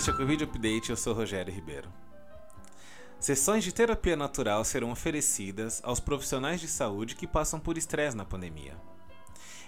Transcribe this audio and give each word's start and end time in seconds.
Este 0.00 0.08
é 0.08 0.14
o 0.14 0.16
Covid 0.16 0.44
Update, 0.44 0.88
eu 0.88 0.96
sou 0.96 1.12
Rogério 1.12 1.52
Ribeiro. 1.52 1.92
Sessões 3.18 3.62
de 3.62 3.70
terapia 3.70 4.16
natural 4.16 4.64
serão 4.64 4.90
oferecidas 4.90 5.78
aos 5.84 6.00
profissionais 6.00 6.58
de 6.58 6.68
saúde 6.68 7.14
que 7.14 7.26
passam 7.26 7.60
por 7.60 7.76
estresse 7.76 8.16
na 8.16 8.24
pandemia. 8.24 8.78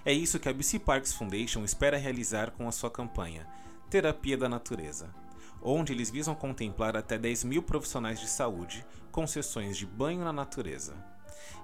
É 0.07 0.11
isso 0.11 0.41
que 0.41 0.49
a 0.49 0.53
BC 0.55 0.79
Parks 0.79 1.13
Foundation 1.13 1.63
espera 1.65 1.99
realizar 1.99 2.51
com 2.53 2.67
a 2.67 2.73
sua 2.73 2.91
campanha 2.91 3.47
Terapia 3.91 4.39
da 4.39 4.49
Natureza, 4.49 5.15
onde 5.61 5.93
eles 5.93 6.09
visam 6.09 6.35
contemplar 6.35 6.97
até 6.97 7.19
10 7.19 7.45
mil 7.45 7.63
profissionais 7.63 8.19
de 8.19 8.27
saúde 8.27 8.87
com 9.11 9.27
sessões 9.27 9.77
de 9.77 9.85
banho 9.85 10.25
na 10.25 10.33
natureza. 10.33 10.97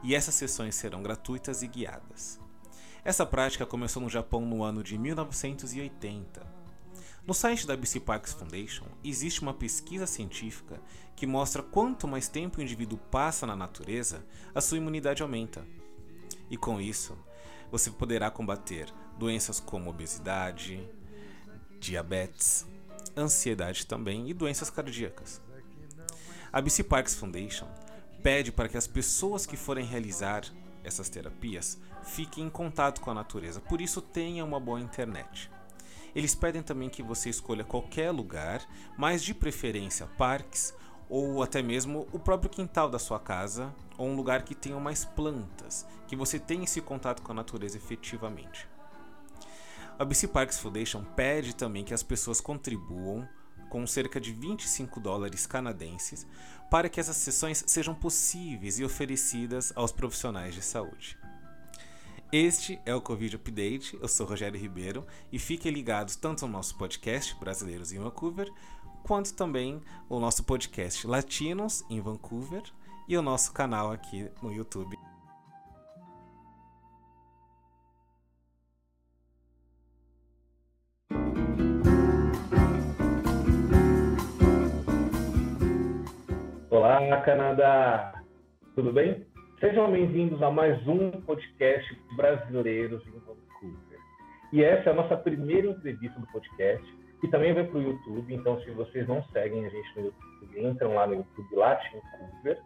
E 0.03 0.14
essas 0.14 0.34
sessões 0.34 0.75
serão 0.75 1.03
gratuitas 1.03 1.62
e 1.62 1.66
guiadas. 1.66 2.39
Essa 3.03 3.25
prática 3.25 3.64
começou 3.64 4.03
no 4.03 4.11
Japão 4.11 4.42
no 4.42 4.62
ano 4.62 4.83
de 4.83 4.98
1980. 4.98 6.58
No 7.28 7.34
site 7.34 7.66
da 7.66 7.77
BC 7.77 8.00
Parks 8.00 8.32
Foundation 8.32 8.87
existe 9.05 9.42
uma 9.42 9.52
pesquisa 9.52 10.06
científica 10.06 10.80
que 11.14 11.27
mostra 11.27 11.62
quanto 11.62 12.09
mais 12.09 12.27
tempo 12.27 12.59
o 12.59 12.62
indivíduo 12.62 12.96
passa 12.96 13.46
na 13.46 13.55
natureza, 13.55 14.24
a 14.55 14.62
sua 14.62 14.78
imunidade 14.78 15.23
aumenta. 15.23 15.62
E 16.48 16.56
com 16.56 16.80
isso, 16.80 17.19
você 17.70 17.91
poderá 17.91 18.30
combater 18.30 18.91
doenças 19.19 19.60
como 19.60 19.91
obesidade, 19.91 20.83
diabetes, 21.78 22.66
ansiedade 23.14 23.84
também 23.84 24.30
e 24.30 24.33
doenças 24.33 24.70
cardíacas. 24.70 25.42
A 26.50 26.62
BC 26.62 26.83
Parks 26.84 27.14
Foundation 27.14 27.69
pede 28.22 28.50
para 28.50 28.70
que 28.70 28.78
as 28.78 28.86
pessoas 28.86 29.44
que 29.44 29.55
forem 29.55 29.84
realizar 29.84 30.44
essas 30.83 31.10
terapias 31.10 31.78
fiquem 32.05 32.47
em 32.47 32.50
contato 32.50 33.03
com 33.03 33.10
a 33.10 33.14
natureza, 33.14 33.60
por 33.60 33.83
isso 33.83 34.00
tenha 34.00 34.42
uma 34.42 34.58
boa 34.58 34.81
internet. 34.81 35.50
Eles 36.19 36.34
pedem 36.34 36.64
também 36.64 36.88
que 36.88 37.00
você 37.00 37.30
escolha 37.30 37.62
qualquer 37.62 38.11
lugar, 38.11 38.69
mas 38.97 39.22
de 39.22 39.33
preferência 39.33 40.05
parques 40.19 40.75
ou 41.08 41.44
até 41.44 41.62
mesmo 41.62 42.08
o 42.10 42.19
próprio 42.19 42.50
quintal 42.50 42.91
da 42.91 42.98
sua 42.98 43.20
casa 43.20 43.72
ou 43.97 44.08
um 44.08 44.16
lugar 44.16 44.42
que 44.42 44.52
tenha 44.52 44.80
mais 44.80 45.05
plantas, 45.05 45.86
que 46.08 46.16
você 46.16 46.41
tenha 46.41 46.64
esse 46.64 46.80
contato 46.80 47.22
com 47.22 47.30
a 47.30 47.34
natureza 47.36 47.77
efetivamente. 47.77 48.69
A 49.97 50.05
BC 50.05 50.27
Parks 50.27 50.58
Foundation 50.58 51.05
pede 51.05 51.55
também 51.55 51.84
que 51.84 51.94
as 51.94 52.02
pessoas 52.02 52.41
contribuam 52.41 53.25
com 53.70 53.86
cerca 53.86 54.20
de 54.20 54.32
25 54.32 54.98
dólares 54.98 55.47
canadenses 55.47 56.27
para 56.69 56.88
que 56.88 56.98
essas 56.98 57.16
sessões 57.16 57.62
sejam 57.64 57.94
possíveis 57.94 58.80
e 58.80 58.84
oferecidas 58.84 59.72
aos 59.77 59.92
profissionais 59.92 60.53
de 60.53 60.62
saúde. 60.62 61.16
Este 62.31 62.79
é 62.84 62.95
o 62.95 63.01
Covid 63.01 63.37
Update, 63.37 63.98
eu 63.98 64.07
sou 64.07 64.27
Rogério 64.27 64.61
Ribeiro 64.61 65.07
e 65.33 65.39
fiquem 65.39 65.73
ligados 65.73 66.15
tanto 66.15 66.45
ao 66.45 66.51
nosso 66.51 66.77
podcast 66.77 67.34
Brasileiros 67.41 67.91
em 67.91 67.98
Vancouver, 67.98 68.53
quanto 69.03 69.33
também 69.33 69.81
o 70.11 70.21
nosso 70.21 70.45
podcast 70.45 71.06
Latinos 71.06 71.83
em 71.89 72.03
Vancouver 72.03 72.62
e 73.09 73.17
o 73.17 73.23
nosso 73.23 73.51
canal 73.55 73.91
aqui 73.91 74.31
no 74.43 74.53
YouTube. 74.53 74.95
Olá, 86.69 87.23
Canadá! 87.23 88.23
Tudo 88.75 88.93
bem? 88.93 89.28
Sejam 89.61 89.91
bem-vindos 89.91 90.41
a 90.41 90.53
mais 90.53 90.87
um 90.87 91.11
podcast 91.11 92.00
Brasileiros 92.15 93.05
em 93.09 93.19
Vancouver. 93.19 93.99
E 94.53 94.62
essa 94.62 94.91
é 94.91 94.93
a 94.93 94.94
nossa 94.94 95.16
primeira 95.16 95.66
entrevista 95.66 96.21
do 96.21 96.28
podcast, 96.28 96.87
que 97.21 97.27
também 97.27 97.53
vai 97.53 97.65
para 97.65 97.77
o 97.77 97.82
YouTube. 97.82 98.32
Então, 98.32 98.60
se 98.60 98.71
vocês 98.71 99.09
não 99.09 99.21
seguem 99.32 99.66
a 99.66 99.69
gente 99.69 99.97
no 99.97 100.05
YouTube, 100.05 100.65
entram 100.65 100.94
lá 100.94 101.09
no 101.09 101.15
YouTube 101.15 101.56
Latin 101.56 101.97
Vancouver. 102.21 102.62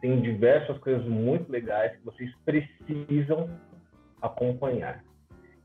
Tem 0.00 0.20
diversas 0.20 0.76
coisas 0.78 1.06
muito 1.06 1.48
legais 1.48 1.96
que 1.96 2.04
vocês 2.04 2.34
precisam 2.44 3.48
acompanhar. 4.20 5.00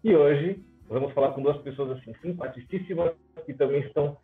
E 0.04 0.16
hoje 0.16 0.64
vamos 0.88 1.12
falar 1.14 1.32
com 1.32 1.42
duas 1.42 1.58
pessoas 1.64 1.98
assim 1.98 2.14
simpaticíssimas 2.22 3.16
que 3.48 3.54
também 3.56 3.80
estão 3.80 4.16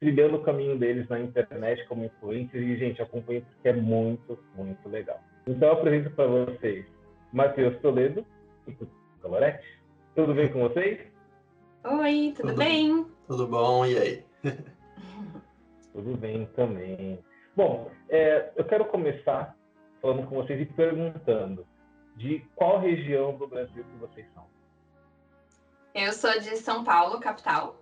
trilhando 0.00 0.38
o 0.38 0.42
caminho 0.42 0.76
deles 0.76 1.08
na 1.08 1.20
internet 1.20 1.86
como 1.86 2.04
influencers. 2.04 2.66
E, 2.66 2.76
gente, 2.78 3.00
acompanhe 3.00 3.42
porque 3.42 3.68
é 3.68 3.72
muito, 3.72 4.36
muito 4.56 4.88
legal. 4.88 5.20
Então, 5.46 5.68
eu 5.68 5.74
apresento 5.74 6.10
para 6.10 6.26
vocês 6.26 6.86
Matheus 7.32 7.80
Toledo 7.80 8.24
e 8.66 8.76
Caloretti. 9.22 9.80
Tudo 10.14 10.34
bem 10.34 10.52
com 10.52 10.60
vocês? 10.60 11.00
Oi, 11.84 12.32
tudo, 12.36 12.48
tudo 12.48 12.58
bem? 12.58 13.06
Tudo 13.26 13.46
bom, 13.46 13.86
e 13.86 13.96
aí? 13.96 14.24
tudo 15.92 16.16
bem 16.16 16.46
também. 16.56 17.18
Bom, 17.56 17.90
é, 18.08 18.52
eu 18.56 18.64
quero 18.64 18.84
começar 18.86 19.56
falando 20.02 20.26
com 20.26 20.36
vocês 20.36 20.60
e 20.60 20.66
perguntando 20.66 21.66
de 22.16 22.40
qual 22.54 22.80
região 22.80 23.36
do 23.36 23.46
Brasil 23.46 23.84
que 23.84 23.96
vocês 23.98 24.26
são. 24.34 24.46
Eu 25.94 26.12
sou 26.12 26.32
de 26.38 26.56
São 26.56 26.84
Paulo, 26.84 27.18
capital. 27.18 27.76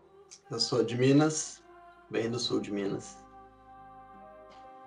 Eu 0.50 0.58
sou 0.58 0.84
de 0.84 0.96
Minas, 0.96 1.62
bem 2.10 2.30
do 2.30 2.38
sul 2.38 2.60
de 2.60 2.72
Minas. 2.72 3.22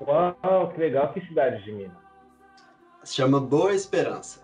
Uau, 0.01 0.71
que 0.73 0.79
legal. 0.79 1.13
Que 1.13 1.21
cidade 1.27 1.63
de 1.63 1.71
Minas? 1.71 2.00
Se 3.03 3.15
chama 3.15 3.39
Boa 3.39 3.73
Esperança. 3.73 4.41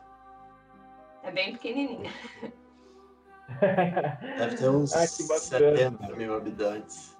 É 1.24 1.32
bem 1.32 1.54
pequenininha. 1.54 2.12
Deve 4.38 4.58
ter 4.58 4.70
uns 4.70 4.94
ah, 4.94 5.06
70 5.06 6.16
mil 6.16 6.36
habitantes. 6.36 7.16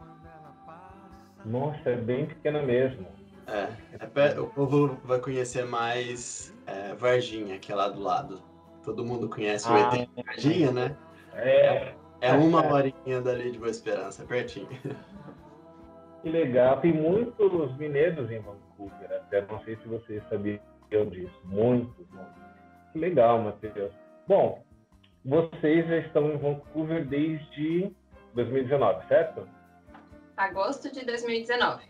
Nossa, 1.46 1.90
é 1.90 1.96
bem 1.96 2.26
pequena 2.26 2.62
mesmo. 2.64 3.08
É, 3.48 3.70
é, 4.00 4.40
o 4.40 4.48
povo 4.48 4.98
vai 5.06 5.20
conhecer 5.20 5.66
mais 5.66 6.54
é, 6.66 6.94
Varginha, 6.96 7.60
que 7.60 7.72
é 7.72 7.76
lá 7.76 7.88
do 7.88 8.02
lado. 8.02 8.42
Todo 8.84 9.06
mundo 9.06 9.30
conhece 9.30 9.68
ah, 9.70 9.74
o 9.74 9.78
ET 9.78 10.10
de 10.10 10.24
Varginha, 10.24 10.72
né? 10.72 10.98
É. 11.34 11.94
É 12.20 12.34
uma 12.34 12.66
horinha 12.74 13.22
dali 13.22 13.52
de 13.52 13.60
Boa 13.60 13.70
Esperança, 13.70 14.26
pertinho. 14.26 14.68
Que 16.24 16.30
legal. 16.30 16.82
Tem 16.82 16.92
muitos 16.92 17.78
mineiros 17.78 18.32
em 18.32 18.40
Vancouver, 18.40 19.12
até 19.12 19.46
não 19.46 19.64
sei 19.64 19.76
se 19.78 19.88
vocês 19.88 20.24
sabiam 20.28 20.60
disso. 20.90 21.42
Muitos, 21.44 22.10
muitos. 22.10 22.34
Que 22.92 23.00
legal, 23.00 23.42
Matheus. 23.42 23.94
Bom, 24.28 24.64
vocês 25.24 25.88
já 25.88 25.98
estão 25.98 26.32
em 26.32 26.38
Vancouver 26.38 27.06
desde 27.06 27.92
2019, 28.34 29.08
certo? 29.08 29.48
Agosto 30.38 30.92
de 30.92 31.06
2019. 31.06 31.84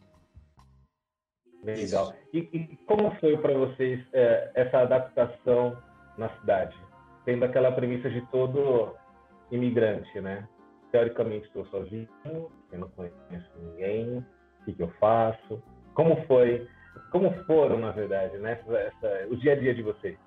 Legal. 1.63 2.13
E, 2.34 2.40
e 2.53 2.78
como 2.85 3.12
foi 3.19 3.38
para 3.38 3.53
vocês 3.53 4.03
é, 4.13 4.52
essa 4.56 4.80
adaptação 4.80 5.78
na 6.18 6.29
cidade? 6.40 6.75
Tendo 7.25 7.44
aquela 7.46 7.72
premissa 7.72 8.09
de 8.09 8.22
todo 8.28 8.96
imigrante, 9.52 10.19
né? 10.22 10.47
Teoricamente 10.91 11.47
estou 11.47 11.66
sozinho, 11.66 12.08
eu 12.72 12.79
não 12.79 12.90
conheço 12.90 13.52
ninguém, 13.59 14.19
o 14.62 14.66
que, 14.66 14.74
que 14.74 14.84
eu 14.84 14.90
faço? 15.00 15.62
Como 15.94 16.16
foi 16.25 16.68
como 17.12 17.31
foram, 17.45 17.79
na 17.79 17.91
verdade, 17.91 18.38
né? 18.38 18.53
Essa, 18.53 18.78
essa, 18.78 19.28
o 19.29 19.35
dia 19.35 19.53
a 19.53 19.56
dia 19.56 19.73
de 19.73 19.81
vocês? 19.81 20.18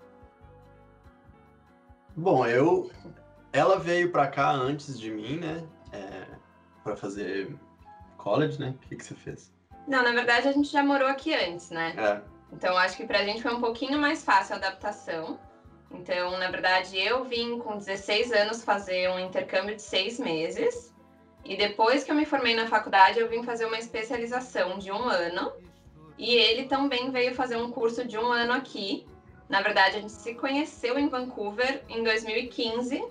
Bom, 2.17 2.47
eu. 2.47 2.91
Ela 3.53 3.79
veio 3.79 4.13
para 4.13 4.29
cá 4.29 4.51
antes 4.51 4.99
de 4.99 5.11
mim, 5.11 5.39
né? 5.39 5.65
É, 5.93 6.27
para 6.85 6.97
fazer 6.97 7.55
college, 8.17 8.61
né? 8.61 8.75
O 8.77 8.89
que, 8.89 8.97
que 8.97 9.05
você 9.05 9.15
fez? 9.15 9.53
Não, 9.89 10.03
na 10.03 10.13
verdade 10.13 10.47
a 10.47 10.53
gente 10.53 10.71
já 10.71 10.85
morou 10.85 11.09
aqui 11.09 11.35
antes, 11.35 11.71
né? 11.71 11.95
É. 11.97 12.21
Então 12.53 12.77
acho 12.77 12.97
que 12.97 13.07
pra 13.07 13.25
gente 13.25 13.43
foi 13.43 13.53
um 13.53 13.61
pouquinho 13.61 13.99
mais 13.99 14.25
fácil 14.25 14.55
a 14.55 14.59
adaptação. 14.59 15.39
Então, 15.91 16.39
na 16.39 16.49
verdade, 16.51 16.97
eu 16.97 17.25
vim 17.25 17.59
com 17.59 17.77
16 17.77 18.31
anos 18.33 18.63
fazer 18.63 19.11
um 19.11 19.19
intercâmbio 19.19 19.75
de 19.75 19.83
seis 19.83 20.21
meses. 20.21 20.95
E 21.45 21.57
depois 21.57 22.05
que 22.05 22.13
eu 22.13 22.15
me 22.15 22.25
formei 22.25 22.55
na 22.55 22.69
faculdade, 22.69 23.19
eu 23.19 23.29
vim 23.29 23.43
fazer 23.43 23.65
uma 23.65 23.79
especialização 23.79 24.79
de 24.79 24.93
um 24.93 25.03
ano 25.03 25.53
e 26.21 26.35
ele 26.35 26.65
também 26.67 27.11
veio 27.11 27.35
fazer 27.35 27.57
um 27.57 27.71
curso 27.71 28.07
de 28.07 28.19
um 28.19 28.31
ano 28.31 28.53
aqui. 28.53 29.07
Na 29.49 29.63
verdade, 29.63 29.97
a 29.97 30.01
gente 30.01 30.13
se 30.13 30.35
conheceu 30.35 30.99
em 30.99 31.09
Vancouver 31.09 31.83
em 31.89 32.05
2015, 32.05 33.03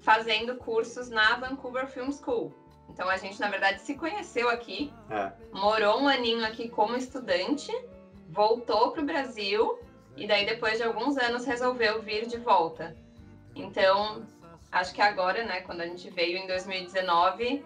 fazendo 0.00 0.56
cursos 0.56 1.10
na 1.10 1.36
Vancouver 1.36 1.86
Film 1.86 2.10
School. 2.10 2.50
Então 2.88 3.06
a 3.06 3.18
gente, 3.18 3.38
na 3.38 3.50
verdade, 3.50 3.82
se 3.82 3.94
conheceu 3.94 4.48
aqui, 4.48 4.90
é. 5.10 5.30
morou 5.52 6.00
um 6.00 6.08
aninho 6.08 6.42
aqui 6.42 6.70
como 6.70 6.96
estudante, 6.96 7.70
voltou 8.30 8.92
para 8.92 9.02
o 9.02 9.06
Brasil 9.06 9.78
e 10.16 10.26
daí 10.26 10.46
depois 10.46 10.78
de 10.78 10.84
alguns 10.84 11.18
anos 11.18 11.44
resolveu 11.44 12.00
vir 12.00 12.26
de 12.26 12.38
volta. 12.38 12.96
Então, 13.54 14.26
acho 14.72 14.94
que 14.94 15.02
agora, 15.02 15.44
né, 15.44 15.60
quando 15.60 15.82
a 15.82 15.86
gente 15.86 16.08
veio 16.08 16.38
em 16.38 16.46
2019, 16.46 17.62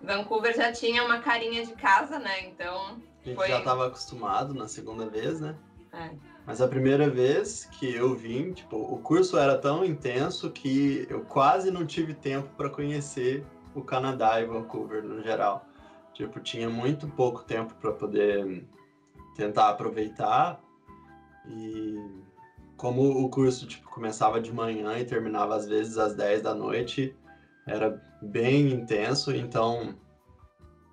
Vancouver 0.00 0.54
já 0.54 0.70
tinha 0.70 1.02
uma 1.02 1.18
carinha 1.18 1.66
de 1.66 1.72
casa, 1.72 2.20
né? 2.20 2.46
Então 2.46 3.09
a 3.22 3.28
gente 3.28 3.36
Foi... 3.36 3.48
já 3.48 3.58
estava 3.58 3.86
acostumado 3.86 4.54
na 4.54 4.68
segunda 4.68 5.08
vez, 5.08 5.40
né? 5.40 5.56
É. 5.92 6.10
Mas 6.46 6.60
a 6.60 6.68
primeira 6.68 7.08
vez 7.08 7.66
que 7.66 7.94
eu 7.94 8.14
vim, 8.14 8.52
tipo, 8.52 8.76
o 8.76 8.98
curso 8.98 9.36
era 9.36 9.58
tão 9.58 9.84
intenso 9.84 10.50
que 10.50 11.06
eu 11.10 11.20
quase 11.24 11.70
não 11.70 11.84
tive 11.84 12.14
tempo 12.14 12.48
para 12.56 12.70
conhecer 12.70 13.44
o 13.74 13.82
Canadá 13.82 14.40
e 14.40 14.46
Vancouver 14.46 15.02
no 15.02 15.22
geral. 15.22 15.66
Tipo, 16.14 16.40
tinha 16.40 16.68
muito 16.68 17.06
pouco 17.08 17.42
tempo 17.44 17.74
para 17.74 17.92
poder 17.92 18.66
tentar 19.36 19.68
aproveitar. 19.68 20.60
E 21.46 21.96
como 22.76 23.02
o 23.02 23.28
curso 23.28 23.66
tipo, 23.66 23.88
começava 23.90 24.40
de 24.40 24.52
manhã 24.52 24.98
e 24.98 25.04
terminava 25.04 25.54
às 25.54 25.66
vezes 25.66 25.98
às 25.98 26.14
10 26.14 26.42
da 26.42 26.54
noite, 26.54 27.14
era 27.66 28.02
bem 28.22 28.72
intenso, 28.72 29.34
então 29.34 29.94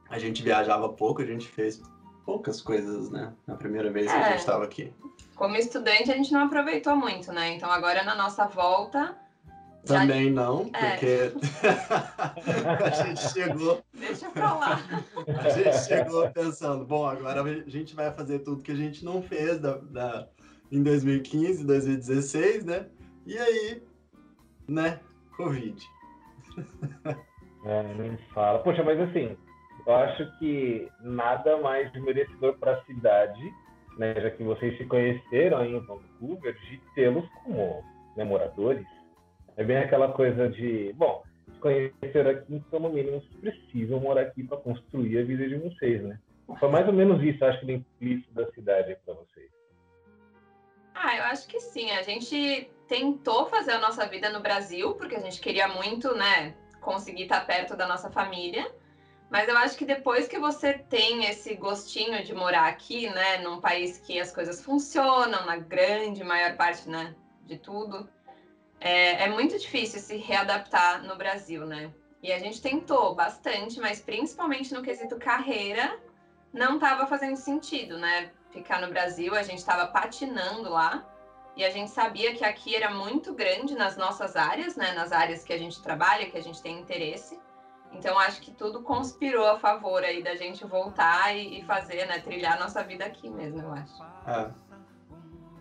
a 0.09 0.19
gente 0.19 0.43
viajava 0.43 0.89
pouco, 0.89 1.21
a 1.21 1.25
gente 1.25 1.47
fez 1.47 1.81
poucas 2.27 2.61
coisas, 2.61 3.09
né? 3.09 3.33
Na 3.47 3.55
primeira 3.55 3.89
vez 3.89 4.11
que 4.11 4.17
a 4.17 4.31
gente 4.31 4.39
estava 4.39 4.65
é. 4.65 4.67
aqui. 4.67 4.93
Como 5.33 5.55
estudante, 5.55 6.11
a 6.11 6.17
gente 6.17 6.33
não 6.33 6.41
aproveitou 6.41 6.93
muito, 6.93 7.31
né? 7.31 7.53
Então 7.53 7.71
agora 7.71 8.03
na 8.03 8.13
nossa 8.13 8.45
volta. 8.45 9.15
Também 9.85 10.25
já... 10.25 10.41
não, 10.41 10.69
é. 10.73 10.91
porque 10.91 11.31
a 12.83 12.89
gente 12.89 13.21
chegou. 13.31 13.81
Deixa 13.93 14.29
pra 14.29 14.53
lá. 14.55 14.79
A 15.25 15.49
gente 15.49 15.77
chegou 15.85 16.29
pensando, 16.31 16.85
bom, 16.85 17.07
agora 17.07 17.41
a 17.41 17.69
gente 17.69 17.95
vai 17.95 18.11
fazer 18.11 18.39
tudo 18.39 18.61
que 18.61 18.73
a 18.73 18.75
gente 18.75 19.05
não 19.05 19.21
fez 19.21 19.61
da, 19.61 19.77
da, 19.77 20.27
em 20.69 20.83
2015, 20.83 21.63
2016, 21.63 22.65
né? 22.65 22.87
E 23.25 23.37
aí, 23.37 23.81
né? 24.67 24.99
Covid. 25.37 25.81
É, 27.63 27.83
nem 27.95 28.17
fala. 28.33 28.59
Poxa, 28.59 28.83
mas 28.83 28.99
assim, 28.99 29.37
eu 29.87 29.95
acho 29.95 30.29
que 30.37 30.91
nada 30.99 31.57
mais 31.57 31.89
merecedor 31.93 32.57
para 32.57 32.73
a 32.73 32.83
cidade, 32.83 33.53
né, 33.97 34.13
já 34.19 34.29
que 34.29 34.43
vocês 34.43 34.77
se 34.77 34.85
conheceram 34.85 35.65
em 35.65 35.79
Vancouver, 35.79 36.53
de 36.53 36.77
tê-los 36.93 37.25
como 37.43 37.83
né, 38.17 38.25
moradores. 38.25 38.85
É 39.55 39.63
bem 39.63 39.77
aquela 39.77 40.11
coisa 40.11 40.49
de, 40.49 40.91
bom, 40.93 41.23
se 41.45 41.59
conheceram 41.59 42.31
aqui, 42.31 42.55
então 42.55 42.81
no 42.81 42.89
mínimo 42.89 43.21
vocês 43.21 43.55
precisam 43.55 44.01
morar 44.01 44.23
aqui 44.23 44.43
para 44.43 44.57
construir 44.57 45.19
a 45.19 45.23
vida 45.23 45.47
de 45.47 45.55
vocês, 45.55 46.03
né? 46.03 46.19
Foi 46.59 46.69
mais 46.69 46.85
ou 46.85 46.93
menos 46.93 47.23
isso, 47.23 47.43
acho 47.45 47.61
que, 47.61 47.65
do 47.65 47.71
implícito 47.71 48.33
da 48.33 48.45
cidade 48.51 48.97
para 49.05 49.13
vocês. 49.13 49.49
Ah, 50.93 51.15
eu 51.15 51.23
acho 51.23 51.47
que 51.47 51.59
sim. 51.59 51.91
A 51.91 52.01
gente 52.03 52.69
tentou 52.87 53.45
fazer 53.47 53.71
a 53.71 53.79
nossa 53.79 54.05
vida 54.05 54.29
no 54.29 54.41
Brasil, 54.41 54.95
porque 54.95 55.15
a 55.15 55.19
gente 55.19 55.39
queria 55.39 55.67
muito, 55.67 56.13
né, 56.15 56.53
conseguir 56.81 57.23
estar 57.23 57.45
perto 57.45 57.75
da 57.75 57.87
nossa 57.87 58.09
família. 58.09 58.69
Mas 59.29 59.49
eu 59.49 59.57
acho 59.57 59.77
que 59.77 59.85
depois 59.85 60.27
que 60.27 60.39
você 60.39 60.73
tem 60.73 61.25
esse 61.25 61.53
gostinho 61.55 62.23
de 62.23 62.33
morar 62.33 62.67
aqui, 62.67 63.09
né, 63.09 63.39
num 63.39 63.59
país 63.59 63.97
que 63.97 64.19
as 64.19 64.31
coisas 64.31 64.63
funcionam, 64.63 65.45
na 65.45 65.57
grande 65.57 66.23
maior 66.23 66.55
parte, 66.55 66.89
né, 66.89 67.13
de 67.45 67.57
tudo, 67.57 68.09
é, 68.79 69.23
é 69.23 69.29
muito 69.29 69.57
difícil 69.57 69.99
se 69.99 70.15
readaptar 70.17 71.03
no 71.03 71.15
Brasil, 71.15 71.65
né? 71.65 71.91
E 72.21 72.31
a 72.31 72.39
gente 72.39 72.61
tentou 72.61 73.13
bastante, 73.15 73.79
mas 73.79 73.99
principalmente 73.99 74.73
no 74.73 74.81
quesito 74.81 75.17
carreira, 75.17 75.99
não 76.53 76.75
estava 76.75 77.05
fazendo 77.05 77.35
sentido, 77.35 77.97
né? 77.97 78.31
Ficar 78.51 78.81
no 78.81 78.87
Brasil, 78.87 79.35
a 79.35 79.43
gente 79.43 79.59
estava 79.59 79.87
patinando 79.87 80.69
lá. 80.69 81.05
E 81.55 81.65
a 81.65 81.71
gente 81.71 81.89
sabia 81.89 82.35
que 82.35 82.45
aqui 82.45 82.75
era 82.75 82.91
muito 82.91 83.33
grande 83.33 83.75
nas 83.75 83.97
nossas 83.97 84.35
áreas, 84.35 84.75
né? 84.75 84.93
Nas 84.93 85.11
áreas 85.11 85.43
que 85.43 85.51
a 85.51 85.57
gente 85.57 85.81
trabalha, 85.81 86.29
que 86.29 86.37
a 86.37 86.41
gente 86.41 86.61
tem 86.61 86.79
interesse. 86.79 87.39
Então 87.93 88.17
acho 88.19 88.41
que 88.41 88.51
tudo 88.51 88.81
conspirou 88.81 89.47
a 89.47 89.57
favor 89.57 90.03
aí 90.03 90.21
da 90.21 90.35
gente 90.35 90.65
voltar 90.65 91.35
e, 91.35 91.59
e 91.59 91.63
fazer, 91.63 92.05
né, 92.05 92.19
trilhar 92.19 92.59
nossa 92.59 92.83
vida 92.83 93.05
aqui 93.05 93.29
mesmo, 93.29 93.61
eu 93.61 93.71
acho. 93.71 94.03
É. 94.27 94.49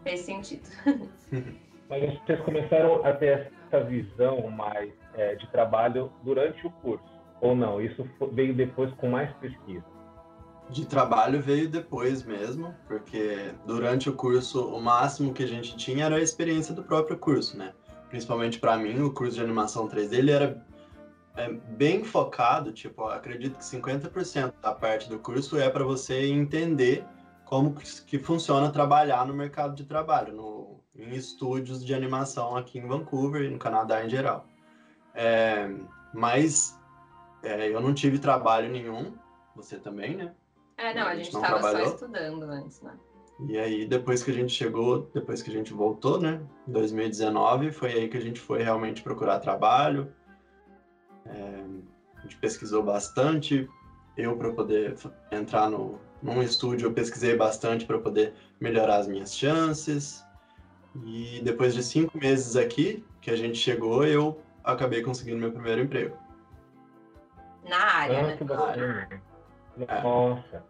Fez 0.02 0.20
sentido. 0.20 0.68
Mas 1.88 2.18
vocês 2.20 2.40
começaram 2.40 3.04
a 3.04 3.12
ter 3.12 3.52
essa 3.66 3.84
visão 3.84 4.48
mais 4.50 4.92
é, 5.14 5.36
de 5.36 5.46
trabalho 5.48 6.12
durante 6.22 6.66
o 6.66 6.70
curso, 6.70 7.04
ou 7.40 7.54
não? 7.54 7.80
Isso 7.80 8.08
veio 8.32 8.54
depois 8.54 8.92
com 8.94 9.08
mais 9.08 9.32
pesquisa? 9.34 9.84
De 10.68 10.84
trabalho 10.84 11.40
veio 11.40 11.68
depois 11.68 12.24
mesmo, 12.24 12.74
porque 12.88 13.52
durante 13.64 14.10
o 14.10 14.14
curso 14.14 14.66
o 14.66 14.82
máximo 14.82 15.32
que 15.32 15.44
a 15.44 15.46
gente 15.46 15.76
tinha 15.76 16.06
era 16.06 16.16
a 16.16 16.20
experiência 16.20 16.74
do 16.74 16.82
próprio 16.82 17.16
curso, 17.16 17.56
né? 17.56 17.72
Principalmente 18.08 18.58
para 18.58 18.76
mim, 18.76 19.00
o 19.00 19.12
curso 19.12 19.36
de 19.36 19.42
animação 19.42 19.88
3D 19.88 20.14
ele 20.14 20.32
era 20.32 20.66
é 21.36 21.52
bem 21.52 22.02
focado, 22.02 22.72
tipo, 22.72 23.04
acredito 23.04 23.58
que 23.58 23.64
50% 23.64 24.54
da 24.62 24.72
parte 24.72 25.08
do 25.08 25.18
curso 25.18 25.58
é 25.58 25.68
para 25.68 25.84
você 25.84 26.26
entender 26.26 27.04
como 27.44 27.74
que 27.74 28.18
funciona 28.18 28.70
trabalhar 28.70 29.26
no 29.26 29.34
mercado 29.34 29.74
de 29.74 29.84
trabalho, 29.84 30.34
no, 30.34 30.80
em 30.94 31.14
estúdios 31.14 31.84
de 31.84 31.94
animação 31.94 32.56
aqui 32.56 32.78
em 32.78 32.86
Vancouver 32.86 33.42
e 33.42 33.50
no 33.50 33.58
Canadá 33.58 34.04
em 34.04 34.08
geral. 34.08 34.46
É, 35.14 35.68
mas 36.12 36.78
é, 37.42 37.68
eu 37.68 37.80
não 37.80 37.94
tive 37.94 38.18
trabalho 38.18 38.70
nenhum, 38.70 39.14
você 39.54 39.78
também, 39.78 40.16
né? 40.16 40.34
É, 40.76 40.92
não, 40.92 41.02
a, 41.02 41.10
a 41.10 41.16
gente 41.16 41.34
estava 41.34 41.60
só 41.60 41.80
estudando 41.80 42.42
antes, 42.44 42.80
né? 42.82 42.92
E 43.48 43.58
aí, 43.58 43.86
depois 43.86 44.22
que 44.22 44.30
a 44.30 44.34
gente 44.34 44.52
chegou, 44.52 45.10
depois 45.12 45.42
que 45.42 45.50
a 45.50 45.52
gente 45.52 45.72
voltou, 45.72 46.18
né, 46.18 46.40
em 46.66 46.72
2019, 46.72 47.70
foi 47.70 47.92
aí 47.92 48.08
que 48.08 48.16
a 48.16 48.20
gente 48.20 48.40
foi 48.40 48.62
realmente 48.62 49.02
procurar 49.02 49.40
trabalho, 49.40 50.10
é, 51.30 51.64
a 52.16 52.20
gente 52.22 52.36
pesquisou 52.36 52.82
bastante. 52.82 53.68
Eu, 54.16 54.36
para 54.36 54.50
poder 54.52 54.96
entrar 55.30 55.70
no, 55.70 55.98
num 56.22 56.42
estúdio, 56.42 56.86
eu 56.86 56.92
pesquisei 56.92 57.36
bastante 57.36 57.84
para 57.84 57.98
poder 57.98 58.32
melhorar 58.60 58.96
as 58.96 59.06
minhas 59.06 59.36
chances. 59.36 60.24
E 61.04 61.40
depois 61.44 61.74
de 61.74 61.82
cinco 61.82 62.16
meses 62.18 62.56
aqui, 62.56 63.04
que 63.20 63.30
a 63.30 63.36
gente 63.36 63.58
chegou, 63.58 64.04
eu 64.04 64.40
acabei 64.64 65.02
conseguindo 65.02 65.38
meu 65.38 65.52
primeiro 65.52 65.82
emprego. 65.82 66.16
Na 67.68 67.84
área, 67.84 68.22
né? 68.22 69.20
É. 69.88 70.02
Nossa. 70.02 70.64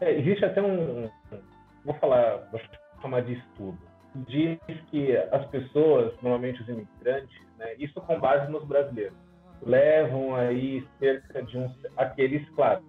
É, 0.00 0.18
existe 0.18 0.44
até 0.44 0.62
um, 0.62 1.10
vou 1.84 1.94
falar, 1.94 2.48
vou 2.50 2.60
chamar 3.00 3.22
de 3.22 3.34
estudo. 3.34 3.78
Diz 4.26 4.58
que 4.90 5.16
as 5.16 5.46
pessoas, 5.46 6.12
normalmente 6.22 6.62
os 6.62 6.68
imigrantes, 6.68 7.38
né, 7.58 7.74
isso 7.78 8.00
com 8.00 8.18
base 8.18 8.50
nos 8.50 8.64
brasileiros, 8.64 9.16
levam 9.62 10.34
aí 10.34 10.86
cerca 10.98 11.42
de 11.42 11.58
uns 11.58 11.72
aqueles 11.96 12.48
claro 12.50 12.82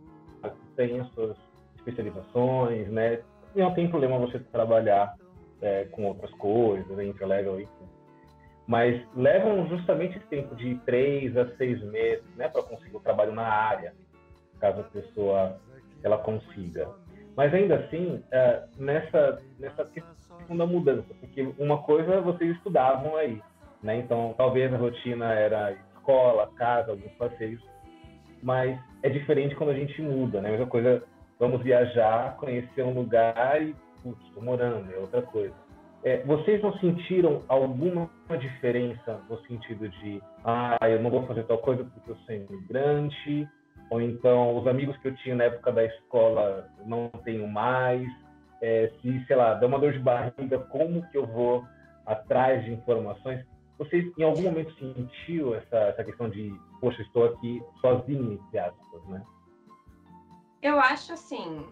têm 0.75 0.99
as 0.99 1.09
suas 1.13 1.37
especializações 1.77 2.87
né? 2.89 3.21
Não 3.55 3.73
tem 3.73 3.89
problema 3.89 4.19
você 4.19 4.39
trabalhar 4.39 5.15
é, 5.61 5.85
com 5.85 6.05
outras 6.05 6.31
coisas 6.31 6.87
né, 6.89 7.03
legal 7.03 7.59
enfim 7.59 7.87
mas 8.67 9.01
levam 9.15 9.67
justamente 9.67 10.17
esse 10.17 10.27
tempo 10.27 10.55
de 10.55 10.75
três 10.85 11.35
a 11.37 11.47
seis 11.55 11.81
meses 11.83 12.25
né 12.35 12.47
para 12.49 12.63
conseguir 12.63 12.97
o 12.97 13.01
trabalho 13.01 13.31
na 13.33 13.47
área 13.47 13.93
caso 14.59 14.81
a 14.81 14.83
pessoa 14.83 15.59
ela 16.03 16.17
consiga. 16.17 16.89
Mas 17.35 17.53
ainda 17.53 17.75
assim 17.75 18.23
é, 18.31 18.63
nessa 18.77 19.41
nessa 19.59 19.85
questão 19.85 20.57
da 20.57 20.65
mudança 20.65 21.07
porque 21.19 21.53
uma 21.57 21.81
coisa 21.83 22.21
vocês 22.21 22.55
estudavam 22.55 23.15
aí 23.15 23.41
né? 23.81 23.97
Então 23.97 24.33
talvez 24.37 24.73
a 24.73 24.77
rotina 24.77 25.33
era 25.33 25.75
escola, 26.07 26.49
casa, 26.55 26.91
alguns 26.91 27.11
passeios, 27.13 27.61
mas 28.41 28.79
é 29.03 29.09
diferente 29.09 29.55
quando 29.55 29.71
a 29.71 29.73
gente 29.73 30.01
muda, 30.01 30.41
né? 30.41 30.51
Mesma 30.51 30.67
coisa, 30.67 31.03
vamos 31.37 31.61
viajar, 31.61 32.37
conhecer 32.37 32.83
um 32.83 32.93
lugar 32.93 33.61
e, 33.61 33.75
putz, 34.01 34.25
estou 34.27 34.41
morando, 34.41 34.89
é 34.93 34.97
outra 34.97 35.21
coisa. 35.21 35.53
É, 36.03 36.23
vocês 36.23 36.61
não 36.61 36.71
sentiram 36.77 37.43
alguma 37.49 38.09
diferença 38.39 39.19
no 39.29 39.37
sentido 39.41 39.89
de, 39.89 40.21
ah, 40.45 40.77
eu 40.83 41.01
não 41.01 41.09
vou 41.09 41.25
fazer 41.27 41.43
tal 41.43 41.57
coisa 41.57 41.83
porque 41.83 42.11
eu 42.11 42.15
sou 42.15 42.35
imigrante, 42.35 43.47
ou 43.89 44.01
então 44.01 44.57
os 44.57 44.67
amigos 44.67 44.95
que 44.97 45.09
eu 45.09 45.15
tinha 45.17 45.35
na 45.35 45.45
época 45.45 45.71
da 45.71 45.83
escola 45.83 46.69
não 46.85 47.09
tenho 47.25 47.47
mais, 47.47 48.07
é, 48.61 48.91
se, 49.01 49.25
sei 49.25 49.35
lá, 49.35 49.55
dá 49.55 49.67
uma 49.67 49.79
dor 49.79 49.91
de 49.91 49.99
barriga, 49.99 50.59
como 50.69 51.05
que 51.09 51.17
eu 51.17 51.25
vou 51.25 51.65
atrás 52.05 52.63
de 52.63 52.71
informações? 52.71 53.43
Você, 53.77 54.11
em 54.17 54.23
algum 54.23 54.41
momento, 54.41 54.73
sentiu 54.75 55.53
essa, 55.53 55.77
essa 55.77 56.03
questão 56.03 56.29
de, 56.29 56.53
poxa, 56.81 57.01
estou 57.01 57.25
aqui 57.25 57.61
sozinho, 57.79 58.33
entre 58.33 58.59
aspas, 58.59 59.03
né? 59.07 59.23
Eu 60.61 60.79
acho 60.79 61.13
assim, 61.13 61.65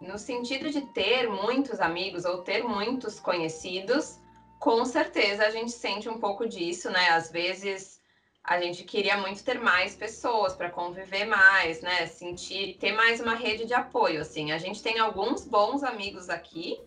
no 0.00 0.18
sentido 0.18 0.70
de 0.70 0.82
ter 0.92 1.28
muitos 1.28 1.80
amigos 1.80 2.24
ou 2.24 2.42
ter 2.42 2.62
muitos 2.62 3.18
conhecidos, 3.18 4.20
com 4.58 4.84
certeza 4.84 5.46
a 5.46 5.50
gente 5.50 5.72
sente 5.72 6.08
um 6.08 6.18
pouco 6.18 6.46
disso, 6.46 6.90
né? 6.90 7.10
Às 7.10 7.30
vezes 7.30 7.98
a 8.44 8.60
gente 8.60 8.84
queria 8.84 9.16
muito 9.18 9.44
ter 9.44 9.60
mais 9.60 9.94
pessoas 9.94 10.54
para 10.54 10.70
conviver 10.70 11.24
mais, 11.24 11.80
né? 11.80 12.06
Sentir, 12.06 12.76
ter 12.78 12.92
mais 12.92 13.20
uma 13.20 13.34
rede 13.34 13.66
de 13.66 13.74
apoio, 13.74 14.20
assim. 14.20 14.52
A 14.52 14.58
gente 14.58 14.82
tem 14.82 14.98
alguns 14.98 15.46
bons 15.46 15.82
amigos 15.82 16.28
aqui, 16.28 16.78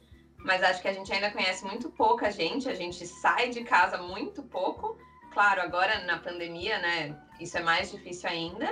mas 0.44 0.64
acho 0.64 0.82
que 0.82 0.88
a 0.88 0.94
gente 0.94 1.12
ainda 1.14 1.32
conhece 1.32 1.66
muito 1.66 1.90
pouca 1.90 2.32
gente, 2.32 2.70
a 2.70 2.74
gente 2.74 3.06
sai 3.06 3.50
de 3.50 3.64
casa 3.64 3.98
muito 3.98 4.42
pouco. 4.44 4.98
Claro, 5.32 5.62
agora 5.62 6.04
na 6.06 6.18
pandemia, 6.18 6.80
né, 6.80 7.18
isso 7.40 7.58
é 7.58 7.62
mais 7.62 7.92
difícil 7.92 8.30
ainda, 8.30 8.72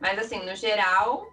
mas 0.00 0.18
assim, 0.18 0.44
no 0.44 0.54
geral, 0.54 1.26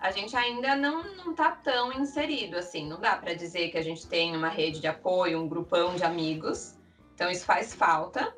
a 0.00 0.10
gente 0.10 0.36
ainda 0.36 0.74
não, 0.74 1.02
não 1.16 1.34
tá 1.34 1.52
tão 1.52 1.92
inserido, 1.92 2.56
assim, 2.56 2.88
não 2.88 3.00
dá 3.00 3.16
para 3.16 3.34
dizer 3.34 3.70
que 3.70 3.78
a 3.78 3.82
gente 3.82 4.08
tem 4.08 4.36
uma 4.36 4.48
rede 4.48 4.80
de 4.80 4.86
apoio, 4.86 5.40
um 5.40 5.48
grupão 5.48 5.94
de 5.94 6.04
amigos, 6.04 6.76
então 7.14 7.30
isso 7.30 7.44
faz 7.44 7.74
falta, 7.74 8.34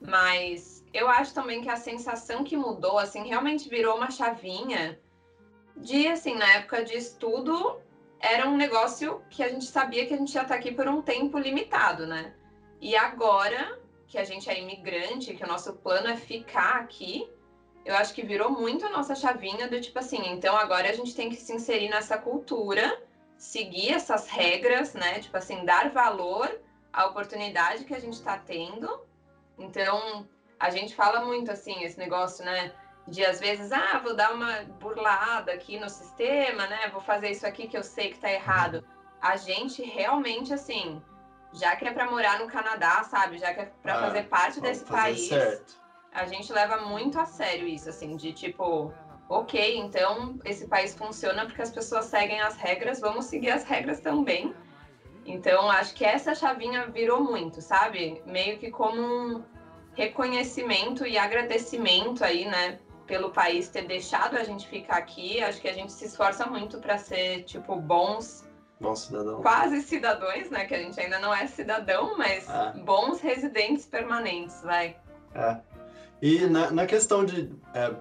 mas 0.00 0.84
eu 0.92 1.08
acho 1.08 1.32
também 1.34 1.62
que 1.62 1.68
a 1.68 1.76
sensação 1.76 2.44
que 2.44 2.56
mudou, 2.56 2.98
assim, 2.98 3.26
realmente 3.26 3.68
virou 3.68 3.96
uma 3.96 4.10
chavinha 4.10 4.98
de, 5.76 6.06
assim, 6.08 6.34
na 6.34 6.46
época 6.54 6.84
de 6.84 6.94
estudo, 6.94 7.80
era 8.22 8.48
um 8.48 8.56
negócio 8.56 9.20
que 9.28 9.42
a 9.42 9.48
gente 9.48 9.64
sabia 9.64 10.06
que 10.06 10.14
a 10.14 10.16
gente 10.16 10.32
ia 10.32 10.42
estar 10.42 10.54
aqui 10.54 10.72
por 10.72 10.86
um 10.86 11.02
tempo 11.02 11.36
limitado, 11.38 12.06
né? 12.06 12.32
E 12.80 12.96
agora 12.96 13.78
que 14.06 14.16
a 14.16 14.24
gente 14.24 14.48
é 14.48 14.60
imigrante, 14.60 15.34
que 15.34 15.44
o 15.44 15.48
nosso 15.48 15.72
plano 15.74 16.08
é 16.08 16.16
ficar 16.16 16.76
aqui, 16.76 17.28
eu 17.84 17.96
acho 17.96 18.14
que 18.14 18.22
virou 18.22 18.50
muito 18.50 18.86
a 18.86 18.90
nossa 18.90 19.14
chavinha 19.14 19.68
do 19.68 19.80
tipo 19.80 19.98
assim, 19.98 20.30
então 20.30 20.56
agora 20.56 20.88
a 20.88 20.92
gente 20.92 21.16
tem 21.16 21.30
que 21.30 21.36
se 21.36 21.52
inserir 21.52 21.88
nessa 21.88 22.16
cultura, 22.16 23.02
seguir 23.36 23.92
essas 23.92 24.28
regras, 24.28 24.94
né? 24.94 25.18
Tipo 25.18 25.36
assim, 25.36 25.64
dar 25.64 25.90
valor 25.90 26.60
à 26.92 27.06
oportunidade 27.06 27.84
que 27.84 27.94
a 27.94 27.98
gente 27.98 28.14
está 28.14 28.38
tendo. 28.38 29.00
Então, 29.58 30.28
a 30.60 30.70
gente 30.70 30.94
fala 30.94 31.24
muito 31.24 31.50
assim, 31.50 31.82
esse 31.82 31.98
negócio, 31.98 32.44
né? 32.44 32.72
De 33.06 33.24
às 33.24 33.40
vezes, 33.40 33.72
ah, 33.72 34.00
vou 34.02 34.14
dar 34.14 34.32
uma 34.32 34.62
burlada 34.80 35.52
aqui 35.52 35.78
no 35.78 35.88
sistema, 35.88 36.66
né? 36.66 36.88
Vou 36.90 37.00
fazer 37.00 37.30
isso 37.30 37.46
aqui 37.46 37.66
que 37.66 37.76
eu 37.76 37.82
sei 37.82 38.10
que 38.10 38.18
tá 38.18 38.30
errado. 38.30 38.84
A 39.20 39.36
gente 39.36 39.82
realmente, 39.82 40.54
assim, 40.54 41.02
já 41.52 41.74
que 41.76 41.86
é 41.86 41.92
para 41.92 42.10
morar 42.10 42.38
no 42.38 42.46
Canadá, 42.46 43.02
sabe? 43.04 43.38
Já 43.38 43.52
que 43.52 43.60
é 43.60 43.72
para 43.82 43.98
ah, 43.98 44.00
fazer 44.02 44.22
parte 44.24 44.60
desse 44.60 44.84
país. 44.84 45.28
Certo 45.28 45.82
a 46.12 46.26
gente 46.26 46.52
leva 46.52 46.76
muito 46.82 47.18
a 47.18 47.24
sério 47.24 47.66
isso, 47.66 47.88
assim, 47.88 48.16
de 48.16 48.32
tipo, 48.32 48.92
ok, 49.28 49.78
então 49.78 50.38
esse 50.44 50.66
país 50.66 50.94
funciona 50.94 51.46
porque 51.46 51.62
as 51.62 51.70
pessoas 51.70 52.04
seguem 52.04 52.40
as 52.40 52.56
regras, 52.56 53.00
vamos 53.00 53.24
seguir 53.26 53.50
as 53.50 53.64
regras 53.64 54.00
também. 54.00 54.54
Então, 55.24 55.70
acho 55.70 55.94
que 55.94 56.04
essa 56.04 56.34
chavinha 56.34 56.86
virou 56.90 57.22
muito, 57.22 57.62
sabe? 57.62 58.22
Meio 58.26 58.58
que 58.58 58.70
como 58.70 59.00
um 59.00 59.44
reconhecimento 59.94 61.06
e 61.06 61.16
agradecimento 61.16 62.24
aí, 62.24 62.44
né, 62.44 62.78
pelo 63.06 63.30
país 63.30 63.68
ter 63.68 63.86
deixado 63.86 64.36
a 64.36 64.44
gente 64.44 64.66
ficar 64.68 64.96
aqui. 64.96 65.42
Acho 65.42 65.60
que 65.60 65.68
a 65.68 65.72
gente 65.72 65.92
se 65.92 66.04
esforça 66.04 66.46
muito 66.46 66.78
para 66.78 66.98
ser, 66.98 67.44
tipo, 67.44 67.76
bons. 67.76 68.48
Bons 68.80 69.00
cidadãos. 69.00 69.42
Quase 69.42 69.82
cidadãos, 69.82 70.50
né? 70.50 70.64
Que 70.64 70.74
a 70.74 70.78
gente 70.78 70.98
ainda 71.00 71.18
não 71.18 71.34
é 71.34 71.46
cidadão, 71.46 72.16
mas 72.16 72.48
é. 72.48 72.72
bons 72.80 73.20
residentes 73.20 73.86
permanentes, 73.86 74.60
vai. 74.62 74.96
É. 75.34 75.60
E 76.20 76.46
na, 76.46 76.70
na 76.70 76.86
questão 76.86 77.24
de 77.24 77.52
é, 77.74 77.94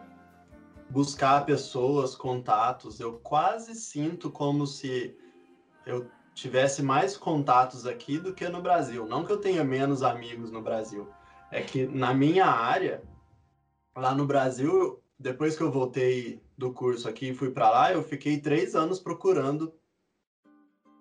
buscar 0.89 1.46
pessoas, 1.46 2.15
contatos, 2.15 3.00
eu 3.00 3.13
quase 3.20 3.74
sinto 3.75 4.29
como 4.29 4.67
se 4.67 5.17
eu 5.86 6.08
tivesse 6.34 6.84
mais 6.84 7.17
contatos 7.17 7.86
aqui 7.86 8.17
do 8.17 8.34
que 8.34 8.48
no 8.48 8.62
Brasil. 8.62 9.05
Não 9.05 9.25
que 9.25 9.31
eu 9.31 9.38
tenha 9.38 9.63
menos 9.63 10.03
amigos 10.03 10.51
no 10.51 10.62
Brasil. 10.62 11.08
É 11.50 11.62
que 11.62 11.86
na 11.86 12.13
minha 12.13 12.46
área, 12.46 13.03
lá 13.95 14.13
no 14.13 14.25
Brasil, 14.25 15.01
depois 15.19 15.55
que 15.55 15.63
eu 15.63 15.71
voltei 15.71 16.41
do 16.57 16.71
curso 16.74 17.07
aqui 17.07 17.29
e 17.29 17.33
fui 17.33 17.51
para 17.51 17.69
lá, 17.69 17.93
eu 17.93 18.03
fiquei 18.03 18.39
três 18.39 18.75
anos 18.75 19.00
procurando 19.00 19.74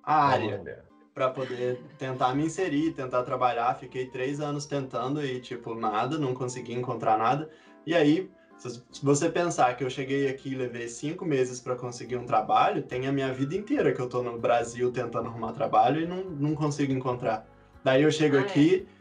a 0.03 0.27
área 0.27 0.85
para 1.15 1.31
poder 1.31 1.81
tentar 1.99 2.35
me 2.35 2.45
inserir, 2.45 2.93
tentar 2.93 3.23
trabalhar. 3.25 3.75
Fiquei 3.79 4.07
três 4.07 4.41
anos 4.41 4.65
tentando 4.65 5.25
e, 5.25 5.41
tipo, 5.41 5.75
nada, 5.75 6.19
não 6.19 6.35
consegui 6.35 6.73
encontrar 6.73 7.19
nada. 7.19 7.51
E 7.87 7.95
aí, 7.95 8.31
se 8.57 8.83
você 9.03 9.29
pensar 9.29 9.77
que 9.77 9.83
eu 9.83 9.91
cheguei 9.91 10.29
aqui 10.29 10.51
e 10.51 10.55
levei 10.55 10.89
cinco 10.89 11.25
meses 11.25 11.61
para 11.61 11.77
conseguir 11.77 12.17
um 12.17 12.27
trabalho, 12.27 12.83
tem 12.83 13.07
a 13.07 13.13
minha 13.13 13.33
vida 13.33 13.55
inteira 13.55 13.93
que 13.93 14.01
eu 14.01 14.09
tô 14.09 14.23
no 14.23 14.39
Brasil 14.39 14.93
tentando 14.93 15.29
arrumar 15.29 15.53
trabalho 15.53 16.01
e 16.01 16.07
não, 16.07 16.25
não 16.25 16.55
consigo 16.55 16.93
encontrar. 16.93 17.47
Daí 17.83 18.03
eu 18.03 18.13
chego 18.13 18.37
ah, 18.37 18.41
é. 18.41 18.43
aqui, 18.43 18.87
é. 18.87 19.00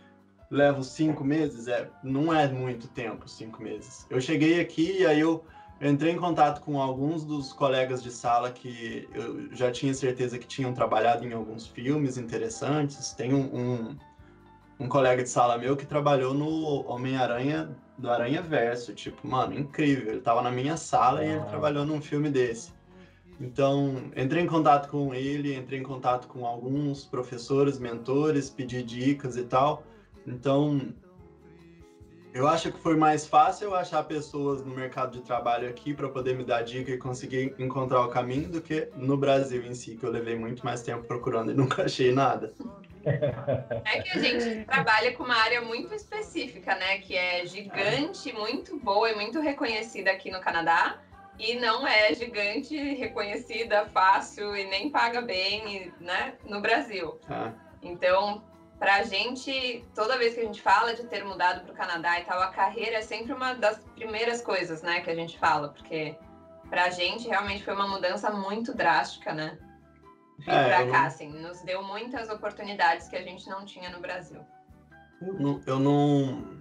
Levo 0.49 0.83
cinco 0.83 1.23
meses, 1.23 1.67
é, 1.67 1.89
não 2.03 2.33
é 2.33 2.47
muito 2.47 2.87
tempo, 2.87 3.29
cinco 3.29 3.61
meses. 3.61 4.05
Eu 4.09 4.19
cheguei 4.19 4.59
aqui 4.59 4.99
e 4.99 5.05
aí 5.05 5.19
eu 5.19 5.43
entrei 5.81 6.13
em 6.13 6.17
contato 6.17 6.61
com 6.61 6.81
alguns 6.81 7.23
dos 7.23 7.53
colegas 7.53 8.01
de 8.01 8.11
sala 8.11 8.51
que 8.51 9.07
eu 9.13 9.55
já 9.55 9.71
tinha 9.71 9.93
certeza 9.93 10.37
que 10.37 10.47
tinham 10.47 10.73
trabalhado 10.73 11.25
em 11.25 11.33
alguns 11.33 11.67
filmes 11.67 12.17
interessantes. 12.17 13.13
Tem 13.13 13.33
um, 13.33 13.55
um, 13.55 13.97
um 14.79 14.89
colega 14.89 15.23
de 15.23 15.29
sala 15.29 15.57
meu 15.57 15.77
que 15.77 15.85
trabalhou 15.85 16.33
no 16.33 16.85
Homem-Aranha 16.89 17.69
do 17.97 18.09
Aranha 18.09 18.41
Verso. 18.41 18.93
Tipo, 18.93 19.27
mano, 19.27 19.57
incrível. 19.57 20.13
Ele 20.13 20.21
tava 20.21 20.41
na 20.41 20.51
minha 20.51 20.75
sala 20.75 21.23
e 21.23 21.29
ele 21.29 21.45
trabalhou 21.45 21.85
num 21.85 22.01
filme 22.01 22.29
desse. 22.29 22.73
Então, 23.39 24.11
entrei 24.17 24.43
em 24.43 24.47
contato 24.47 24.89
com 24.89 25.13
ele, 25.13 25.55
entrei 25.55 25.79
em 25.79 25.83
contato 25.83 26.27
com 26.27 26.45
alguns 26.45 27.05
professores, 27.05 27.79
mentores, 27.79 28.49
pedi 28.49 28.83
dicas 28.83 29.37
e 29.37 29.43
tal. 29.43 29.83
Então, 30.29 30.93
eu 32.33 32.47
acho 32.47 32.71
que 32.71 32.79
foi 32.79 32.95
mais 32.95 33.25
fácil 33.25 33.69
eu 33.69 33.75
achar 33.75 34.03
pessoas 34.03 34.63
no 34.63 34.73
mercado 34.75 35.11
de 35.11 35.21
trabalho 35.21 35.67
aqui 35.67 35.93
para 35.93 36.07
poder 36.07 36.37
me 36.37 36.43
dar 36.43 36.61
dica 36.61 36.91
e 36.91 36.97
conseguir 36.97 37.55
encontrar 37.57 38.01
o 38.01 38.09
caminho 38.09 38.47
do 38.47 38.61
que 38.61 38.87
no 38.95 39.17
Brasil 39.17 39.65
em 39.65 39.73
si, 39.73 39.95
que 39.95 40.03
eu 40.03 40.11
levei 40.11 40.35
muito 40.35 40.63
mais 40.63 40.83
tempo 40.83 41.03
procurando 41.05 41.51
e 41.51 41.55
nunca 41.55 41.83
achei 41.83 42.11
nada. 42.11 42.53
É 43.03 44.01
que 44.01 44.09
a 44.09 44.21
gente 44.21 44.65
trabalha 44.65 45.13
com 45.13 45.23
uma 45.23 45.35
área 45.35 45.61
muito 45.61 45.95
específica, 45.95 46.75
né? 46.75 46.99
Que 46.99 47.15
é 47.15 47.45
gigante, 47.45 48.31
muito 48.31 48.77
boa 48.77 49.09
e 49.09 49.15
muito 49.15 49.39
reconhecida 49.39 50.11
aqui 50.11 50.29
no 50.29 50.39
Canadá. 50.39 50.99
E 51.39 51.55
não 51.55 51.87
é 51.87 52.13
gigante, 52.13 52.75
reconhecida, 52.75 53.85
fácil 53.85 54.55
e 54.55 54.65
nem 54.65 54.89
paga 54.89 55.21
bem, 55.21 55.91
né? 55.99 56.35
No 56.45 56.61
Brasil. 56.61 57.17
Ah. 57.29 57.53
Então, 57.81 58.43
para 58.79 58.95
a 58.95 59.03
gente, 59.03 59.83
toda 59.93 60.17
vez 60.17 60.33
que 60.33 60.39
a 60.39 60.45
gente 60.45 60.61
fala 60.61 60.93
de 60.93 61.03
ter 61.03 61.23
mudado 61.25 61.65
para 61.65 61.73
o 61.73 61.75
Canadá 61.75 62.17
e 62.17 62.23
tal, 62.23 62.41
a 62.41 62.47
carreira 62.47 62.97
é 62.97 63.01
sempre 63.01 63.33
uma 63.33 63.53
das 63.53 63.77
primeiras 63.93 64.41
coisas, 64.41 64.81
né, 64.81 65.01
que 65.01 65.09
a 65.09 65.15
gente 65.15 65.37
fala, 65.37 65.69
porque 65.69 66.15
para 66.69 66.85
a 66.85 66.89
gente 66.89 67.27
realmente 67.27 67.63
foi 67.63 67.73
uma 67.73 67.87
mudança 67.87 68.31
muito 68.31 68.73
drástica, 68.73 69.33
né? 69.33 69.57
Vir 70.39 70.51
é, 70.51 70.69
para 70.69 70.91
cá, 70.91 70.99
não... 70.99 71.07
assim, 71.07 71.29
nos 71.29 71.61
deu 71.61 71.83
muitas 71.83 72.29
oportunidades 72.29 73.09
que 73.09 73.17
a 73.17 73.21
gente 73.21 73.49
não 73.49 73.65
tinha 73.65 73.89
no 73.89 73.99
Brasil. 73.99 74.39
Eu 75.21 75.33
não. 75.33 75.61
Eu 75.65 75.79
não... 75.79 76.59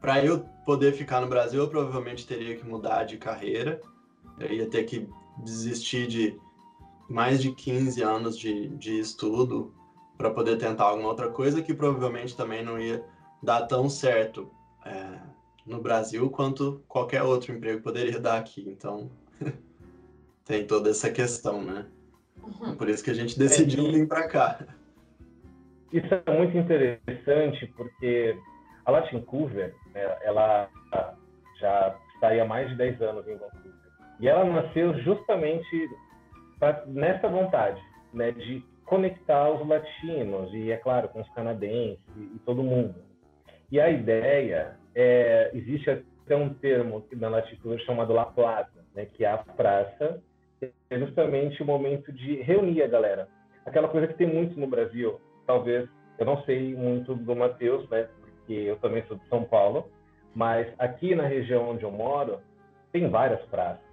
Para 0.00 0.24
eu 0.24 0.40
poder 0.64 0.94
ficar 0.94 1.20
no 1.20 1.28
Brasil, 1.28 1.60
eu 1.60 1.68
provavelmente 1.68 2.26
teria 2.26 2.56
que 2.56 2.64
mudar 2.64 3.04
de 3.04 3.18
carreira. 3.18 3.80
Eu 4.38 4.50
ia 4.50 4.70
ter 4.70 4.84
que 4.84 5.08
desistir 5.38 6.06
de 6.06 6.40
mais 7.08 7.42
de 7.42 7.52
15 7.52 8.02
anos 8.02 8.38
de, 8.38 8.68
de 8.68 8.98
estudo 8.98 9.74
para 10.22 10.30
poder 10.30 10.56
tentar 10.56 10.84
alguma 10.84 11.08
outra 11.08 11.28
coisa 11.28 11.60
que 11.60 11.74
provavelmente 11.74 12.36
também 12.36 12.64
não 12.64 12.78
ia 12.78 13.02
dar 13.42 13.66
tão 13.66 13.88
certo 13.88 14.48
é, 14.86 15.18
no 15.66 15.82
Brasil 15.82 16.30
quanto 16.30 16.80
qualquer 16.86 17.24
outro 17.24 17.52
emprego 17.52 17.82
poderia 17.82 18.20
dar 18.20 18.38
aqui. 18.38 18.64
Então, 18.68 19.10
tem 20.46 20.64
toda 20.64 20.90
essa 20.90 21.10
questão, 21.10 21.60
né? 21.60 21.86
Uhum. 22.40 22.76
Por 22.76 22.88
isso 22.88 23.02
que 23.02 23.10
a 23.10 23.14
gente 23.14 23.36
decidiu 23.36 23.88
é, 23.88 23.90
vir 23.90 24.06
para 24.06 24.28
cá. 24.28 24.60
Isso 25.92 26.14
é 26.14 26.38
muito 26.38 26.56
interessante 26.56 27.66
porque 27.76 28.38
a 28.84 28.92
Latincover, 28.92 29.74
né, 29.92 30.18
ela 30.22 30.68
já 31.58 31.98
está 32.14 32.28
há 32.28 32.44
mais 32.44 32.68
de 32.68 32.76
10 32.76 33.02
anos 33.02 33.26
em 33.26 33.36
Vancouver. 33.36 33.72
E 34.20 34.28
ela 34.28 34.44
nasceu 34.44 34.96
justamente 35.00 35.90
pra, 36.60 36.84
nessa 36.86 37.28
vontade 37.28 37.82
né, 38.14 38.30
de 38.30 38.64
conectar 38.84 39.50
os 39.50 39.66
latinos 39.66 40.52
e, 40.52 40.70
é 40.70 40.76
claro, 40.76 41.08
com 41.08 41.20
os 41.20 41.28
canadenses 41.30 42.00
e, 42.16 42.38
todo 42.44 42.62
mundo. 42.62 42.94
E 43.70 43.80
a 43.80 43.90
ideia 43.90 44.76
é, 44.94 45.50
existe 45.54 45.90
até 45.90 46.36
um 46.36 46.52
termo 46.54 47.04
na 47.12 47.28
latitude 47.28 47.84
chamado 47.84 48.12
La 48.12 48.26
Plaza, 48.26 48.84
né, 48.94 49.06
que 49.06 49.24
é 49.24 49.30
a 49.30 49.38
praça, 49.38 50.22
é 50.90 50.98
justamente 50.98 51.62
o 51.62 51.66
momento 51.66 52.12
de 52.12 52.36
reunir 52.42 52.82
a 52.82 52.88
galera. 52.88 53.28
Aquela 53.64 53.88
coisa 53.88 54.06
que 54.06 54.14
tem 54.14 54.26
muito 54.26 54.58
no 54.58 54.66
Brasil, 54.66 55.20
talvez, 55.46 55.88
eu 56.18 56.26
não 56.26 56.42
sei 56.42 56.74
muito 56.74 57.14
do 57.14 57.34
Matheus, 57.34 57.88
né, 57.88 58.08
porque 58.20 58.52
eu 58.52 58.76
também 58.76 59.02
sou 59.06 59.16
de 59.16 59.26
São 59.28 59.44
Paulo, 59.44 59.90
mas 60.34 60.66
aqui 60.78 61.14
na 61.14 61.26
região 61.26 61.70
onde 61.70 61.84
eu 61.84 61.90
moro, 61.90 62.40
tem 62.92 63.08
várias 63.08 63.40
praças. 63.46 63.84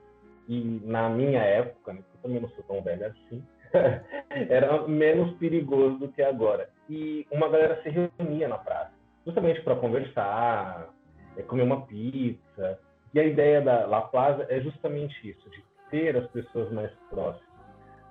E 0.47 0.81
na 0.83 1.09
minha 1.09 1.41
época, 1.41 1.93
né, 1.93 1.99
eu 1.99 2.21
também 2.21 2.41
não 2.41 2.49
sou 2.49 2.63
tão 2.65 2.81
velho 2.81 3.05
assim, 3.05 3.43
era 4.49 4.87
menos 4.87 5.35
perigoso 5.37 5.97
do 5.97 6.07
que 6.09 6.21
agora. 6.21 6.69
E 6.89 7.25
uma 7.31 7.49
galera 7.49 7.81
se 7.81 7.89
reunia 7.89 8.47
na 8.47 8.57
praça, 8.57 8.91
justamente 9.25 9.61
para 9.61 9.75
conversar, 9.75 10.89
é, 11.37 11.41
comer 11.43 11.63
uma 11.63 11.85
pizza. 11.85 12.79
E 13.13 13.19
a 13.19 13.23
ideia 13.23 13.61
da 13.61 13.85
La 13.85 14.01
Plaza 14.01 14.45
é 14.49 14.59
justamente 14.59 15.29
isso, 15.29 15.49
de 15.49 15.63
ter 15.89 16.15
as 16.15 16.27
pessoas 16.27 16.71
mais 16.71 16.91
próximas. 17.09 17.49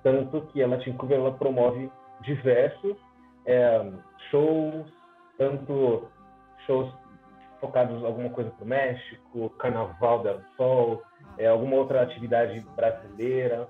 Tanto 0.03 0.41
que 0.47 0.61
a 0.61 0.67
Latin 0.67 0.93
Cover 0.93 1.17
ela 1.17 1.33
promove 1.33 1.89
diversos 2.21 2.97
é, 3.45 3.91
shows, 4.29 4.85
tanto 5.37 6.09
shows 6.65 6.93
focados 7.59 8.01
em 8.01 8.05
alguma 8.05 8.29
coisa 8.29 8.49
para 8.51 8.63
o 8.63 8.67
México, 8.67 9.49
Carnaval 9.57 10.23
del 10.23 10.41
Sol, 10.55 11.03
é, 11.37 11.47
alguma 11.47 11.75
outra 11.75 12.01
atividade 12.01 12.59
brasileira, 12.75 13.67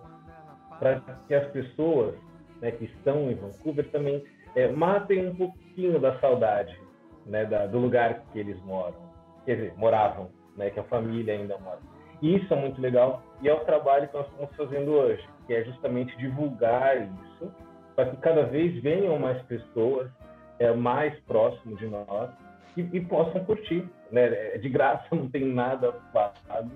para 0.79 1.01
que 1.27 1.33
as 1.33 1.47
pessoas 1.51 2.15
né, 2.61 2.71
que 2.71 2.85
estão 2.85 3.29
em 3.29 3.35
Vancouver 3.35 3.89
também 3.91 4.23
é, 4.55 4.67
matem 4.67 5.29
um 5.29 5.35
pouquinho 5.35 5.99
da 5.99 6.19
saudade 6.19 6.77
né, 7.25 7.45
da, 7.45 7.65
do 7.67 7.77
lugar 7.77 8.23
que 8.31 8.39
eles 8.39 8.59
moram, 8.63 8.97
quer 9.45 9.55
dizer, 9.55 9.73
moravam, 9.77 10.29
né, 10.57 10.69
que 10.69 10.79
a 10.79 10.83
família 10.83 11.33
ainda 11.33 11.57
mora. 11.59 11.79
isso 12.21 12.53
é 12.53 12.57
muito 12.57 12.81
legal 12.81 13.21
e 13.41 13.47
é 13.47 13.53
o 13.53 13.59
trabalho 13.65 14.07
que 14.07 14.15
nós 14.15 14.27
estamos 14.27 14.55
fazendo 14.55 14.91
hoje, 14.91 15.23
que 15.47 15.53
é 15.53 15.63
justamente 15.63 16.15
divulgar 16.17 16.97
isso 16.97 17.51
para 17.95 18.09
que 18.09 18.17
cada 18.17 18.43
vez 18.43 18.81
venham 18.81 19.17
mais 19.19 19.41
pessoas 19.43 20.09
é, 20.57 20.73
mais 20.73 21.17
próximo 21.21 21.75
de 21.77 21.87
nós 21.87 22.29
e, 22.75 22.81
e 22.81 23.01
possam 23.01 23.43
curtir. 23.45 23.87
Né? 24.11 24.55
É 24.55 24.57
de 24.57 24.69
graça, 24.69 25.05
não 25.15 25.29
tem 25.29 25.45
nada 25.45 25.91
pago. 26.13 26.71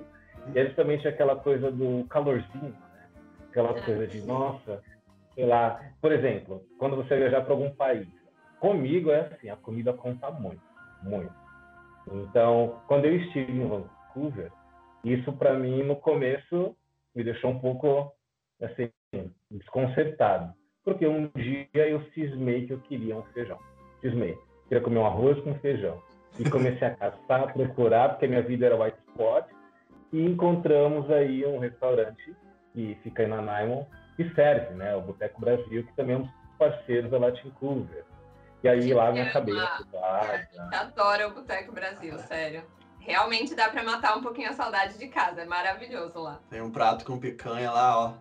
E 0.54 0.60
é 0.60 0.66
justamente 0.66 1.08
aquela 1.08 1.36
coisa 1.36 1.72
do 1.72 2.06
calorzinho? 2.10 2.76
Aquela 3.54 3.74
coisa 3.80 4.08
de, 4.08 4.22
nossa, 4.22 4.82
sei 5.36 5.46
lá. 5.46 5.80
Por 6.02 6.12
exemplo, 6.12 6.64
quando 6.80 6.96
você 6.96 7.16
viajar 7.16 7.42
para 7.42 7.54
algum 7.54 7.70
país, 7.70 8.08
comigo 8.60 9.12
é 9.12 9.22
assim, 9.22 9.50
a 9.50 9.56
comida 9.56 9.94
conta 9.94 10.32
muito, 10.32 10.62
muito. 11.04 11.32
Então, 12.12 12.82
quando 12.88 13.06
eu 13.06 13.16
estive 13.16 13.52
em 13.52 13.68
Vancouver, 13.68 14.52
isso 15.04 15.32
para 15.34 15.54
mim 15.54 15.84
no 15.84 15.96
começo 15.96 16.76
me 17.16 17.24
deixou 17.24 17.52
um 17.52 17.60
pouco 17.60 18.12
assim 18.62 18.90
desconcertado, 19.52 20.54
porque 20.84 21.06
um 21.06 21.30
dia 21.36 21.88
eu 21.88 22.04
cismei 22.14 22.66
que 22.66 22.74
eu 22.74 22.80
queria 22.80 23.16
um 23.16 23.24
feijão, 23.34 23.60
cismei, 24.02 24.36
queria 24.68 24.84
comer 24.84 25.00
um 25.00 25.06
arroz 25.06 25.40
com 25.42 25.54
feijão. 25.56 26.02
E 26.40 26.50
comecei 26.50 26.88
a 26.88 26.96
caçar, 26.96 27.54
procurar, 27.54 28.10
porque 28.10 28.26
minha 28.26 28.42
vida 28.42 28.66
era 28.66 28.76
white 28.76 28.98
spot. 29.10 29.46
E 30.12 30.26
encontramos 30.26 31.10
aí 31.12 31.46
um 31.46 31.60
restaurante 31.60 32.36
que 32.74 32.98
fica 33.04 33.24
aí 33.24 33.28
na 33.28 33.42
Naimon 33.42 33.86
que 34.16 34.34
serve, 34.36 34.74
né, 34.76 34.96
o 34.96 35.02
Boteco 35.02 35.42
Brasil, 35.42 35.84
que 35.84 35.94
também 35.96 36.16
é 36.16 36.20
um 36.20 36.22
dos 36.24 36.32
parceiros 36.58 37.10
da 37.10 37.18
Latin 37.18 37.50
Cover. 37.60 38.06
E 38.64 38.70
aí 38.70 38.94
lá 38.94 39.12
minha 39.12 39.30
cabeça. 39.32 39.86
Ah, 39.96 40.80
adoro 40.82 41.30
o 41.30 41.34
Boteco 41.34 41.74
Brasil, 41.74 42.18
sério. 42.20 42.64
Realmente 43.00 43.56
dá 43.56 43.70
para 43.70 43.84
matar 43.84 44.18
um 44.18 44.22
pouquinho 44.22 44.50
a 44.50 44.54
saudade 44.54 44.98
de 44.98 45.08
casa, 45.10 45.42
é 45.42 45.46
maravilhoso 45.46 46.22
lá. 46.22 46.40
Tem 46.50 46.62
um 46.62 46.72
prato 46.72 47.04
com 47.04 47.20
picanha 47.20 47.70
lá, 47.72 47.98
ó. 47.98 48.14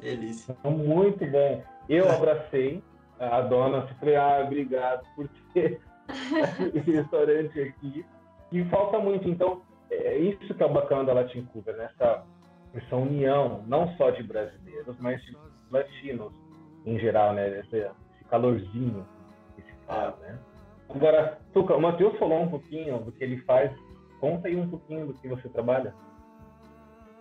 Delícia. 0.00 0.56
Muito 0.62 1.26
bom. 1.26 1.64
Eu 1.88 2.08
abracei 2.08 2.82
a 3.18 3.40
dona, 3.40 3.88
falei, 3.98 4.14
ah, 4.14 4.42
obrigado 4.44 5.04
por 5.16 5.28
ter 5.52 5.80
esse 6.74 6.90
restaurante 6.92 7.60
aqui. 7.60 8.06
E 8.52 8.64
falta 8.66 9.00
muito. 9.00 9.28
Então, 9.28 9.62
é 9.90 10.16
isso 10.18 10.54
que 10.54 10.62
é 10.62 10.66
o 10.66 10.72
bacana 10.72 11.04
da 11.04 11.14
Latin 11.14 11.44
Cuba, 11.46 11.72
né? 11.72 11.90
essa 11.92 12.24
união, 12.92 13.64
não 13.66 13.94
só 13.96 14.10
de 14.10 14.22
brasileiros, 14.22 14.96
mas 14.98 15.22
de 15.24 15.36
latinos 15.70 16.32
em 16.84 16.98
geral, 16.98 17.34
né? 17.34 17.60
Esse, 17.60 17.76
esse 17.78 18.24
calorzinho 18.30 19.06
que 19.54 19.62
se 19.62 19.72
fala, 19.86 20.16
né? 20.20 20.38
Agora, 20.88 21.38
Tuca, 21.52 21.74
o 21.74 21.80
Matheus 21.80 22.16
falou 22.18 22.42
um 22.42 22.48
pouquinho 22.48 22.98
do 23.00 23.10
que 23.10 23.24
ele 23.24 23.38
faz 23.38 23.72
Conta 24.20 24.48
aí 24.48 24.56
um 24.56 24.68
pouquinho 24.68 25.06
do 25.06 25.14
que 25.14 25.28
você 25.28 25.48
trabalha. 25.48 25.94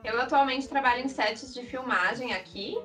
Eu 0.04 0.20
atualmente 0.22 0.68
trabalho 0.68 1.04
em 1.04 1.08
sets 1.08 1.54
de 1.54 1.64
filmagem 1.64 2.34
aqui. 2.34 2.78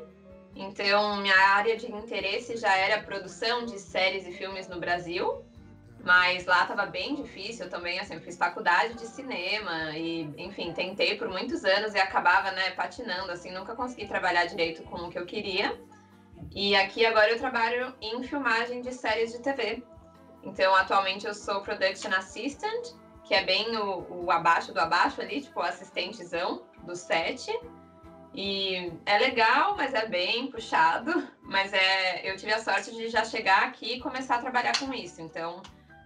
Então, 0.57 1.17
minha 1.19 1.39
área 1.55 1.77
de 1.77 1.91
interesse 1.91 2.57
já 2.57 2.75
era 2.77 3.03
produção 3.03 3.65
de 3.67 3.79
séries 3.79 4.27
e 4.27 4.33
filmes 4.33 4.69
no 4.69 4.81
Brasil. 4.81 5.45
Mas 6.05 6.47
lá 6.47 6.63
estava 6.63 6.87
bem 6.87 7.15
difícil 7.15 7.67
eu 7.67 7.71
também, 7.71 8.01
assim, 8.01 8.19
fiz 8.21 8.37
faculdade 8.37 8.95
de 8.95 9.07
cinema 9.07 9.91
e, 9.97 10.23
enfim, 10.39 10.73
tentei 10.73 11.17
por 11.17 11.29
muitos 11.29 11.65
anos 11.65 11.95
e 11.95 11.99
acabava, 11.99 12.51
né, 12.53 12.71
patinando, 12.71 13.31
assim, 13.31 13.53
nunca 13.53 13.75
consegui 13.75 14.07
trabalhar 14.07 14.47
direito 14.47 14.83
com 14.85 14.97
o 14.97 15.11
que 15.11 15.19
eu 15.19 15.27
queria. 15.27 15.79
E 16.55 16.75
aqui 16.75 17.05
agora 17.05 17.31
eu 17.31 17.39
trabalho 17.39 17.95
em 18.01 18.23
filmagem 18.23 18.81
de 18.81 18.93
séries 18.93 19.33
de 19.33 19.41
TV. 19.41 19.83
Então, 20.43 20.75
atualmente 20.75 21.27
eu 21.27 21.35
sou 21.35 21.61
production 21.61 22.11
assistant 22.15 22.95
que 23.31 23.35
é 23.37 23.45
bem 23.45 23.77
o, 23.77 24.25
o 24.25 24.31
abaixo 24.33 24.75
do 24.75 24.81
abaixo 24.81 25.21
ali, 25.21 25.41
tipo 25.41 25.61
assistentezão 25.61 26.65
do 26.83 26.97
set. 26.97 27.49
E 28.35 28.93
é 29.07 29.19
legal, 29.19 29.77
mas 29.77 29.95
é 29.95 30.05
bem 30.09 30.51
puxado. 30.51 31.29
Mas 31.43 31.73
é, 31.73 32.31
eu 32.31 32.37
tive 32.37 32.53
a 32.53 32.63
sorte 32.63 32.93
de 32.93 33.09
já 33.09 33.25
chegar 33.25 33.65
aqui 33.65 33.95
e 33.95 34.01
começar 34.01 34.37
a 34.37 34.41
trabalhar 34.41 34.79
com 34.79 34.95
isso. 34.95 35.21
Então, 35.21 35.61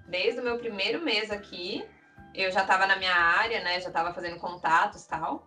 desde 0.08 0.40
o 0.40 0.44
meu 0.44 0.58
primeiro 0.58 1.02
mês 1.02 1.30
aqui, 1.30 1.84
eu 2.34 2.50
já 2.50 2.62
estava 2.62 2.86
na 2.86 2.96
minha 2.96 3.14
área, 3.14 3.62
né? 3.62 3.80
Já 3.80 3.88
estava 3.88 4.12
fazendo 4.12 4.38
contatos 4.38 5.06
tal. 5.06 5.46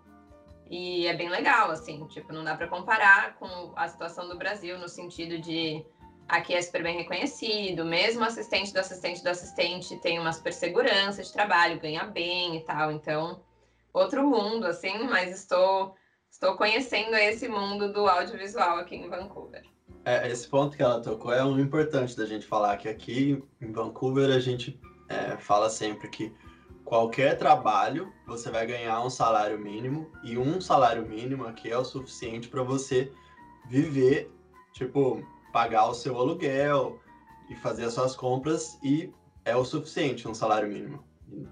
E 0.70 1.08
é 1.08 1.13
bem 1.15 1.30
legal, 1.30 1.72
assim, 1.72 2.06
tipo, 2.08 2.34
não 2.34 2.43
dá 2.43 2.56
para 2.56 2.67
comparar 2.67 3.36
com 3.36 3.74
a 3.76 3.88
situação 3.88 4.28
do 4.28 4.38
Brasil 4.38 4.78
no 4.78 4.89
sentido 4.89 5.39
de 5.39 5.86
Aqui 6.28 6.54
é 6.54 6.62
super 6.62 6.84
bem 6.84 6.98
reconhecido, 6.98 7.86
mesmo 7.86 8.22
assistente 8.26 8.74
do 8.74 8.80
assistente 8.80 9.24
do 9.24 9.30
assistente 9.30 9.98
tem 10.02 10.20
uma 10.20 10.34
super 10.34 10.52
segurança 10.52 11.24
de 11.24 11.32
trabalho, 11.32 11.80
ganha 11.80 12.04
bem 12.04 12.58
e 12.58 12.65
tal. 12.65 12.91
Então, 12.91 13.41
outro 13.93 14.28
mundo, 14.28 14.65
assim, 14.65 15.06
mas 15.06 15.32
estou, 15.32 15.96
estou 16.30 16.58
conhecendo 16.58 17.15
esse 17.15 17.48
mundo 17.48 17.93
do 17.93 18.06
audiovisual 18.10 18.78
aqui 18.80 18.98
em 18.98 19.10
Vancouver. 19.10 19.63
É, 20.08 20.32
esse 20.32 20.48
ponto 20.48 20.78
que 20.78 20.82
ela 20.82 21.02
tocou 21.02 21.34
é 21.34 21.43
um 21.43 21.60
importante 21.60 22.15
da 22.15 22.26
gente 22.26 22.46
falar, 22.46 22.78
que 22.78 22.88
aqui 22.88 23.43
em 23.60 23.74
Vancouver 23.74 24.34
a 24.34 24.39
gente 24.39 24.80
é, 25.10 25.36
fala 25.36 25.70
sempre 25.70 26.08
que 26.08 26.34
qualquer 26.86 27.38
trabalho 27.38 28.13
você 28.26 28.50
vai 28.50 28.65
ganhar 28.65 29.04
um 29.04 29.10
salário 29.10 29.60
mínimo 29.60 30.10
e 30.24 30.38
um 30.38 30.62
salário 30.62 31.06
mínimo 31.06 31.46
aqui 31.46 31.70
é 31.70 31.78
o 31.78 31.84
suficiente 31.84 32.48
para 32.48 32.63
você 32.63 33.12
viver, 33.70 34.32
tipo, 34.72 35.22
pagar 35.52 35.89
o 35.89 35.93
seu 35.93 36.17
aluguel 36.17 37.02
e 37.50 37.56
fazer 37.58 37.84
as 37.84 37.93
suas 37.93 38.15
compras 38.15 38.80
e 38.82 39.12
é 39.43 39.58
o 39.58 39.65
suficiente 39.65 40.26
um 40.26 40.34
salário 40.34 40.70
mínimo. 40.70 41.04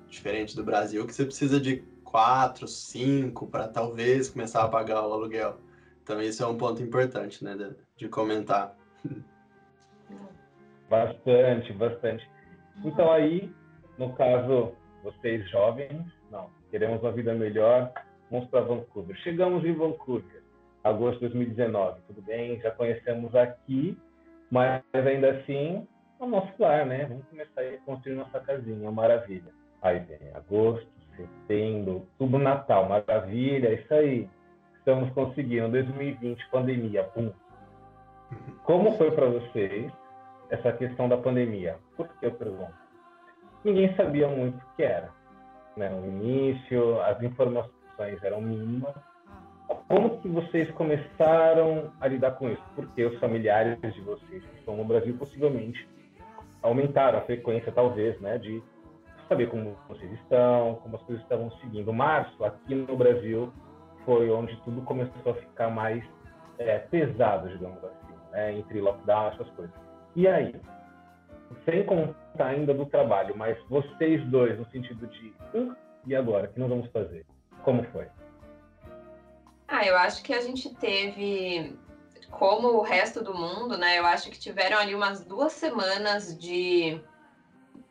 Diferente 0.08 0.56
do 0.56 0.63
Brasil, 0.63 1.06
que 1.06 1.13
você 1.13 1.26
precisa 1.26 1.60
de 1.60 1.84
quatro, 2.06 2.70
cinco 2.70 3.48
para 3.48 3.68
talvez 3.68 4.30
começar 4.30 4.63
a 4.63 4.70
pagar 4.70 5.06
o 5.06 5.12
aluguel. 5.12 5.60
Então, 6.06 6.22
isso 6.22 6.44
é 6.44 6.46
um 6.46 6.56
ponto 6.56 6.84
importante, 6.84 7.44
né, 7.44 7.56
de, 7.56 7.76
de 7.98 8.08
comentar. 8.08 8.78
Bastante, 10.88 11.74
bastante. 11.74 12.30
Então, 12.84 13.12
aí, 13.12 13.52
no 13.98 14.13
caso, 14.13 14.74
vocês 15.04 15.50
jovens, 15.50 16.06
não, 16.30 16.52
queremos 16.70 17.02
uma 17.02 17.12
vida 17.12 17.34
melhor, 17.34 17.91
vamos 18.30 18.48
para 18.50 18.62
Vancouver. 18.62 19.18
Chegamos 19.24 19.65
em 19.65 19.74
Vancouver 19.74 20.44
agosto 20.84 21.22
de 21.22 21.30
2019. 21.30 22.02
Tudo 22.06 22.22
bem, 22.22 22.62
já 22.62 22.70
conhecemos 22.70 23.34
aqui, 23.36 23.98
mas 24.52 24.84
ainda 24.94 25.32
assim 25.32 25.88
é 26.20 26.24
o 26.24 26.28
nosso 26.28 26.54
lar, 26.60 26.86
né? 26.86 27.08
Vamos 27.08 27.26
começar 27.26 27.62
a 27.62 27.78
construir 27.84 28.13
nossa 28.13 28.39
casinha, 28.41 28.91
maravilha. 28.91 29.52
Aí 29.82 29.98
vem 30.02 30.20
agosto, 30.36 30.88
setembro, 31.18 31.94
outubro, 32.20 32.38
Natal, 32.38 32.88
maravilha, 32.88 33.74
isso 33.74 33.91
aí. 33.91 34.30
Estamos 34.86 35.12
conseguindo. 35.13 35.67
2020, 35.69 36.48
pandemia, 36.52 37.06
pum. 37.06 37.32
Como 38.65 38.95
foi 39.00 39.10
para 39.10 39.26
vocês 39.26 39.91
essa 40.52 40.71
questão 40.74 41.10
da 41.10 41.17
pandemia? 41.17 41.80
Por 41.98 42.08
que 42.08 42.28
eu 42.28 42.32
pergunto? 42.32 42.71
Ninguém 43.63 43.95
sabia 43.95 44.28
muito 44.28 44.58
o 44.58 44.76
que 44.76 44.84
era. 44.84 45.10
Né? 45.76 45.89
No 45.89 46.06
início, 46.06 47.02
as 47.02 47.19
informações 47.24 48.21
eram 48.21 48.39
mínimas, 48.41 48.93
como 49.88 50.19
que 50.19 50.28
vocês 50.28 50.69
começaram 50.71 51.91
a 52.00 52.08
lidar 52.08 52.34
com 52.34 52.48
isso? 52.48 52.63
Porque 52.76 53.04
os 53.06 53.19
familiares 53.19 53.82
de 53.82 54.02
vocês 54.02 54.43
que 54.43 54.60
estão 54.60 54.78
no 54.78 54.86
Brasil 54.86 55.17
possivelmente 55.17 55.89
aumentaram 56.62 57.17
a 57.17 57.21
frequência, 57.21 57.71
talvez, 57.71 58.21
né, 58.21 58.38
de 58.38 58.62
saber 59.28 59.50
como 59.50 59.76
vocês 59.89 60.12
estão, 60.13 60.76
como 60.84 60.95
as 60.95 61.02
coisas 61.02 61.24
estavam 61.24 61.50
seguindo. 61.60 61.91
Março, 61.91 62.45
aqui 62.45 62.76
no 62.76 62.95
Brasil, 62.95 63.52
foi 64.06 64.30
onde 64.30 64.56
tudo 64.62 64.82
começou 64.84 65.32
a 65.32 65.36
ficar 65.36 65.70
mais 65.70 66.04
é, 66.60 66.80
pesado, 66.80 67.50
digamos 67.50 67.84
assim, 67.84 68.13
né, 68.32 68.54
entre 68.58 68.80
lockdown, 68.80 69.30
essas 69.30 69.50
coisas. 69.52 69.76
E 70.15 70.28
aí, 70.28 70.56
sem 71.65 71.86
contar 71.86 72.48
ainda 72.48 72.74
do 72.74 72.86
trabalho, 72.86 73.36
mas 73.36 73.58
vocês 73.70 74.24
dois, 74.28 74.58
no 74.58 74.65
sentido 74.70 75.08
de, 75.08 75.34
uh, 75.54 75.76
e 76.06 76.15
agora, 76.15 76.48
o 76.48 76.54
que 76.54 76.60
nós 76.60 76.70
vamos 76.70 76.89
fazer? 76.91 77.26
Como 77.63 77.84
foi? 77.91 78.08
Ah, 79.68 79.86
eu 79.86 79.98
acho 79.98 80.24
que 80.24 80.34
a 80.34 80.41
gente 80.41 80.74
teve, 80.76 81.78
como 82.30 82.68
o 82.68 82.82
resto 82.82 83.24
do 83.24 83.34
mundo, 83.34 83.78
né? 83.78 83.98
Eu 83.98 84.06
acho 84.06 84.30
que 84.30 84.39
tiveram 84.39 84.78
ali 84.78 84.94
umas 84.94 85.26
duas 85.26 85.54
semanas 85.54 86.38
de 86.38 87.02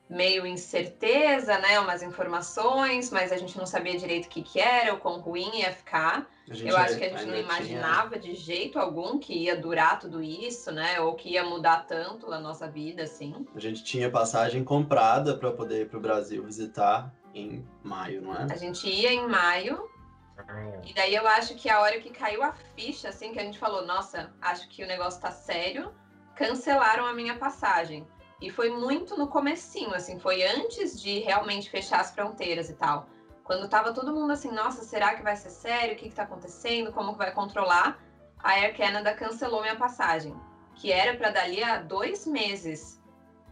meio 0.08 0.46
incerteza, 0.46 1.58
né? 1.58 1.80
Umas 1.80 2.02
informações, 2.02 3.10
mas 3.10 3.32
a 3.32 3.36
gente 3.36 3.56
não 3.56 3.66
sabia 3.66 3.96
direito 3.98 4.26
o 4.26 4.28
que, 4.28 4.42
que 4.42 4.60
era, 4.60 4.94
o 4.94 4.98
quão 4.98 5.20
ruim 5.20 5.60
ia 5.60 5.72
ficar. 5.72 6.28
Eu 6.46 6.76
acho 6.76 6.98
que 6.98 7.04
a 7.04 7.08
gente 7.08 7.24
não 7.24 7.36
imaginava 7.36 8.18
tinha... 8.18 8.34
de 8.34 8.38
jeito 8.38 8.78
algum 8.78 9.18
que 9.18 9.32
ia 9.32 9.56
durar 9.56 9.98
tudo 9.98 10.22
isso, 10.22 10.70
né? 10.70 11.00
Ou 11.00 11.14
que 11.14 11.30
ia 11.30 11.44
mudar 11.44 11.86
tanto 11.86 12.30
a 12.32 12.38
nossa 12.38 12.68
vida, 12.68 13.02
assim. 13.04 13.46
A 13.54 13.60
gente 13.60 13.82
tinha 13.82 14.10
passagem 14.10 14.62
comprada 14.62 15.36
para 15.36 15.50
poder 15.50 15.82
ir 15.82 15.88
para 15.88 15.98
o 15.98 16.02
Brasil 16.02 16.44
visitar 16.44 17.12
em 17.34 17.66
maio, 17.82 18.20
não 18.22 18.34
é? 18.34 18.46
A 18.50 18.56
gente 18.56 18.86
ia 18.86 19.12
em 19.12 19.26
maio, 19.26 19.88
e 20.84 20.92
daí 20.92 21.14
eu 21.14 21.26
acho 21.26 21.54
que 21.54 21.68
a 21.68 21.80
hora 21.80 21.98
que 22.00 22.10
caiu 22.10 22.42
a 22.42 22.52
ficha, 22.76 23.08
assim, 23.08 23.32
que 23.32 23.38
a 23.38 23.42
gente 23.42 23.58
falou, 23.58 23.86
nossa, 23.86 24.32
acho 24.40 24.68
que 24.68 24.84
o 24.84 24.86
negócio 24.86 25.20
tá 25.20 25.30
sério, 25.30 25.92
cancelaram 26.34 27.06
a 27.06 27.12
minha 27.12 27.36
passagem. 27.36 28.06
E 28.44 28.50
foi 28.50 28.68
muito 28.68 29.16
no 29.16 29.26
comecinho, 29.26 29.94
assim, 29.94 30.18
foi 30.18 30.46
antes 30.46 31.00
de 31.00 31.20
realmente 31.20 31.70
fechar 31.70 32.02
as 32.02 32.10
fronteiras 32.14 32.68
e 32.68 32.74
tal. 32.74 33.08
quando 33.42 33.68
tava 33.68 33.92
todo 33.94 34.12
mundo 34.12 34.32
assim, 34.32 34.50
nossa, 34.50 34.82
será 34.82 35.14
que 35.14 35.22
vai 35.22 35.34
ser 35.34 35.48
sério? 35.48 35.94
O 35.94 35.96
que, 35.96 36.10
que 36.10 36.14
tá 36.14 36.24
acontecendo? 36.24 36.92
Como 36.92 37.12
que 37.12 37.18
vai 37.18 37.32
controlar? 37.32 37.98
A 38.38 38.50
Air 38.52 38.76
Canada 38.76 39.14
cancelou 39.14 39.62
minha 39.62 39.76
passagem, 39.76 40.34
que 40.74 40.92
era 40.92 41.16
para 41.16 41.30
dali 41.30 41.62
a 41.62 41.78
dois 41.78 42.26
meses. 42.26 43.00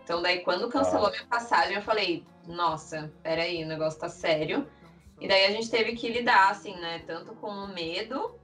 Então, 0.03 0.21
daí, 0.21 0.41
quando 0.41 0.69
cancelou 0.69 1.11
minha 1.11 1.25
passagem, 1.25 1.77
eu 1.77 1.83
falei, 1.83 2.27
nossa, 2.47 3.11
peraí, 3.23 3.65
o 3.65 3.69
negócio 3.69 3.99
tá 3.99 4.11
sério. 4.11 4.69
E 5.19 5.27
daí 5.27 5.47
a 5.47 5.51
gente 5.53 5.71
teve 5.71 5.95
que 5.95 6.09
lidar, 6.09 6.51
assim, 6.51 6.75
né? 6.77 7.03
Tanto 7.07 7.35
com 7.37 7.49
o 7.51 7.69
medo, 7.69 8.39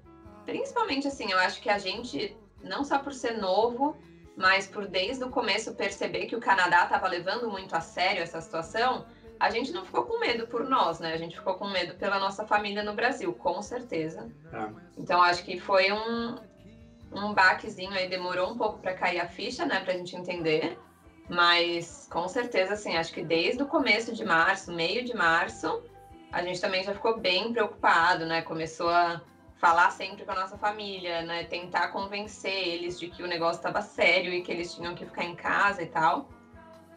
principalmente 0.46 1.08
assim, 1.08 1.30
eu 1.30 1.38
acho 1.38 1.60
que 1.60 1.68
a 1.68 1.78
gente, 1.78 2.34
não 2.62 2.84
só 2.84 2.98
por 2.98 3.12
ser 3.12 3.36
novo, 3.36 3.96
mas 4.38 4.68
por 4.68 4.86
desde 4.86 5.24
o 5.24 5.30
começo 5.30 5.74
perceber 5.74 6.26
que 6.26 6.36
o 6.36 6.40
Canadá 6.40 6.84
estava 6.84 7.08
levando 7.08 7.50
muito 7.50 7.74
a 7.74 7.80
sério 7.80 8.22
essa 8.22 8.40
situação, 8.40 9.04
a 9.38 9.50
gente 9.50 9.72
não 9.72 9.84
ficou 9.84 10.04
com 10.04 10.20
medo 10.20 10.46
por 10.46 10.64
nós, 10.64 11.00
né? 11.00 11.12
A 11.12 11.16
gente 11.16 11.36
ficou 11.36 11.54
com 11.54 11.68
medo 11.68 11.94
pela 11.96 12.20
nossa 12.20 12.46
família 12.46 12.84
no 12.84 12.94
Brasil, 12.94 13.32
com 13.32 13.60
certeza. 13.60 14.30
É. 14.52 14.68
Então 14.96 15.20
acho 15.20 15.44
que 15.44 15.58
foi 15.58 15.90
um, 15.92 16.36
um 17.12 17.34
baquezinho 17.34 17.90
aí, 17.90 18.08
demorou 18.08 18.52
um 18.52 18.56
pouco 18.56 18.78
para 18.78 18.94
cair 18.94 19.20
a 19.20 19.26
ficha, 19.26 19.66
né, 19.66 19.80
pra 19.80 19.94
gente 19.94 20.14
entender. 20.14 20.78
Mas 21.28 22.08
com 22.08 22.28
certeza, 22.28 22.74
assim, 22.74 22.96
acho 22.96 23.12
que 23.12 23.22
desde 23.22 23.60
o 23.60 23.66
começo 23.66 24.14
de 24.14 24.24
março, 24.24 24.72
meio 24.72 25.04
de 25.04 25.14
março, 25.14 25.82
a 26.32 26.42
gente 26.42 26.60
também 26.60 26.84
já 26.84 26.94
ficou 26.94 27.18
bem 27.18 27.52
preocupado, 27.52 28.24
né? 28.24 28.42
Começou 28.42 28.88
a 28.88 29.20
falar 29.58 29.90
sempre 29.90 30.24
com 30.24 30.32
a 30.32 30.36
nossa 30.36 30.56
família, 30.56 31.22
né? 31.22 31.44
Tentar 31.44 31.88
convencer 31.88 32.68
eles 32.68 32.98
de 32.98 33.08
que 33.08 33.22
o 33.22 33.26
negócio 33.26 33.58
estava 33.58 33.82
sério 33.82 34.32
e 34.32 34.42
que 34.42 34.52
eles 34.52 34.74
tinham 34.74 34.94
que 34.94 35.04
ficar 35.04 35.24
em 35.24 35.34
casa 35.34 35.82
e 35.82 35.86
tal. 35.86 36.28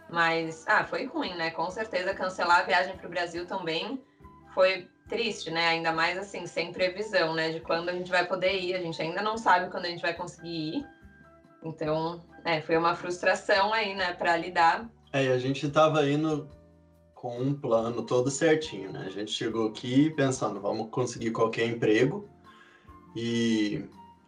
Mas, 0.10 0.66
ah, 0.68 0.84
foi 0.84 1.06
ruim, 1.06 1.34
né? 1.36 1.52
Com 1.52 1.70
certeza 1.72 2.14
cancelar 2.14 2.60
a 2.60 2.64
viagem 2.64 2.96
para 2.96 3.08
o 3.08 3.10
Brasil 3.10 3.46
também 3.46 4.02
foi 4.54 4.88
triste, 5.08 5.50
né? 5.50 5.70
Ainda 5.70 5.92
mais 5.92 6.18
assim, 6.18 6.46
sem 6.46 6.72
previsão, 6.72 7.34
né? 7.34 7.52
De 7.52 7.60
quando 7.62 7.90
a 7.90 7.94
gente 7.94 8.12
vai 8.12 8.26
poder 8.28 8.54
ir. 8.54 8.76
A 8.76 8.80
gente 8.80 9.02
ainda 9.02 9.22
não 9.22 9.38
sabe 9.38 9.72
quando 9.72 9.86
a 9.86 9.90
gente 9.90 10.02
vai 10.02 10.14
conseguir 10.14 10.78
ir. 10.78 10.86
Então, 11.64 12.22
é, 12.44 12.62
foi 12.62 12.78
uma 12.78 12.96
frustração 12.96 13.74
aí, 13.74 13.94
né, 13.94 14.14
para 14.14 14.36
lidar. 14.36 14.90
É, 15.14 15.28
a 15.28 15.38
gente 15.38 15.66
estava 15.68 16.08
indo 16.10 16.50
com 17.14 17.40
um 17.40 17.54
plano 17.54 18.04
todo 18.04 18.32
certinho, 18.32 18.92
né? 18.92 19.04
A 19.06 19.12
gente 19.12 19.32
chegou 19.32 19.68
aqui 19.68 20.10
pensando, 20.12 20.60
vamos 20.60 20.90
conseguir 20.90 21.32
qualquer 21.32 21.68
emprego 21.68 22.28
e 23.16 23.84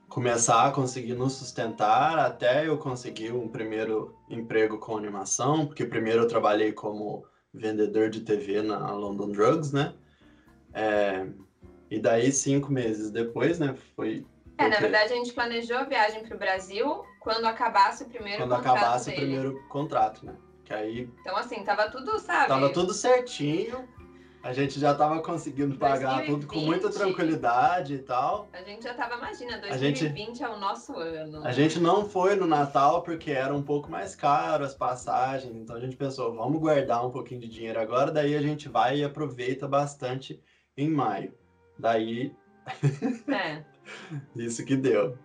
começar 0.10 0.68
a 0.68 0.72
conseguir 0.72 1.16
nos 1.16 1.34
sustentar 1.34 2.20
até 2.20 2.68
eu 2.68 2.78
conseguir 2.78 3.32
um 3.32 3.48
primeiro 3.48 4.16
emprego 4.30 4.78
com 4.78 4.98
animação, 4.98 5.66
porque 5.66 5.86
primeiro 5.86 6.24
eu 6.24 6.28
trabalhei 6.28 6.72
como 6.72 7.26
vendedor 7.54 8.10
de 8.10 8.22
TV 8.22 8.62
na 8.62 8.92
London 8.92 9.32
Drugs, 9.32 9.72
né? 9.72 9.94
É, 10.74 11.26
e 11.90 12.00
daí, 12.00 12.32
cinco 12.32 12.72
meses 12.72 13.12
depois, 13.12 13.60
né, 13.60 13.76
foi... 13.96 14.26
É, 14.58 14.68
na 14.68 14.80
verdade, 14.80 15.14
a 15.14 15.16
gente 15.16 15.34
planejou 15.34 15.78
a 15.78 15.84
viagem 15.84 16.24
para 16.24 16.36
o 16.36 16.40
Brasil 16.40 17.04
quando 17.20 17.46
acabasse 17.46 18.04
o 18.04 18.08
primeiro 18.08 18.40
quando 18.40 18.50
contrato 18.52 18.64
Quando 18.64 18.78
acabasse 18.78 19.06
dele. 19.10 19.18
o 19.18 19.22
primeiro 19.22 19.68
contrato, 19.70 20.26
né? 20.26 20.36
Que 20.64 20.74
aí... 20.74 21.10
Então, 21.22 21.36
assim, 21.36 21.64
tava 21.64 21.90
tudo, 21.90 22.20
sabe? 22.20 22.48
Tava 22.48 22.72
tudo 22.72 22.94
certinho, 22.94 23.88
a 24.44 24.52
gente 24.52 24.78
já 24.78 24.92
estava 24.92 25.22
conseguindo 25.22 25.78
pagar 25.78 26.18
2020, 26.18 26.28
tudo 26.28 26.48
com 26.48 26.60
muita 26.60 26.90
tranquilidade 26.92 27.94
e 27.94 28.00
tal. 28.00 28.50
A 28.52 28.62
gente 28.62 28.84
já 28.84 28.92
estava, 28.92 29.16
imagina, 29.16 29.58
2020 29.58 30.00
gente, 30.00 30.44
é 30.44 30.50
o 30.50 30.60
nosso 30.60 30.94
ano. 30.98 31.48
A 31.48 31.52
gente 31.54 31.80
não 31.80 32.10
foi 32.10 32.36
no 32.36 32.46
Natal 32.46 33.04
porque 33.04 33.32
era 33.32 33.56
um 33.56 33.64
pouco 33.64 33.90
mais 33.90 34.18
caro 34.18 34.66
as 34.66 34.76
passagens, 34.76 35.56
então 35.56 35.78
a 35.78 35.80
gente 35.80 35.96
pensou, 35.96 36.36
vamos 36.36 36.60
guardar 36.60 37.08
um 37.08 37.10
pouquinho 37.10 37.40
de 37.40 37.48
dinheiro 37.48 37.80
agora, 37.80 38.12
daí 38.12 38.36
a 38.36 38.42
gente 38.42 38.68
vai 38.68 38.98
e 38.98 39.04
aproveita 39.06 39.66
bastante 39.66 40.44
em 40.76 40.90
maio. 40.90 41.34
Daí. 41.80 42.36
É. 43.30 43.64
Isso 44.36 44.66
que 44.66 44.76
deu. 44.76 45.18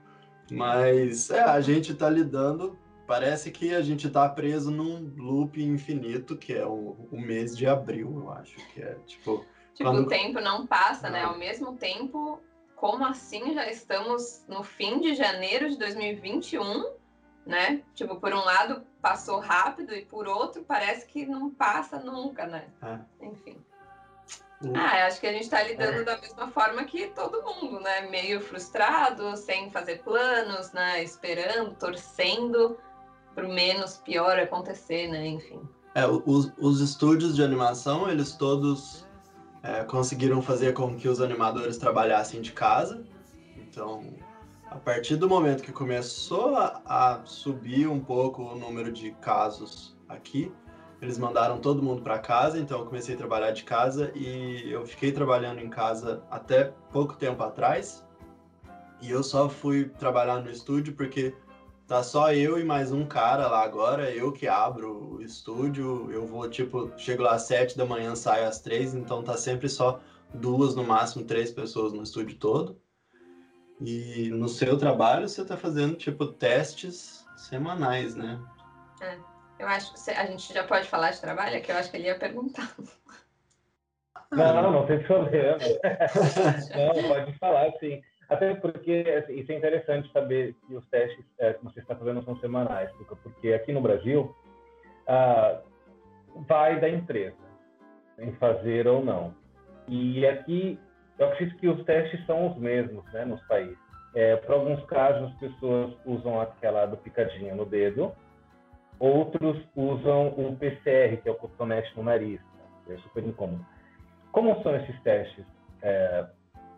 Mas 0.49 1.29
é, 1.31 1.43
a 1.43 1.61
gente 1.61 1.91
está 1.91 2.09
lidando 2.09 2.79
Parece 3.09 3.51
que 3.51 3.75
a 3.75 3.81
gente 3.81 4.11
tá 4.11 4.29
preso 4.29 4.71
num 4.71 5.11
loop 5.17 5.65
infinito, 5.65 6.37
que 6.37 6.53
é 6.53 6.67
o, 6.67 6.95
o 7.11 7.19
mês 7.19 7.57
de 7.57 7.67
abril, 7.67 8.21
eu 8.21 8.31
acho. 8.31 8.55
Que 8.69 8.83
é 8.83 8.97
tipo. 9.07 9.47
Tipo, 9.73 9.91
quando... 9.91 10.03
o 10.05 10.09
tempo 10.09 10.39
não 10.43 10.67
passa, 10.67 11.09
né? 11.09 11.23
Ao 11.23 11.39
mesmo 11.39 11.75
tempo, 11.75 12.39
como 12.77 13.07
assim 13.07 13.55
já 13.55 13.67
estamos 13.71 14.45
no 14.47 14.63
fim 14.63 15.01
de 15.01 15.15
janeiro 15.15 15.71
de 15.71 15.79
2021, 15.79 16.93
né? 17.47 17.83
Tipo, 17.95 18.17
por 18.17 18.35
um 18.35 18.45
lado 18.45 18.85
passou 19.01 19.41
rápido 19.41 19.95
e 19.95 20.05
por 20.05 20.29
outro 20.29 20.63
parece 20.65 21.07
que 21.07 21.25
não 21.25 21.49
passa 21.49 21.99
nunca, 21.99 22.47
né? 22.47 22.67
É. 22.83 23.25
Enfim. 23.25 23.57
Ah, 24.75 25.07
acho 25.07 25.19
que 25.19 25.27
a 25.27 25.33
gente 25.33 25.45
está 25.45 25.63
lidando 25.63 26.01
é. 26.01 26.05
da 26.05 26.19
mesma 26.19 26.49
forma 26.49 26.85
que 26.85 27.07
todo 27.07 27.43
mundo, 27.43 27.81
né? 27.81 28.03
Meio 28.03 28.39
frustrado, 28.43 29.35
sem 29.35 29.71
fazer 29.71 30.03
planos, 30.03 30.73
né? 30.73 31.03
Esperando, 31.03 31.75
torcendo 31.77 32.77
pro 33.39 33.49
menos 33.49 33.97
pior 33.97 34.37
acontecer, 34.39 35.09
né? 35.09 35.29
Enfim. 35.29 35.61
É, 35.95 36.05
os, 36.07 36.53
os 36.59 36.81
estúdios 36.81 37.37
de 37.37 37.43
animação, 37.43 38.11
eles 38.11 38.33
todos 38.33 39.07
é, 39.63 39.85
conseguiram 39.85 40.43
fazer 40.43 40.75
com 40.75 40.97
que 40.97 41.09
os 41.09 41.21
animadores 41.21 41.79
trabalhassem 41.79 42.41
de 42.41 42.53
casa. 42.53 43.05
Então, 43.57 44.05
a 44.69 44.77
partir 44.77 45.17
do 45.17 45.29
momento 45.29 45.63
que 45.63 45.73
começou 45.73 46.57
a, 46.57 46.83
a 46.85 47.21
subir 47.25 47.89
um 47.89 48.01
pouco 48.01 48.43
o 48.43 48.59
número 48.59 48.93
de 48.93 49.13
casos 49.13 49.97
aqui, 50.09 50.53
eles 51.01 51.17
mandaram 51.17 51.59
todo 51.59 51.81
mundo 51.81 52.03
para 52.03 52.19
casa, 52.19 52.59
então 52.59 52.81
eu 52.81 52.87
comecei 52.87 53.15
a 53.15 53.19
trabalhar 53.19 53.53
de 53.53 53.63
casa 53.63 54.11
e 54.17 54.69
eu 54.69 54.85
fiquei 54.85 55.13
trabalhando 55.13 55.61
em 55.61 55.71
casa 55.71 56.25
até 56.29 56.73
pouco 56.93 57.15
tempo 57.15 57.41
atrás. 57.41 58.05
E 59.01 59.09
eu 59.09 59.23
só 59.23 59.49
fui 59.49 59.85
trabalhar 59.91 60.43
no 60.43 60.51
estúdio 60.51 60.93
porque 60.95 61.33
Tá 61.89 62.03
só 62.03 62.31
eu 62.35 62.61
e 62.61 62.65
mais 62.65 62.93
um 62.93 63.07
cara 63.07 63.49
lá 63.49 63.63
agora, 63.63 64.11
eu 64.11 64.31
que 64.31 64.47
abro 64.47 65.15
o 65.15 65.23
estúdio, 65.23 66.13
eu 66.13 66.27
vou, 66.27 66.47
tipo, 66.47 66.93
chego 66.99 67.23
lá 67.23 67.33
às 67.33 67.45
sete 67.45 67.79
da 67.79 67.87
manhã, 67.87 68.15
saio 68.15 68.47
às 68.47 68.61
três, 68.61 68.95
então 68.95 69.25
tá 69.25 69.39
sempre 69.39 69.71
só 69.71 69.99
duas, 70.35 70.77
no 70.77 70.85
máximo 70.85 71.25
três 71.25 71.51
pessoas 71.51 71.95
no 71.95 72.03
estúdio 72.03 72.37
todo. 72.37 72.79
E 73.81 74.29
no 74.29 74.51
seu 74.51 74.77
trabalho 74.77 75.27
você 75.27 75.43
tá 75.43 75.57
fazendo, 75.57 75.97
tipo, 75.97 76.27
testes 76.27 77.27
semanais, 77.35 78.15
né? 78.15 78.39
É, 79.01 79.17
eu 79.59 79.67
acho 79.67 79.95
que 79.95 80.11
a 80.11 80.27
gente 80.27 80.53
já 80.53 80.65
pode 80.65 80.87
falar 80.87 81.13
de 81.13 81.23
trabalho, 81.23 81.57
é 81.57 81.61
que 81.61 81.73
eu 81.73 81.77
acho 81.77 81.91
que 81.91 81.97
ele 81.97 82.09
ia 82.09 82.19
perguntar. 82.19 82.71
Não, 84.31 84.73
não 84.73 84.87
tem 84.87 85.03
problema. 85.05 85.57
não, 86.77 87.09
pode 87.09 87.39
falar, 87.39 87.73
sim. 87.81 88.03
Até 88.29 88.55
porque 88.55 89.05
assim, 89.19 89.39
isso 89.39 89.51
é 89.51 89.57
interessante 89.57 90.13
saber 90.13 90.55
que 90.67 90.75
os 90.75 90.87
testes 90.89 91.25
é, 91.39 91.55
que 91.55 91.65
você 91.65 91.81
está 91.81 91.95
fazendo 91.95 92.23
são 92.25 92.37
semanais, 92.39 92.91
porque 93.23 93.53
aqui 93.53 93.73
no 93.73 93.81
Brasil 93.81 94.35
ah, 95.07 95.61
vai 96.47 96.79
da 96.79 96.89
empresa 96.89 97.37
em 98.19 98.33
fazer 98.33 98.87
ou 98.87 99.05
não. 99.05 99.35
E 99.87 100.27
aqui 100.27 100.79
eu 101.19 101.27
acredito 101.27 101.59
que 101.59 101.69
os 101.69 101.83
testes 101.85 102.25
são 102.27 102.49
os 102.49 102.57
mesmos, 102.59 103.05
né, 103.13 103.25
nos 103.25 103.41
países. 103.47 103.79
É, 104.15 104.37
Para 104.37 104.55
alguns 104.55 104.85
casos, 104.87 105.31
as 105.31 105.35
pessoas 105.39 105.95
usam 106.05 106.41
aquela 106.41 106.87
do 106.87 106.97
picadinho 106.97 107.57
no 107.57 107.65
dedo, 107.65 108.13
outros 108.99 109.57
usam 109.75 110.29
o 110.29 110.57
PCR, 110.57 111.17
que 111.23 111.29
é 111.29 111.33
o 111.33 111.35
cotonete 111.35 111.93
no 111.97 112.03
nariz. 112.03 112.41
Né? 112.87 112.95
É 112.95 112.99
super 112.99 113.25
incômodo. 113.25 113.65
Como 114.33 114.63
são 114.63 114.75
esses 114.77 115.01
testes 115.03 115.45
é, 115.83 116.27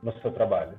no 0.02 0.12
seu 0.20 0.32
trabalho? 0.32 0.76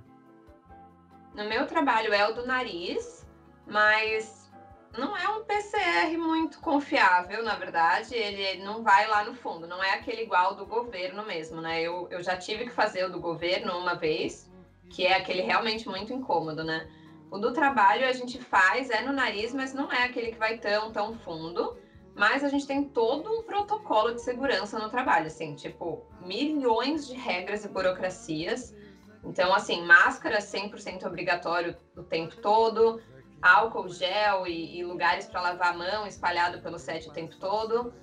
No 1.33 1.45
meu 1.45 1.65
trabalho 1.65 2.13
é 2.13 2.27
o 2.27 2.33
do 2.33 2.45
nariz, 2.45 3.25
mas 3.65 4.51
não 4.97 5.15
é 5.15 5.27
um 5.29 5.43
PCR 5.45 6.17
muito 6.17 6.59
confiável, 6.59 7.41
na 7.43 7.55
verdade. 7.55 8.13
Ele 8.13 8.61
não 8.63 8.83
vai 8.83 9.07
lá 9.07 9.23
no 9.23 9.33
fundo, 9.33 9.65
não 9.65 9.81
é 9.81 9.93
aquele 9.93 10.23
igual 10.23 10.55
do 10.55 10.65
governo 10.65 11.25
mesmo, 11.25 11.61
né? 11.61 11.81
Eu, 11.81 12.07
eu 12.11 12.21
já 12.21 12.35
tive 12.35 12.65
que 12.65 12.71
fazer 12.71 13.05
o 13.05 13.11
do 13.11 13.19
governo 13.19 13.77
uma 13.77 13.95
vez, 13.95 14.51
que 14.89 15.05
é 15.05 15.15
aquele 15.15 15.41
realmente 15.41 15.87
muito 15.87 16.11
incômodo, 16.11 16.63
né? 16.63 16.89
O 17.31 17.37
do 17.37 17.53
trabalho 17.53 18.05
a 18.05 18.11
gente 18.11 18.37
faz, 18.41 18.89
é 18.89 19.01
no 19.01 19.13
nariz, 19.13 19.53
mas 19.53 19.73
não 19.73 19.89
é 19.89 20.03
aquele 20.03 20.33
que 20.33 20.37
vai 20.37 20.57
tão, 20.57 20.91
tão 20.91 21.13
fundo. 21.13 21.77
Mas 22.13 22.43
a 22.43 22.49
gente 22.49 22.67
tem 22.67 22.83
todo 22.83 23.39
um 23.39 23.43
protocolo 23.43 24.13
de 24.13 24.21
segurança 24.21 24.77
no 24.77 24.89
trabalho, 24.89 25.27
assim, 25.27 25.55
tipo, 25.55 26.05
milhões 26.19 27.07
de 27.07 27.13
regras 27.13 27.63
e 27.63 27.69
burocracias 27.69 28.75
então, 29.23 29.53
assim, 29.53 29.83
máscara 29.83 30.39
100% 30.39 31.05
obrigatório 31.05 31.75
o 31.95 32.03
tempo 32.03 32.35
todo, 32.37 33.01
álcool 33.41 33.89
gel 33.89 34.47
e, 34.47 34.79
e 34.79 34.83
lugares 34.83 35.25
para 35.25 35.41
lavar 35.41 35.73
a 35.73 35.77
mão 35.77 36.07
espalhado 36.07 36.61
pelo 36.61 36.79
set 36.79 37.07
o 37.07 37.13
tempo 37.13 37.35
todo. 37.37 37.93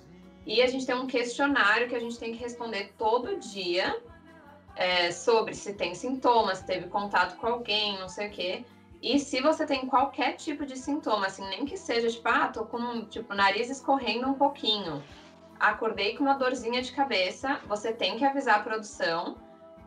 E 0.45 0.61
a 0.61 0.67
gente 0.67 0.85
tem 0.85 0.95
um 0.95 1.07
questionário 1.07 1.87
que 1.89 1.95
a 1.95 1.99
gente 1.99 2.17
tem 2.17 2.31
que 2.31 2.39
responder 2.39 2.93
todo 2.97 3.37
dia 3.37 4.01
é, 4.75 5.11
sobre 5.11 5.53
se 5.53 5.73
tem 5.73 5.93
sintomas, 5.93 6.59
se 6.59 6.65
teve 6.65 6.87
contato 6.87 7.37
com 7.37 7.47
alguém, 7.47 7.99
não 7.99 8.07
sei 8.07 8.27
o 8.27 8.31
quê. 8.31 8.65
E 9.01 9.19
se 9.19 9.41
você 9.41 9.65
tem 9.65 9.85
qualquer 9.85 10.33
tipo 10.33 10.65
de 10.65 10.77
sintoma, 10.77 11.27
assim, 11.27 11.47
nem 11.49 11.65
que 11.65 11.77
seja 11.77 12.09
tipo, 12.09 12.27
ah, 12.27 12.47
tô 12.47 12.65
com 12.65 13.05
tipo 13.05 13.33
nariz 13.33 13.69
escorrendo 13.69 14.27
um 14.27 14.33
pouquinho. 14.33 15.03
acordei 15.59 16.15
com 16.15 16.23
uma 16.23 16.35
dorzinha 16.35 16.81
de 16.81 16.91
cabeça, 16.93 17.59
você 17.67 17.91
tem 17.91 18.17
que 18.17 18.25
avisar 18.25 18.59
a 18.59 18.63
produção 18.63 19.37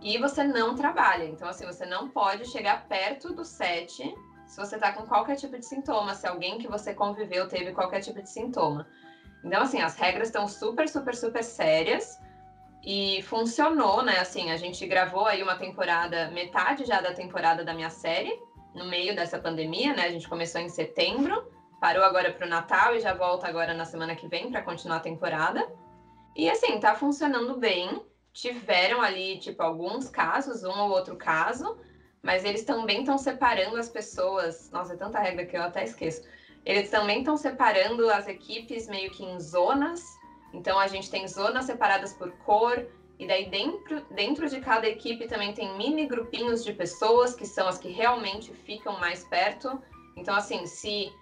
e 0.02 0.18
você 0.18 0.42
não 0.42 0.74
trabalha. 0.74 1.24
Então, 1.24 1.48
assim, 1.48 1.64
você 1.64 1.86
não 1.86 2.08
pode 2.08 2.46
chegar 2.46 2.86
perto 2.88 3.32
do 3.32 3.44
set 3.44 4.14
se 4.46 4.56
você 4.58 4.76
tá 4.76 4.92
com 4.92 5.06
qualquer 5.06 5.36
tipo 5.36 5.58
de 5.58 5.64
sintoma, 5.64 6.14
se 6.14 6.26
alguém 6.26 6.58
que 6.58 6.68
você 6.68 6.92
conviveu 6.92 7.48
teve 7.48 7.72
qualquer 7.72 8.00
tipo 8.00 8.20
de 8.20 8.28
sintoma. 8.28 8.86
Então, 9.42 9.62
assim, 9.62 9.80
as 9.80 9.96
regras 9.96 10.28
estão 10.28 10.46
super, 10.46 10.88
super, 10.88 11.14
super 11.14 11.42
sérias 11.42 12.20
e 12.84 13.22
funcionou, 13.22 14.02
né? 14.02 14.18
Assim, 14.18 14.50
a 14.50 14.56
gente 14.56 14.86
gravou 14.86 15.26
aí 15.26 15.42
uma 15.42 15.56
temporada, 15.56 16.30
metade 16.32 16.84
já 16.84 17.00
da 17.00 17.14
temporada 17.14 17.64
da 17.64 17.72
minha 17.72 17.90
série, 17.90 18.38
no 18.74 18.86
meio 18.86 19.16
dessa 19.16 19.38
pandemia, 19.38 19.94
né? 19.94 20.04
A 20.04 20.10
gente 20.10 20.28
começou 20.28 20.60
em 20.60 20.68
setembro, 20.68 21.50
parou 21.80 22.04
agora 22.04 22.32
para 22.32 22.46
o 22.46 22.50
Natal 22.50 22.94
e 22.94 23.00
já 23.00 23.14
volta 23.14 23.48
agora 23.48 23.72
na 23.72 23.84
semana 23.84 24.14
que 24.14 24.28
vem 24.28 24.50
para 24.50 24.62
continuar 24.62 24.96
a 24.96 25.00
temporada. 25.00 25.66
E 26.36 26.48
assim, 26.50 26.78
tá 26.78 26.94
funcionando 26.94 27.56
bem. 27.56 28.02
Tiveram 28.32 29.02
ali, 29.02 29.38
tipo, 29.38 29.62
alguns 29.62 30.08
casos, 30.08 30.64
um 30.64 30.78
ou 30.78 30.90
outro 30.90 31.16
caso, 31.16 31.78
mas 32.22 32.44
eles 32.44 32.64
também 32.64 33.00
estão 33.00 33.18
separando 33.18 33.76
as 33.76 33.88
pessoas. 33.88 34.70
Nossa, 34.70 34.94
é 34.94 34.96
tanta 34.96 35.18
regra 35.18 35.44
que 35.44 35.56
eu 35.56 35.62
até 35.62 35.84
esqueço. 35.84 36.22
Eles 36.64 36.90
também 36.90 37.18
estão 37.18 37.36
separando 37.36 38.08
as 38.08 38.26
equipes 38.26 38.86
meio 38.86 39.10
que 39.10 39.24
em 39.24 39.38
zonas. 39.38 40.02
Então 40.52 40.78
a 40.78 40.86
gente 40.86 41.10
tem 41.10 41.26
zonas 41.26 41.66
separadas 41.66 42.12
por 42.12 42.30
cor, 42.38 42.86
e 43.18 43.26
daí 43.26 43.48
dentro, 43.48 44.00
dentro 44.10 44.48
de 44.48 44.60
cada 44.60 44.86
equipe 44.88 45.26
também 45.26 45.52
tem 45.52 45.76
mini 45.76 46.06
grupinhos 46.06 46.64
de 46.64 46.72
pessoas 46.72 47.34
que 47.34 47.46
são 47.46 47.68
as 47.68 47.78
que 47.78 47.88
realmente 47.88 48.52
ficam 48.52 48.98
mais 48.98 49.24
perto. 49.24 49.80
Então, 50.16 50.34
assim, 50.34 50.66
se 50.66 51.12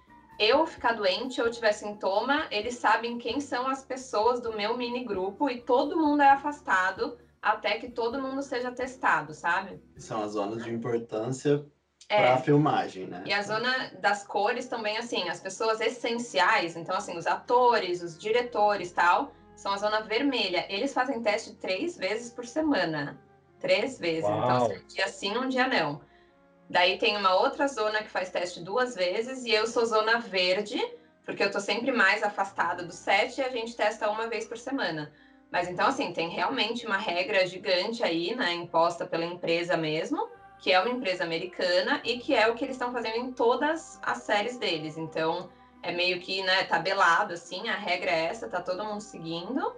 eu 0.40 0.66
ficar 0.66 0.94
doente 0.94 1.40
ou 1.42 1.50
tiver 1.50 1.72
sintoma, 1.72 2.46
eles 2.50 2.76
sabem 2.76 3.18
quem 3.18 3.40
são 3.40 3.68
as 3.68 3.84
pessoas 3.84 4.40
do 4.40 4.56
meu 4.56 4.74
mini 4.74 5.04
grupo 5.04 5.50
e 5.50 5.60
todo 5.60 5.98
mundo 5.98 6.22
é 6.22 6.30
afastado 6.30 7.18
até 7.42 7.78
que 7.78 7.90
todo 7.90 8.20
mundo 8.20 8.40
seja 8.42 8.72
testado, 8.72 9.34
sabe? 9.34 9.82
São 9.98 10.22
as 10.22 10.32
zonas 10.32 10.64
de 10.64 10.70
importância 10.72 11.66
é. 12.08 12.16
para 12.16 12.34
a 12.34 12.38
filmagem, 12.38 13.06
né? 13.06 13.22
E 13.26 13.32
a 13.34 13.42
zona 13.42 13.92
das 14.00 14.26
cores 14.26 14.66
também, 14.66 14.96
assim, 14.96 15.28
as 15.28 15.40
pessoas 15.40 15.78
essenciais, 15.78 16.74
então, 16.74 16.96
assim, 16.96 17.18
os 17.18 17.26
atores, 17.26 18.02
os 18.02 18.18
diretores 18.18 18.92
tal, 18.92 19.32
são 19.54 19.72
a 19.72 19.76
zona 19.76 20.00
vermelha. 20.00 20.64
Eles 20.70 20.94
fazem 20.94 21.20
teste 21.20 21.54
três 21.56 21.98
vezes 21.98 22.32
por 22.32 22.46
semana. 22.46 23.20
Três 23.58 23.98
vezes. 23.98 24.24
Então, 24.24 24.38
Uau. 24.38 24.46
Então, 24.46 24.66
assim, 24.66 24.82
um 24.82 24.86
dia 24.86 25.08
sim, 25.08 25.38
um 25.38 25.48
dia 25.48 25.68
não. 25.68 26.00
Daí 26.70 26.98
tem 26.98 27.16
uma 27.16 27.34
outra 27.34 27.66
zona 27.66 28.00
que 28.00 28.08
faz 28.08 28.30
teste 28.30 28.62
duas 28.62 28.94
vezes 28.94 29.44
e 29.44 29.50
eu 29.50 29.66
sou 29.66 29.84
zona 29.84 30.20
verde, 30.20 30.80
porque 31.24 31.42
eu 31.42 31.50
tô 31.50 31.58
sempre 31.58 31.90
mais 31.90 32.22
afastada 32.22 32.84
do 32.84 32.92
set 32.92 33.38
e 33.38 33.42
a 33.42 33.48
gente 33.48 33.74
testa 33.74 34.08
uma 34.08 34.28
vez 34.28 34.46
por 34.46 34.56
semana. 34.56 35.12
Mas 35.50 35.66
então, 35.68 35.88
assim, 35.88 36.12
tem 36.12 36.28
realmente 36.28 36.86
uma 36.86 36.96
regra 36.96 37.44
gigante 37.44 38.04
aí, 38.04 38.36
né, 38.36 38.52
imposta 38.52 39.04
pela 39.04 39.24
empresa 39.24 39.76
mesmo, 39.76 40.30
que 40.60 40.70
é 40.70 40.78
uma 40.78 40.90
empresa 40.90 41.24
americana 41.24 42.00
e 42.04 42.18
que 42.20 42.36
é 42.36 42.46
o 42.46 42.54
que 42.54 42.64
eles 42.64 42.76
estão 42.76 42.92
fazendo 42.92 43.16
em 43.16 43.32
todas 43.32 43.98
as 44.00 44.18
séries 44.18 44.56
deles. 44.56 44.96
Então, 44.96 45.50
é 45.82 45.90
meio 45.90 46.20
que, 46.20 46.40
né, 46.44 46.62
tabelado, 46.62 47.34
assim, 47.34 47.68
a 47.68 47.74
regra 47.74 48.12
é 48.12 48.26
essa, 48.26 48.48
tá 48.48 48.60
todo 48.60 48.84
mundo 48.84 49.00
seguindo. 49.00 49.74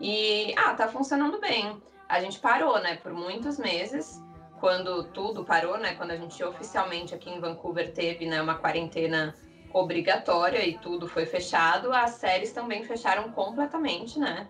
E, 0.00 0.52
ah, 0.56 0.74
tá 0.74 0.88
funcionando 0.88 1.38
bem. 1.38 1.80
A 2.08 2.20
gente 2.20 2.40
parou, 2.40 2.80
né, 2.80 2.96
por 2.96 3.12
muitos 3.12 3.58
meses, 3.58 4.20
quando 4.60 5.04
tudo 5.04 5.44
parou, 5.44 5.78
né, 5.78 5.94
quando 5.94 6.10
a 6.12 6.16
gente 6.16 6.42
oficialmente 6.42 7.14
aqui 7.14 7.30
em 7.30 7.40
Vancouver 7.40 7.92
teve, 7.92 8.26
né, 8.26 8.40
uma 8.40 8.54
quarentena 8.54 9.34
obrigatória 9.72 10.66
e 10.66 10.78
tudo 10.78 11.06
foi 11.06 11.26
fechado, 11.26 11.92
as 11.92 12.12
séries 12.12 12.52
também 12.52 12.82
fecharam 12.84 13.30
completamente, 13.32 14.18
né, 14.18 14.48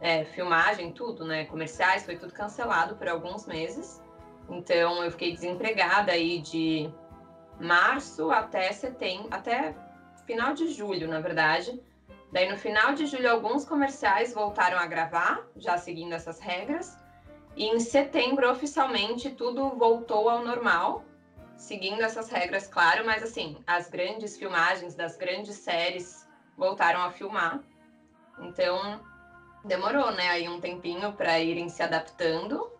é, 0.00 0.24
filmagem, 0.24 0.92
tudo, 0.92 1.24
né, 1.24 1.44
comerciais, 1.44 2.04
foi 2.04 2.16
tudo 2.16 2.32
cancelado 2.32 2.96
por 2.96 3.08
alguns 3.08 3.46
meses. 3.46 4.02
Então, 4.48 5.02
eu 5.02 5.10
fiquei 5.10 5.32
desempregada 5.32 6.12
aí 6.12 6.40
de 6.40 6.90
março 7.58 8.30
até 8.30 8.70
setembro, 8.72 9.28
até 9.30 9.74
final 10.26 10.52
de 10.52 10.68
julho, 10.68 11.08
na 11.08 11.20
verdade. 11.20 11.80
Daí 12.32 12.50
no 12.50 12.58
final 12.58 12.94
de 12.94 13.06
julho 13.06 13.30
alguns 13.30 13.64
comerciais 13.64 14.34
voltaram 14.34 14.78
a 14.78 14.86
gravar, 14.86 15.46
já 15.56 15.78
seguindo 15.78 16.12
essas 16.12 16.40
regras. 16.40 16.98
E 17.56 17.66
em 17.66 17.78
setembro 17.78 18.50
oficialmente 18.50 19.30
tudo 19.30 19.70
voltou 19.70 20.28
ao 20.28 20.44
normal, 20.44 21.04
seguindo 21.56 22.02
essas 22.02 22.28
regras, 22.28 22.66
claro, 22.66 23.06
mas 23.06 23.22
assim, 23.22 23.56
as 23.66 23.88
grandes 23.88 24.36
filmagens 24.36 24.94
das 24.94 25.16
grandes 25.16 25.56
séries 25.56 26.28
voltaram 26.56 27.00
a 27.00 27.10
filmar. 27.10 27.62
Então, 28.40 29.00
demorou, 29.64 30.10
né, 30.12 30.28
aí 30.30 30.48
um 30.48 30.60
tempinho 30.60 31.12
para 31.12 31.38
irem 31.38 31.68
se 31.68 31.82
adaptando, 31.82 32.72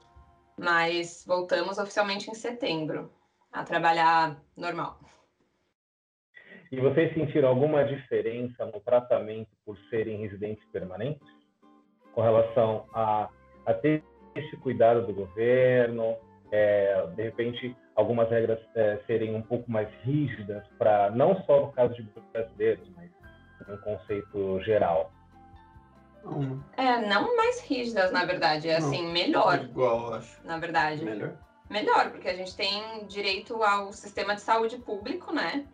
mas 0.58 1.24
voltamos 1.26 1.78
oficialmente 1.78 2.30
em 2.30 2.34
setembro 2.34 3.12
a 3.52 3.62
trabalhar 3.62 4.36
normal. 4.56 4.98
E 6.72 6.80
vocês 6.80 7.14
sentiram 7.14 7.48
alguma 7.50 7.84
diferença 7.84 8.66
no 8.66 8.80
tratamento 8.80 9.50
por 9.64 9.78
serem 9.88 10.18
residentes 10.18 10.64
permanentes? 10.72 11.28
Com 12.12 12.20
relação 12.20 12.86
a, 12.92 13.28
a 13.64 13.74
ter 13.74 14.02
esse 14.34 14.56
cuidado 14.56 15.06
do 15.06 15.12
governo, 15.12 16.16
é, 16.50 17.06
de 17.14 17.22
repente 17.22 17.76
algumas 17.96 18.28
regras 18.30 18.58
é, 18.74 18.98
serem 19.06 19.34
um 19.34 19.42
pouco 19.42 19.70
mais 19.70 19.88
rígidas 20.02 20.64
para 20.78 21.10
não 21.10 21.42
só 21.44 21.66
no 21.66 21.72
caso 21.72 21.94
de 21.94 22.08
brasileiros, 22.32 22.88
mas 22.96 23.10
um 23.68 23.76
conceito 23.78 24.60
geral. 24.62 25.12
É, 26.76 27.06
não 27.06 27.36
mais 27.36 27.60
rígidas, 27.60 28.10
na 28.10 28.24
verdade, 28.24 28.68
é 28.68 28.80
não. 28.80 28.88
assim, 28.88 29.12
melhor. 29.12 29.62
Igual, 29.64 30.14
acho. 30.14 30.40
Na 30.44 30.58
verdade. 30.58 31.04
Melhor. 31.04 31.32
Melhor, 31.68 32.10
porque 32.10 32.28
a 32.28 32.36
gente 32.36 32.54
tem 32.54 33.06
direito 33.06 33.62
ao 33.62 33.92
sistema 33.92 34.34
de 34.34 34.40
saúde 34.40 34.76
público, 34.78 35.32
né? 35.32 35.66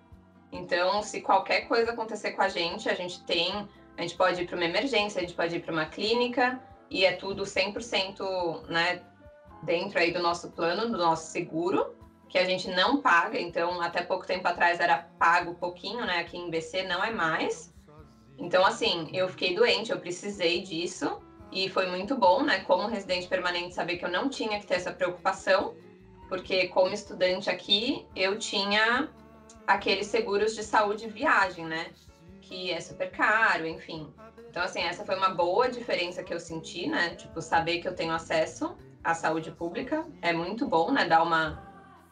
Então, 0.53 1.03
se 1.03 1.21
qualquer 1.21 1.63
coisa 1.63 1.93
acontecer 1.93 2.33
com 2.33 2.43
a 2.43 2.49
gente, 2.49 2.89
a 2.89 2.95
gente 2.95 3.23
tem, 3.25 3.69
a 3.97 4.03
gente 4.03 4.17
pode 4.17 4.43
ir 4.43 4.47
para 4.47 4.57
uma 4.57 4.65
emergência, 4.65 5.19
a 5.19 5.23
gente 5.23 5.35
pode 5.35 5.57
ir 5.57 5.61
para 5.61 5.73
uma 5.73 5.87
clínica 5.87 6.61
e 6.91 7.05
é 7.05 7.13
tudo 7.13 7.45
100%, 7.45 8.67
né, 8.69 9.03
dentro 9.63 9.99
aí 9.99 10.13
do 10.13 10.21
nosso 10.21 10.51
plano, 10.51 10.91
do 10.91 10.99
nosso 10.99 11.31
seguro, 11.31 11.95
que 12.29 12.39
a 12.39 12.45
gente 12.45 12.69
não 12.71 13.01
paga. 13.01 13.39
Então, 13.41 13.81
até 13.81 14.03
pouco 14.03 14.27
tempo 14.27 14.47
atrás 14.47 14.81
era 14.81 15.09
pago 15.19 15.55
pouquinho, 15.55 16.05
né? 16.05 16.21
Aqui 16.21 16.39
em 16.39 16.51
BC 16.51 16.85
não 16.85 17.03
é 17.03 17.11
mais. 17.11 17.75
Então, 18.39 18.65
assim, 18.65 19.11
eu 19.13 19.29
fiquei 19.29 19.55
doente, 19.55 19.91
eu 19.91 19.99
precisei 19.99 20.63
disso 20.63 21.21
e 21.53 21.69
foi 21.69 21.87
muito 21.87 22.17
bom, 22.17 22.43
né? 22.43 22.61
Como 22.61 22.87
residente 22.87 23.27
permanente, 23.27 23.75
saber 23.75 23.99
que 23.99 24.05
eu 24.05 24.11
não 24.11 24.29
tinha 24.29 24.59
que 24.61 24.67
ter 24.67 24.75
essa 24.75 24.93
preocupação, 24.93 25.75
porque 26.29 26.69
como 26.69 26.95
estudante 26.95 27.51
aqui, 27.51 28.07
eu 28.15 28.39
tinha 28.39 29.09
aqueles 29.67 30.07
seguros 30.07 30.55
de 30.55 30.63
saúde 30.63 31.07
e 31.07 31.11
viagem, 31.11 31.67
né? 31.67 31.91
Que 32.51 32.73
é 32.73 32.81
super 32.81 33.09
caro, 33.13 33.65
enfim. 33.65 34.13
Então, 34.49 34.61
assim, 34.65 34.81
essa 34.81 35.05
foi 35.05 35.15
uma 35.15 35.29
boa 35.29 35.71
diferença 35.71 36.25
que 36.25 36.35
eu 36.35 36.41
senti, 36.41 36.89
né? 36.89 37.15
Tipo, 37.15 37.41
saber 37.41 37.81
que 37.81 37.87
eu 37.87 37.95
tenho 37.95 38.13
acesso 38.13 38.77
à 39.05 39.15
saúde 39.15 39.53
pública 39.53 40.05
é 40.21 40.33
muito 40.33 40.67
bom, 40.67 40.91
né? 40.91 41.05
Dar 41.05 41.23
uma, 41.23 41.63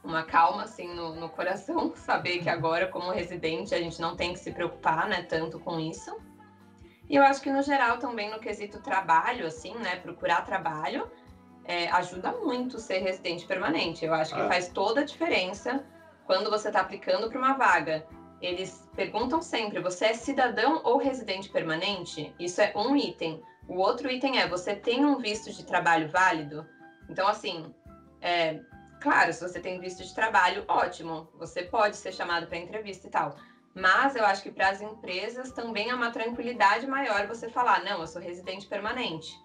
uma 0.05 0.22
calma, 0.22 0.62
assim, 0.62 0.94
no, 0.94 1.16
no 1.16 1.29
coração. 1.29 1.92
Saber 1.98 2.38
que 2.38 2.48
agora, 2.48 2.87
como 2.87 3.11
residente, 3.11 3.74
a 3.74 3.79
gente 3.79 4.01
não 4.01 4.14
tem 4.14 4.33
que 4.33 4.38
se 4.38 4.53
preocupar, 4.53 5.09
né? 5.09 5.22
Tanto 5.22 5.59
com 5.59 5.81
isso. 5.81 6.16
E 7.11 7.16
eu 7.16 7.24
acho 7.24 7.42
que, 7.42 7.51
no 7.51 7.61
geral, 7.61 7.98
também 7.98 8.31
no 8.31 8.38
quesito 8.38 8.81
trabalho, 8.81 9.44
assim, 9.44 9.74
né? 9.74 9.96
Procurar 9.96 10.42
trabalho, 10.42 11.11
é, 11.64 11.88
ajuda 11.88 12.31
muito 12.31 12.79
ser 12.79 13.01
residente 13.01 13.44
permanente. 13.44 14.05
Eu 14.05 14.14
acho 14.14 14.33
que 14.33 14.40
é. 14.40 14.46
faz 14.46 14.68
toda 14.68 15.01
a 15.01 15.05
diferença 15.05 15.85
quando 16.27 16.48
você 16.48 16.68
está 16.68 16.81
aplicando 16.81 17.29
para 17.29 17.38
uma 17.38 17.55
vaga, 17.55 18.07
eles 18.40 18.88
perguntam 18.94 19.42
sempre: 19.42 19.81
você 19.81 20.07
é 20.07 20.14
cidadão 20.14 20.81
ou 20.85 20.98
residente 20.98 21.48
permanente? 21.48 22.35
Isso 22.38 22.61
é 22.61 22.72
um 22.77 22.96
item. 22.96 23.42
O 23.66 23.79
outro 23.79 24.11
item 24.11 24.38
é: 24.38 24.48
você 24.48 24.74
tem 24.74 25.05
um 25.05 25.18
visto 25.18 25.53
de 25.53 25.64
trabalho 25.64 26.09
válido? 26.11 26.66
Então, 27.09 27.27
assim, 27.27 27.74
é, 28.20 28.61
claro, 29.01 29.33
se 29.33 29.40
você 29.40 29.61
tem 29.61 29.81
visto 29.81 30.05
de 30.05 30.14
trabalho, 30.14 30.64
ótimo, 30.68 31.29
você 31.35 31.62
pode 31.62 31.96
ser 31.96 32.12
chamado 32.12 32.46
para 32.46 32.59
entrevista 32.59 33.07
e 33.07 33.11
tal. 33.11 33.37
Mas 33.74 34.16
eu 34.16 34.24
acho 34.24 34.42
que 34.42 34.51
para 34.51 34.70
as 34.70 34.81
empresas 34.81 35.53
também 35.53 35.90
é 35.90 35.94
uma 35.94 36.11
tranquilidade 36.11 36.87
maior 36.87 37.27
você 37.27 37.48
falar: 37.48 37.85
não, 37.85 38.01
eu 38.01 38.07
sou 38.07 38.20
residente 38.20 38.66
permanente. 38.66 39.37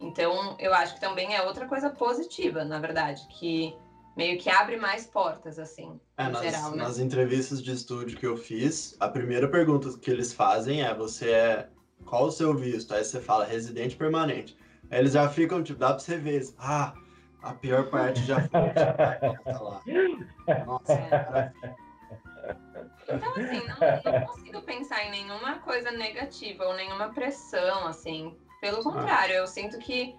Então, 0.00 0.56
eu 0.60 0.72
acho 0.72 0.94
que 0.94 1.00
também 1.00 1.34
é 1.34 1.42
outra 1.42 1.66
coisa 1.66 1.90
positiva, 1.90 2.64
na 2.64 2.78
verdade, 2.78 3.26
que 3.28 3.76
meio 4.18 4.36
que 4.36 4.50
abre 4.50 4.76
mais 4.76 5.06
portas, 5.06 5.60
assim, 5.60 6.00
é, 6.16 6.28
nas, 6.28 6.42
geral, 6.42 6.72
né? 6.72 6.82
Nas 6.82 6.98
entrevistas 6.98 7.62
de 7.62 7.70
estúdio 7.70 8.18
que 8.18 8.26
eu 8.26 8.36
fiz, 8.36 8.96
a 8.98 9.08
primeira 9.08 9.46
pergunta 9.48 9.96
que 9.96 10.10
eles 10.10 10.32
fazem 10.32 10.82
é: 10.82 10.92
você 10.92 11.30
é. 11.30 11.68
Qual 12.04 12.24
o 12.24 12.32
seu 12.32 12.52
visto? 12.54 12.92
Aí 12.94 13.04
você 13.04 13.20
fala 13.20 13.44
residente 13.44 13.94
permanente. 13.94 14.56
Aí 14.90 14.98
eles 14.98 15.12
já 15.12 15.28
ficam, 15.28 15.62
tipo, 15.62 15.78
dá 15.78 15.90
pra 15.90 15.98
você 16.00 16.16
ver. 16.16 16.48
Ah, 16.58 16.94
a 17.42 17.54
pior 17.54 17.90
parte 17.90 18.24
já 18.24 18.40
foi. 18.40 18.70
tá 18.70 19.60
lá. 19.60 19.82
Nossa, 20.66 20.92
é. 20.92 21.52
Então, 23.10 23.32
assim, 23.32 23.66
não, 23.66 24.12
não, 24.12 24.26
consigo 24.26 24.62
pensar 24.62 25.04
em 25.04 25.10
nenhuma 25.10 25.60
coisa 25.60 25.90
negativa 25.92 26.64
ou 26.64 26.74
nenhuma 26.74 27.10
pressão, 27.10 27.86
assim. 27.86 28.36
Pelo 28.60 28.82
contrário, 28.82 29.34
eu 29.34 29.46
sinto 29.46 29.78
que 29.78 30.16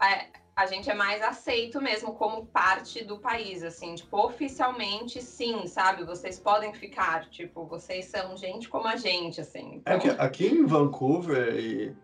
a, 0.00 0.24
a 0.58 0.66
gente 0.66 0.90
é 0.90 0.94
mais 0.94 1.22
aceito 1.22 1.80
mesmo 1.80 2.14
como 2.14 2.44
parte 2.46 3.04
do 3.04 3.16
país, 3.16 3.62
assim, 3.62 3.94
tipo, 3.94 4.18
oficialmente 4.18 5.22
sim, 5.22 5.68
sabe? 5.68 6.02
Vocês 6.02 6.36
podem 6.36 6.74
ficar, 6.74 7.30
tipo, 7.30 7.64
vocês 7.64 8.06
são 8.06 8.36
gente 8.36 8.68
como 8.68 8.88
a 8.88 8.96
gente, 8.96 9.40
assim. 9.40 9.76
Então... 9.76 9.94
É 9.94 9.98
que 10.00 10.08
aqui 10.08 10.48
em 10.48 10.66
Vancouver 10.66 11.54
e 11.54 11.96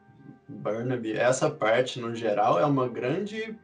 Burnaby, 0.49 1.19
essa 1.19 1.51
parte 1.51 1.99
no 1.99 2.15
geral 2.15 2.57
é 2.57 2.65
uma 2.65 2.87
grande 2.87 3.59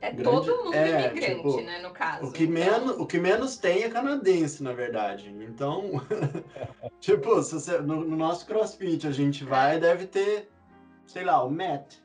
é 0.00 0.10
grande, 0.10 0.24
todo 0.24 0.64
mundo 0.64 0.74
é, 0.74 1.06
imigrante, 1.06 1.36
tipo, 1.36 1.60
né, 1.60 1.78
no 1.80 1.92
caso. 1.92 2.26
O 2.26 2.32
que, 2.32 2.42
então... 2.42 2.54
menos, 2.54 2.98
o 2.98 3.06
que 3.06 3.20
menos 3.20 3.56
tem 3.56 3.84
é 3.84 3.88
canadense, 3.88 4.64
na 4.64 4.72
verdade. 4.72 5.32
Então, 5.42 5.92
tipo, 6.98 7.40
se 7.44 7.54
você, 7.54 7.78
no, 7.78 8.04
no, 8.04 8.16
nosso 8.16 8.44
crossfit 8.46 9.06
a 9.06 9.12
gente 9.12 9.44
vai, 9.44 9.78
deve 9.78 10.08
ter, 10.08 10.50
sei 11.06 11.22
lá, 11.22 11.40
o 11.44 11.48
Matt. 11.48 11.98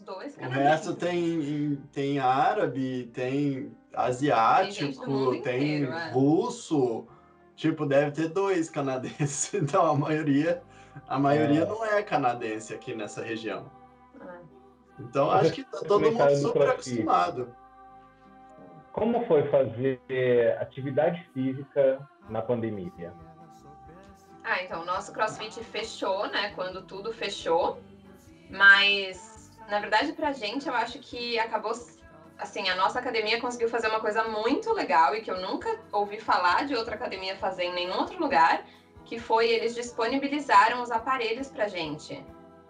Uns 0.00 0.04
dois 0.04 0.36
O 0.36 0.48
resto 0.48 0.94
tem, 0.94 1.76
tem 1.92 2.18
árabe, 2.18 3.10
tem 3.12 3.76
asiático, 3.94 5.32
tem, 5.32 5.42
tem 5.42 5.76
inteiro, 5.76 5.92
é. 5.92 6.10
russo. 6.12 7.06
Tipo, 7.54 7.84
deve 7.84 8.12
ter 8.12 8.28
dois 8.28 8.70
canadenses. 8.70 9.52
Então, 9.54 9.84
a 9.84 9.94
maioria, 9.94 10.62
a 11.06 11.18
maioria 11.18 11.62
é. 11.62 11.66
não 11.66 11.84
é 11.84 12.02
canadense 12.02 12.72
aqui 12.72 12.94
nessa 12.94 13.22
região. 13.22 13.70
Então 14.98 15.30
acho 15.30 15.52
que 15.52 15.64
tá 15.64 15.80
todo 15.80 16.10
mundo 16.12 16.36
super 16.36 16.68
acostumado. 16.68 17.54
Como 18.92 19.24
foi 19.26 19.44
fazer 19.48 20.58
atividade 20.60 21.26
física 21.32 22.06
na 22.28 22.42
pandemia? 22.42 23.12
Ah, 24.42 24.62
então, 24.62 24.82
o 24.82 24.84
nosso 24.84 25.12
CrossFit 25.12 25.62
fechou, 25.64 26.26
né? 26.28 26.52
Quando 26.54 26.82
tudo 26.82 27.12
fechou. 27.12 27.80
Mas, 28.50 29.29
na 29.70 29.78
verdade, 29.78 30.12
pra 30.12 30.32
gente, 30.32 30.68
eu 30.68 30.74
acho 30.74 30.98
que 30.98 31.38
acabou. 31.38 31.72
Assim, 32.38 32.68
a 32.68 32.74
nossa 32.74 32.98
academia 32.98 33.40
conseguiu 33.40 33.68
fazer 33.68 33.88
uma 33.88 34.00
coisa 34.00 34.24
muito 34.24 34.72
legal 34.72 35.14
e 35.14 35.20
que 35.20 35.30
eu 35.30 35.40
nunca 35.40 35.78
ouvi 35.92 36.18
falar 36.18 36.66
de 36.66 36.74
outra 36.74 36.94
academia 36.94 37.36
fazer 37.36 37.64
em 37.64 37.74
nenhum 37.74 37.98
outro 37.98 38.18
lugar, 38.18 38.64
que 39.04 39.18
foi 39.18 39.50
eles 39.50 39.74
disponibilizaram 39.74 40.82
os 40.82 40.90
aparelhos 40.90 41.48
pra 41.48 41.68
gente. 41.68 42.24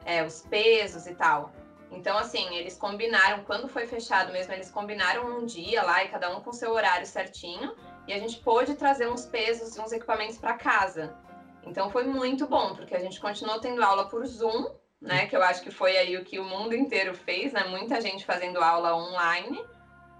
É, 0.04 0.24
os 0.24 0.42
pesos 0.42 1.06
e 1.06 1.14
tal. 1.14 1.52
Então, 1.90 2.16
assim, 2.18 2.54
eles 2.54 2.76
combinaram, 2.76 3.44
quando 3.44 3.68
foi 3.68 3.86
fechado 3.86 4.32
mesmo, 4.32 4.52
eles 4.52 4.70
combinaram 4.70 5.38
um 5.38 5.46
dia 5.46 5.82
lá 5.82 6.04
e 6.04 6.08
cada 6.08 6.30
um 6.36 6.40
com 6.40 6.52
seu 6.52 6.72
horário 6.72 7.06
certinho. 7.06 7.74
E 8.06 8.12
a 8.12 8.18
gente 8.18 8.40
pôde 8.40 8.74
trazer 8.74 9.08
uns 9.08 9.24
pesos 9.26 9.76
e 9.76 9.80
uns 9.80 9.92
equipamentos 9.92 10.38
para 10.38 10.54
casa. 10.54 11.16
Então 11.62 11.90
foi 11.90 12.04
muito 12.04 12.46
bom, 12.46 12.74
porque 12.74 12.94
a 12.94 12.98
gente 12.98 13.20
continuou 13.20 13.60
tendo 13.60 13.82
aula 13.82 14.08
por 14.08 14.24
Zoom, 14.26 14.79
né? 15.00 15.26
Que 15.26 15.36
eu 15.36 15.42
acho 15.42 15.62
que 15.62 15.70
foi 15.70 15.96
aí 15.96 16.16
o 16.16 16.24
que 16.24 16.38
o 16.38 16.44
mundo 16.44 16.74
inteiro 16.74 17.14
fez, 17.14 17.52
né? 17.52 17.64
Muita 17.64 18.00
gente 18.00 18.24
fazendo 18.24 18.58
aula 18.58 18.94
online. 18.94 19.64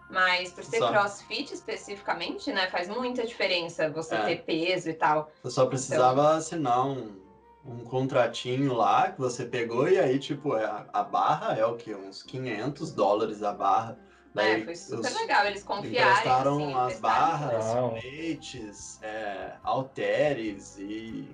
Mas 0.08 0.52
por 0.52 0.64
ser 0.64 0.78
só. 0.78 0.90
crossfit 0.90 1.54
especificamente, 1.54 2.52
né? 2.52 2.68
Faz 2.68 2.88
muita 2.88 3.24
diferença 3.24 3.88
você 3.90 4.16
é. 4.16 4.24
ter 4.24 4.42
peso 4.42 4.90
e 4.90 4.94
tal. 4.94 5.30
Você 5.42 5.54
só 5.54 5.66
precisava 5.66 6.20
então... 6.22 6.36
assinar 6.36 6.84
um 6.84 7.20
um 7.64 7.84
contratinho 7.84 8.72
lá 8.72 9.10
que 9.10 9.20
você 9.20 9.44
pegou 9.44 9.88
e 9.88 9.98
aí, 9.98 10.18
tipo, 10.18 10.56
é, 10.56 10.64
a, 10.64 10.86
a 10.92 11.02
barra 11.02 11.54
é 11.54 11.64
o 11.64 11.76
que? 11.76 11.94
Uns 11.94 12.22
500 12.22 12.92
dólares 12.92 13.42
a 13.42 13.52
barra. 13.52 13.98
Daí, 14.34 14.62
é, 14.62 14.64
foi 14.64 14.76
super 14.76 15.10
os, 15.10 15.14
legal, 15.14 15.44
eles 15.46 15.62
confiaram. 15.62 16.10
Emprestaram 16.10 16.78
assim, 16.78 16.94
as 16.94 17.00
barras, 17.00 17.92
leites, 17.92 19.02
é, 19.02 19.54
halteres 19.62 20.78
e 20.78 21.28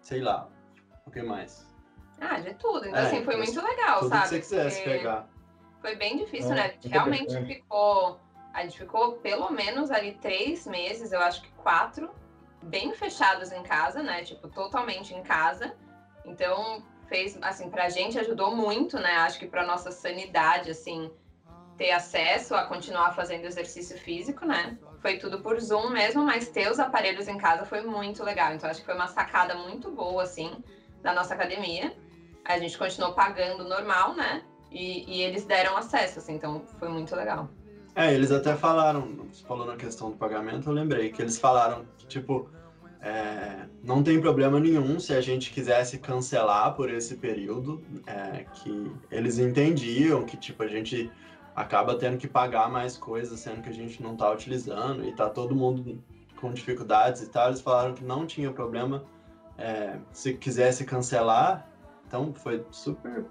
sei 0.00 0.20
lá, 0.20 0.48
o 1.04 1.10
que 1.10 1.22
mais? 1.22 1.66
Ah, 2.20 2.40
de 2.40 2.54
tudo. 2.54 2.86
Então, 2.86 3.00
é, 3.00 3.06
assim, 3.06 3.24
foi 3.24 3.36
muito 3.36 3.62
legal, 3.62 4.00
tudo 4.00 4.08
sabe? 4.10 4.22
que 4.22 4.28
você 4.28 4.40
quisesse 4.40 4.82
Porque 4.82 4.98
pegar. 4.98 5.28
Foi 5.80 5.96
bem 5.96 6.16
difícil, 6.16 6.54
né? 6.54 6.62
A 6.62 6.68
gente 6.68 6.88
realmente 6.88 7.46
ficou. 7.46 8.20
A 8.52 8.62
gente 8.62 8.78
ficou 8.78 9.12
pelo 9.18 9.50
menos 9.50 9.90
ali 9.90 10.12
três 10.14 10.66
meses, 10.66 11.12
eu 11.12 11.20
acho 11.20 11.42
que 11.42 11.50
quatro, 11.52 12.10
bem 12.62 12.94
fechados 12.94 13.52
em 13.52 13.62
casa, 13.62 14.02
né? 14.02 14.22
Tipo, 14.24 14.48
totalmente 14.48 15.14
em 15.14 15.22
casa. 15.22 15.74
Então, 16.24 16.82
fez, 17.06 17.38
assim, 17.42 17.68
pra 17.70 17.88
gente 17.90 18.18
ajudou 18.18 18.56
muito, 18.56 18.98
né? 18.98 19.16
Acho 19.18 19.38
que 19.38 19.46
pra 19.46 19.66
nossa 19.66 19.90
sanidade, 19.90 20.70
assim, 20.70 21.10
ter 21.76 21.92
acesso 21.92 22.54
a 22.54 22.64
continuar 22.64 23.14
fazendo 23.14 23.44
exercício 23.44 23.98
físico, 23.98 24.46
né? 24.46 24.78
Foi 25.00 25.18
tudo 25.18 25.40
por 25.40 25.60
Zoom 25.60 25.90
mesmo, 25.90 26.24
mas 26.24 26.48
ter 26.48 26.70
os 26.70 26.80
aparelhos 26.80 27.28
em 27.28 27.36
casa 27.36 27.64
foi 27.66 27.82
muito 27.82 28.24
legal. 28.24 28.54
Então, 28.54 28.68
acho 28.70 28.80
que 28.80 28.86
foi 28.86 28.94
uma 28.94 29.06
sacada 29.06 29.54
muito 29.54 29.90
boa, 29.90 30.22
assim, 30.22 30.64
da 31.02 31.12
nossa 31.12 31.34
academia. 31.34 31.94
A 32.48 32.58
gente 32.58 32.76
continuou 32.78 33.12
pagando 33.12 33.64
normal, 33.64 34.14
né? 34.14 34.42
E, 34.70 35.04
e 35.10 35.22
eles 35.22 35.44
deram 35.44 35.76
acesso, 35.76 36.18
assim, 36.18 36.34
então 36.34 36.62
foi 36.78 36.88
muito 36.88 37.14
legal. 37.14 37.48
É, 37.94 38.12
eles 38.12 38.30
até 38.30 38.54
falaram, 38.54 39.26
falando 39.46 39.68
na 39.68 39.76
questão 39.76 40.10
do 40.10 40.16
pagamento, 40.16 40.68
eu 40.68 40.72
lembrei 40.74 41.10
que 41.10 41.22
eles 41.22 41.38
falaram 41.38 41.86
que, 41.96 42.06
tipo, 42.06 42.50
é, 43.00 43.66
não 43.82 44.02
tem 44.02 44.20
problema 44.20 44.60
nenhum 44.60 45.00
se 45.00 45.14
a 45.14 45.20
gente 45.20 45.50
quisesse 45.50 45.98
cancelar 45.98 46.74
por 46.74 46.90
esse 46.90 47.16
período, 47.16 47.82
é, 48.06 48.44
que 48.52 48.92
eles 49.10 49.38
entendiam 49.38 50.24
que, 50.24 50.36
tipo, 50.36 50.62
a 50.62 50.68
gente 50.68 51.10
acaba 51.54 51.96
tendo 51.96 52.18
que 52.18 52.28
pagar 52.28 52.70
mais 52.70 52.98
coisas, 52.98 53.40
sendo 53.40 53.62
que 53.62 53.70
a 53.70 53.72
gente 53.72 54.02
não 54.02 54.14
tá 54.14 54.30
utilizando 54.30 55.02
e 55.04 55.12
tá 55.12 55.30
todo 55.30 55.54
mundo 55.54 55.98
com 56.38 56.52
dificuldades 56.52 57.22
e 57.22 57.28
tal. 57.28 57.48
Eles 57.48 57.62
falaram 57.62 57.94
que 57.94 58.04
não 58.04 58.26
tinha 58.26 58.50
problema 58.50 59.04
é, 59.56 59.98
se 60.12 60.34
quisesse 60.34 60.84
cancelar, 60.84 61.66
então 62.06 62.32
foi 62.32 62.64
super 62.70 63.24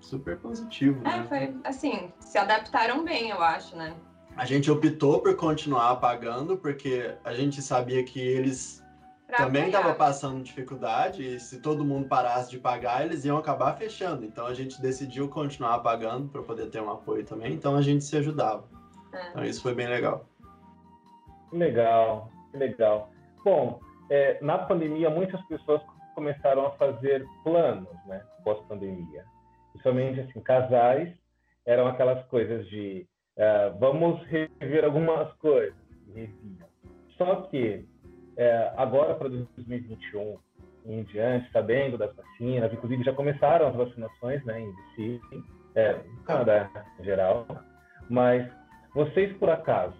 super 0.00 0.36
positivo, 0.38 1.00
é, 1.06 1.18
né? 1.18 1.26
foi 1.26 1.56
assim, 1.64 2.12
se 2.20 2.36
adaptaram 2.36 3.02
bem, 3.04 3.30
eu 3.30 3.42
acho, 3.42 3.74
né? 3.74 3.94
A 4.36 4.44
gente 4.44 4.70
optou 4.70 5.20
por 5.20 5.36
continuar 5.36 5.96
pagando 5.96 6.56
porque 6.56 7.14
a 7.24 7.32
gente 7.32 7.62
sabia 7.62 8.02
que 8.04 8.20
eles 8.20 8.82
pra 9.26 9.38
também 9.38 9.66
estavam 9.66 9.94
passando 9.94 10.42
dificuldade 10.42 11.22
e 11.22 11.40
se 11.40 11.60
todo 11.60 11.84
mundo 11.84 12.08
parasse 12.08 12.50
de 12.50 12.58
pagar, 12.58 13.04
eles 13.04 13.24
iam 13.24 13.38
acabar 13.38 13.76
fechando. 13.76 14.24
Então 14.24 14.46
a 14.46 14.52
gente 14.52 14.82
decidiu 14.82 15.28
continuar 15.28 15.78
pagando 15.78 16.28
para 16.28 16.42
poder 16.42 16.66
ter 16.66 16.82
um 16.82 16.90
apoio 16.90 17.24
também. 17.24 17.54
Então 17.54 17.76
a 17.76 17.80
gente 17.80 18.04
se 18.04 18.16
ajudava. 18.16 18.64
É. 19.12 19.28
Então 19.30 19.44
isso 19.44 19.62
foi 19.62 19.74
bem 19.74 19.86
legal. 19.86 20.28
Legal, 21.52 22.30
legal. 22.52 23.10
Bom, 23.44 23.80
é, 24.10 24.38
na 24.42 24.58
pandemia 24.58 25.08
muitas 25.08 25.40
pessoas 25.46 25.80
começaram 26.14 26.66
a 26.66 26.70
fazer 26.72 27.24
planos, 27.42 27.94
né, 28.06 28.22
pós-pandemia 28.42 29.24
principalmente 29.74 30.20
assim, 30.20 30.40
casais, 30.40 31.12
eram 31.66 31.86
aquelas 31.86 32.24
coisas 32.26 32.66
de 32.68 33.06
uh, 33.36 33.78
vamos 33.78 34.24
rever 34.26 34.84
algumas 34.84 35.32
coisas. 35.34 35.74
Só 37.18 37.42
que 37.42 37.84
uh, 38.36 38.74
agora 38.76 39.14
para 39.14 39.28
2021 39.28 40.38
em 40.86 41.02
diante, 41.04 41.50
sabendo 41.50 41.96
das 41.96 42.14
vacinas, 42.14 42.72
inclusive 42.72 43.02
já 43.02 43.12
começaram 43.12 43.68
as 43.68 43.74
vacinações, 43.74 44.44
né, 44.44 44.60
em 44.60 44.74
DC, 44.96 45.20
é, 45.74 45.94
no 45.94 46.22
Canadá 46.24 46.70
em 47.00 47.04
geral, 47.04 47.46
mas 48.10 48.46
vocês 48.94 49.34
por 49.38 49.48
acaso 49.48 49.96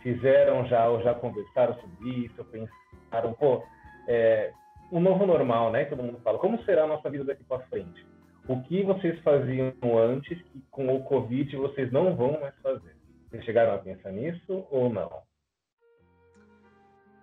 fizeram 0.00 0.64
já 0.66 0.88
ou 0.88 1.02
já 1.02 1.12
conversaram 1.12 1.74
sobre 1.80 2.08
isso, 2.24 2.44
pensaram, 2.44 3.32
pô, 3.34 3.64
é, 4.06 4.52
o 4.92 5.00
novo 5.00 5.26
normal, 5.26 5.72
né? 5.72 5.86
Todo 5.86 6.02
mundo 6.02 6.20
fala, 6.22 6.38
como 6.38 6.62
será 6.64 6.84
a 6.84 6.86
nossa 6.86 7.10
vida 7.10 7.24
daqui 7.24 7.42
para 7.42 7.66
frente? 7.66 8.06
o 8.48 8.60
que 8.62 8.82
vocês 8.82 9.18
faziam 9.20 9.72
antes 9.98 10.36
que 10.42 10.60
com 10.70 10.94
o 10.94 11.02
Covid 11.04 11.56
vocês 11.56 11.92
não 11.92 12.16
vão 12.16 12.40
mais 12.40 12.54
fazer? 12.62 12.96
Vocês 13.30 13.44
chegaram 13.44 13.74
a 13.74 13.78
pensar 13.78 14.10
nisso 14.10 14.66
ou 14.70 14.90
não? 14.90 15.22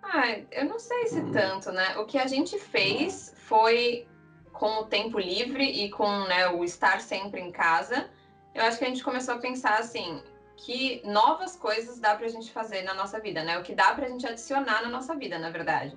Ah, 0.01 0.39
eu 0.51 0.65
não 0.65 0.79
sei 0.79 1.07
se 1.07 1.31
tanto, 1.31 1.71
né? 1.71 1.97
O 1.97 2.05
que 2.05 2.17
a 2.17 2.25
gente 2.25 2.57
fez 2.57 3.35
foi 3.37 4.07
com 4.53 4.79
o 4.79 4.85
tempo 4.85 5.19
livre 5.19 5.63
e 5.63 5.89
com 5.89 6.07
né, 6.27 6.47
o 6.49 6.63
estar 6.63 6.99
sempre 7.01 7.39
em 7.41 7.51
casa, 7.51 8.09
eu 8.55 8.63
acho 8.63 8.79
que 8.79 8.85
a 8.85 8.87
gente 8.87 9.03
começou 9.03 9.35
a 9.35 9.39
pensar 9.39 9.77
assim, 9.77 10.23
que 10.57 11.01
novas 11.05 11.55
coisas 11.55 11.99
dá 11.99 12.15
pra 12.15 12.27
gente 12.27 12.51
fazer 12.51 12.81
na 12.81 12.93
nossa 12.93 13.19
vida, 13.19 13.43
né? 13.43 13.59
O 13.59 13.63
que 13.63 13.75
dá 13.75 13.93
pra 13.93 14.09
gente 14.09 14.25
adicionar 14.25 14.81
na 14.81 14.89
nossa 14.89 15.15
vida, 15.15 15.37
na 15.37 15.49
verdade. 15.49 15.95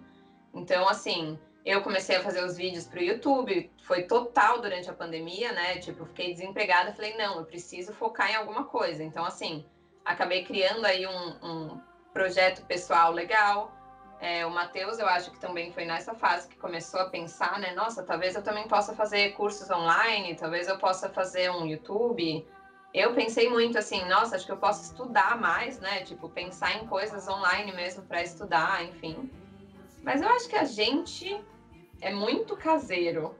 Então, 0.52 0.86
assim, 0.88 1.38
eu 1.64 1.80
comecei 1.82 2.16
a 2.16 2.22
fazer 2.22 2.44
os 2.44 2.56
vídeos 2.56 2.86
para 2.86 2.98
o 2.98 3.02
YouTube, 3.02 3.70
foi 3.84 4.02
total 4.02 4.60
durante 4.60 4.90
a 4.90 4.92
pandemia, 4.92 5.52
né? 5.52 5.78
Tipo, 5.78 6.04
fiquei 6.06 6.32
desempregada, 6.32 6.92
falei, 6.92 7.16
não, 7.16 7.38
eu 7.38 7.44
preciso 7.44 7.92
focar 7.92 8.30
em 8.30 8.34
alguma 8.34 8.64
coisa. 8.64 9.02
Então, 9.02 9.24
assim, 9.24 9.64
acabei 10.04 10.44
criando 10.44 10.84
aí 10.84 11.06
um, 11.06 11.28
um 11.42 11.80
projeto 12.12 12.64
pessoal 12.66 13.12
legal. 13.12 13.72
É, 14.20 14.44
o 14.44 14.50
Matheus, 14.50 14.98
eu 14.98 15.06
acho 15.06 15.30
que 15.30 15.38
também 15.38 15.72
foi 15.72 15.84
nessa 15.84 16.14
fase 16.14 16.48
que 16.48 16.56
começou 16.56 17.00
a 17.00 17.10
pensar, 17.10 17.58
né? 17.60 17.72
Nossa, 17.74 18.02
talvez 18.02 18.34
eu 18.34 18.42
também 18.42 18.66
possa 18.66 18.94
fazer 18.94 19.32
cursos 19.32 19.70
online, 19.70 20.34
talvez 20.34 20.66
eu 20.66 20.78
possa 20.78 21.08
fazer 21.08 21.50
um 21.50 21.66
YouTube. 21.66 22.46
Eu 22.92 23.14
pensei 23.14 23.48
muito 23.48 23.78
assim, 23.78 24.04
nossa, 24.06 24.36
acho 24.36 24.46
que 24.46 24.52
eu 24.52 24.56
posso 24.56 24.82
estudar 24.82 25.40
mais, 25.40 25.78
né? 25.80 26.02
Tipo, 26.02 26.28
pensar 26.28 26.76
em 26.76 26.86
coisas 26.86 27.26
online 27.28 27.72
mesmo 27.72 28.02
para 28.02 28.22
estudar, 28.22 28.84
enfim. 28.84 29.30
Mas 30.02 30.20
eu 30.20 30.28
acho 30.28 30.48
que 30.48 30.56
a 30.56 30.64
gente 30.64 31.42
é 32.02 32.12
muito 32.12 32.56
caseiro. 32.56 33.34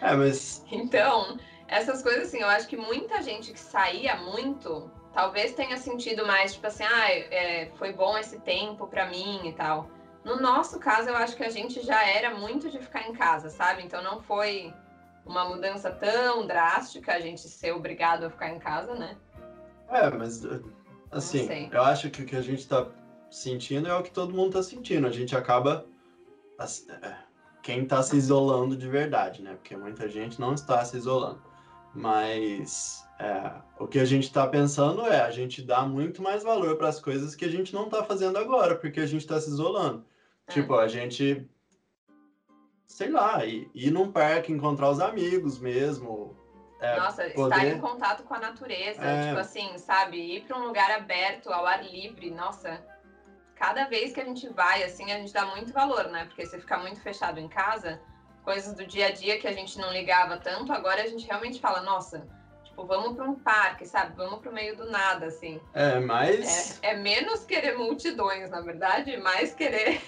É, 0.00 0.14
mas. 0.14 0.64
Então, 0.70 1.38
essas 1.66 2.02
coisas 2.02 2.28
assim, 2.28 2.38
eu 2.38 2.48
acho 2.48 2.68
que 2.68 2.76
muita 2.76 3.20
gente 3.22 3.52
que 3.52 3.58
saía 3.58 4.16
muito, 4.16 4.90
talvez 5.12 5.54
tenha 5.54 5.76
sentido 5.76 6.24
mais, 6.26 6.54
tipo 6.54 6.66
assim, 6.66 6.84
ah, 6.84 7.10
é, 7.10 7.70
foi 7.76 7.92
bom 7.92 8.16
esse 8.16 8.38
tempo 8.40 8.86
para 8.86 9.08
mim 9.08 9.48
e 9.48 9.52
tal. 9.52 9.90
No 10.24 10.40
nosso 10.40 10.78
caso, 10.78 11.08
eu 11.08 11.16
acho 11.16 11.36
que 11.36 11.42
a 11.42 11.50
gente 11.50 11.84
já 11.84 12.06
era 12.06 12.34
muito 12.34 12.70
de 12.70 12.78
ficar 12.78 13.08
em 13.08 13.12
casa, 13.12 13.48
sabe? 13.48 13.82
Então 13.82 14.02
não 14.02 14.20
foi 14.20 14.72
uma 15.24 15.48
mudança 15.48 15.90
tão 15.90 16.46
drástica 16.46 17.14
a 17.14 17.20
gente 17.20 17.40
ser 17.40 17.72
obrigado 17.72 18.24
a 18.24 18.30
ficar 18.30 18.50
em 18.50 18.58
casa, 18.58 18.94
né? 18.94 19.16
É, 19.90 20.10
mas 20.10 20.42
assim, 21.10 21.70
eu 21.72 21.82
acho 21.82 22.10
que 22.10 22.22
o 22.22 22.26
que 22.26 22.36
a 22.36 22.42
gente 22.42 22.66
tá 22.68 22.86
sentindo 23.30 23.88
é 23.88 23.94
o 23.94 24.02
que 24.02 24.10
todo 24.10 24.34
mundo 24.34 24.52
tá 24.54 24.62
sentindo. 24.62 25.06
A 25.06 25.10
gente 25.10 25.36
acaba. 25.36 25.86
É, 26.60 27.27
quem 27.62 27.86
tá 27.86 28.02
se 28.02 28.16
isolando 28.16 28.76
de 28.76 28.88
verdade, 28.88 29.42
né? 29.42 29.54
Porque 29.54 29.76
muita 29.76 30.08
gente 30.08 30.40
não 30.40 30.54
está 30.54 30.84
se 30.84 30.96
isolando. 30.96 31.42
Mas 31.94 33.04
é, 33.18 33.52
o 33.78 33.86
que 33.86 33.98
a 33.98 34.04
gente 34.04 34.24
está 34.24 34.46
pensando 34.46 35.04
é 35.06 35.20
a 35.20 35.30
gente 35.30 35.62
dá 35.62 35.82
muito 35.82 36.22
mais 36.22 36.42
valor 36.42 36.76
para 36.76 36.88
as 36.88 37.00
coisas 37.00 37.34
que 37.34 37.44
a 37.44 37.50
gente 37.50 37.74
não 37.74 37.84
está 37.84 38.04
fazendo 38.04 38.38
agora, 38.38 38.76
porque 38.76 39.00
a 39.00 39.06
gente 39.06 39.22
está 39.22 39.40
se 39.40 39.50
isolando. 39.50 40.04
É. 40.46 40.52
Tipo, 40.52 40.74
a 40.74 40.86
gente, 40.86 41.48
sei 42.86 43.10
lá, 43.10 43.44
ir, 43.44 43.70
ir 43.74 43.90
num 43.90 44.12
parque, 44.12 44.52
encontrar 44.52 44.90
os 44.90 45.00
amigos 45.00 45.58
mesmo. 45.58 46.36
É, 46.80 46.96
Nossa, 46.96 47.28
poder... 47.30 47.56
estar 47.56 47.66
em 47.66 47.80
contato 47.80 48.22
com 48.22 48.34
a 48.34 48.38
natureza, 48.38 49.02
é... 49.02 49.28
tipo 49.28 49.40
assim, 49.40 49.76
sabe? 49.78 50.36
Ir 50.36 50.44
para 50.44 50.56
um 50.56 50.66
lugar 50.66 50.90
aberto, 50.92 51.50
ao 51.50 51.66
ar 51.66 51.84
livre, 51.84 52.30
nossa. 52.30 52.80
Cada 53.58 53.86
vez 53.86 54.12
que 54.12 54.20
a 54.20 54.24
gente 54.24 54.48
vai, 54.48 54.84
assim, 54.84 55.10
a 55.10 55.18
gente 55.18 55.32
dá 55.32 55.44
muito 55.46 55.72
valor, 55.72 56.08
né? 56.08 56.24
Porque 56.26 56.46
você 56.46 56.60
fica 56.60 56.78
muito 56.78 57.00
fechado 57.00 57.40
em 57.40 57.48
casa, 57.48 58.00
coisas 58.44 58.72
do 58.72 58.86
dia 58.86 59.08
a 59.08 59.10
dia 59.10 59.38
que 59.38 59.48
a 59.48 59.52
gente 59.52 59.78
não 59.78 59.92
ligava 59.92 60.36
tanto, 60.36 60.72
agora 60.72 61.02
a 61.02 61.06
gente 61.06 61.26
realmente 61.26 61.60
fala, 61.60 61.82
nossa, 61.82 62.24
tipo, 62.64 62.86
vamos 62.86 63.16
para 63.16 63.24
um 63.24 63.34
parque, 63.34 63.84
sabe? 63.84 64.14
Vamos 64.16 64.38
para 64.40 64.50
o 64.50 64.54
meio 64.54 64.76
do 64.76 64.88
nada, 64.88 65.26
assim. 65.26 65.60
É, 65.74 65.98
mas. 65.98 66.80
É, 66.82 66.92
é 66.92 66.96
menos 66.96 67.44
querer 67.44 67.76
multidões, 67.76 68.48
na 68.48 68.60
verdade, 68.60 69.16
mais 69.16 69.52
querer 69.52 70.00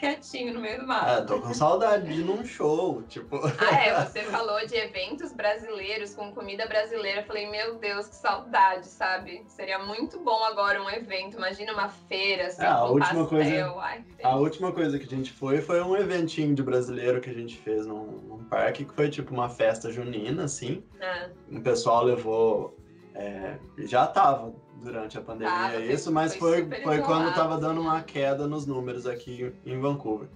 quietinho 0.00 0.54
no 0.54 0.60
meio 0.60 0.80
do 0.80 0.86
mato. 0.86 1.06
Ah, 1.06 1.22
tô 1.22 1.40
com 1.40 1.52
saudade 1.52 2.06
de 2.06 2.20
ir 2.20 2.24
num 2.24 2.44
show, 2.44 3.02
tipo. 3.02 3.38
Ah, 3.60 3.74
é, 3.74 4.00
você 4.06 4.22
falou 4.22 4.66
de 4.66 4.74
eventos 4.74 5.32
brasileiros 5.32 6.14
com 6.14 6.32
comida 6.32 6.66
brasileira. 6.66 7.20
Eu 7.20 7.24
falei, 7.24 7.50
meu 7.50 7.76
Deus, 7.76 8.08
que 8.08 8.16
saudade, 8.16 8.86
sabe? 8.86 9.44
Seria 9.46 9.78
muito 9.78 10.18
bom 10.20 10.42
agora 10.44 10.82
um 10.82 10.88
evento. 10.88 11.36
Imagina 11.36 11.72
uma 11.74 11.88
feira, 11.88 12.46
assim, 12.46 12.62
é, 12.62 12.66
a 12.66 12.84
última 12.84 13.26
pastel. 13.26 13.28
Coisa, 13.28 13.80
Ai, 13.80 14.04
a 14.22 14.36
última 14.36 14.72
coisa 14.72 14.98
que 14.98 15.04
a 15.04 15.16
gente 15.16 15.30
foi 15.30 15.60
foi 15.60 15.82
um 15.82 15.94
eventinho 15.94 16.54
de 16.54 16.62
brasileiro 16.62 17.20
que 17.20 17.28
a 17.28 17.34
gente 17.34 17.56
fez 17.58 17.86
num, 17.86 18.06
num 18.06 18.44
parque, 18.44 18.84
que 18.84 18.94
foi 18.94 19.10
tipo 19.10 19.34
uma 19.34 19.50
festa 19.50 19.92
junina, 19.92 20.44
assim. 20.44 20.82
Ah. 21.00 21.28
O 21.52 21.60
pessoal 21.60 22.04
levou. 22.04 22.76
É, 23.14 23.58
já 23.80 24.06
tava 24.06 24.54
durante 24.82 25.18
a 25.18 25.20
pandemia 25.20 25.52
ah, 25.52 25.78
isso, 25.78 26.10
mas 26.12 26.34
foi, 26.34 26.66
foi, 26.66 26.82
foi 26.82 26.98
quando 27.02 27.28
estava 27.28 27.58
dando 27.58 27.80
uma 27.80 28.02
queda 28.02 28.46
nos 28.46 28.66
números 28.66 29.06
aqui 29.06 29.52
em 29.64 29.78
Vancouver. 29.78 30.28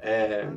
É, 0.00 0.48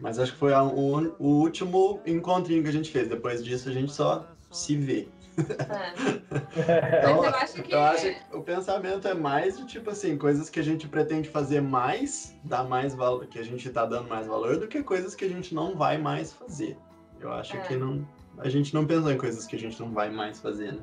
mas 0.00 0.18
acho 0.18 0.32
que 0.32 0.38
foi 0.38 0.52
a, 0.52 0.62
o, 0.62 1.14
o, 1.18 1.26
último 1.40 2.00
encontrinho 2.06 2.62
que 2.62 2.68
a 2.68 2.72
gente 2.72 2.90
fez. 2.90 3.08
Depois 3.08 3.44
disso 3.44 3.68
a 3.68 3.72
gente 3.72 3.92
só 3.92 4.26
se 4.50 4.76
vê. 4.76 5.08
É. 5.38 6.98
então, 7.00 7.24
eu 7.24 7.34
acho 7.34 7.62
que... 7.62 7.72
eu 7.72 7.80
acho 7.80 8.02
que 8.02 8.36
o 8.36 8.42
pensamento 8.42 9.06
é 9.06 9.14
mais 9.14 9.56
de 9.56 9.66
tipo 9.66 9.90
assim, 9.90 10.18
coisas 10.18 10.50
que 10.50 10.58
a 10.58 10.62
gente 10.62 10.88
pretende 10.88 11.28
fazer 11.28 11.60
mais, 11.60 12.36
dar 12.44 12.64
mais 12.64 12.94
valor, 12.94 13.26
que 13.26 13.38
a 13.38 13.44
gente 13.44 13.68
está 13.68 13.86
dando 13.86 14.08
mais 14.08 14.26
valor, 14.26 14.58
do 14.58 14.66
que 14.66 14.82
coisas 14.82 15.14
que 15.14 15.24
a 15.24 15.28
gente 15.28 15.54
não 15.54 15.76
vai 15.76 15.98
mais 15.98 16.32
fazer. 16.32 16.76
Eu 17.20 17.32
acho 17.32 17.56
é. 17.56 17.60
que 17.60 17.76
não, 17.76 18.06
a 18.38 18.48
gente 18.48 18.74
não 18.74 18.86
pensou 18.86 19.10
em 19.12 19.18
coisas 19.18 19.46
que 19.46 19.56
a 19.56 19.58
gente 19.58 19.78
não 19.80 19.92
vai 19.92 20.10
mais 20.10 20.40
fazer, 20.40 20.72
né? 20.72 20.82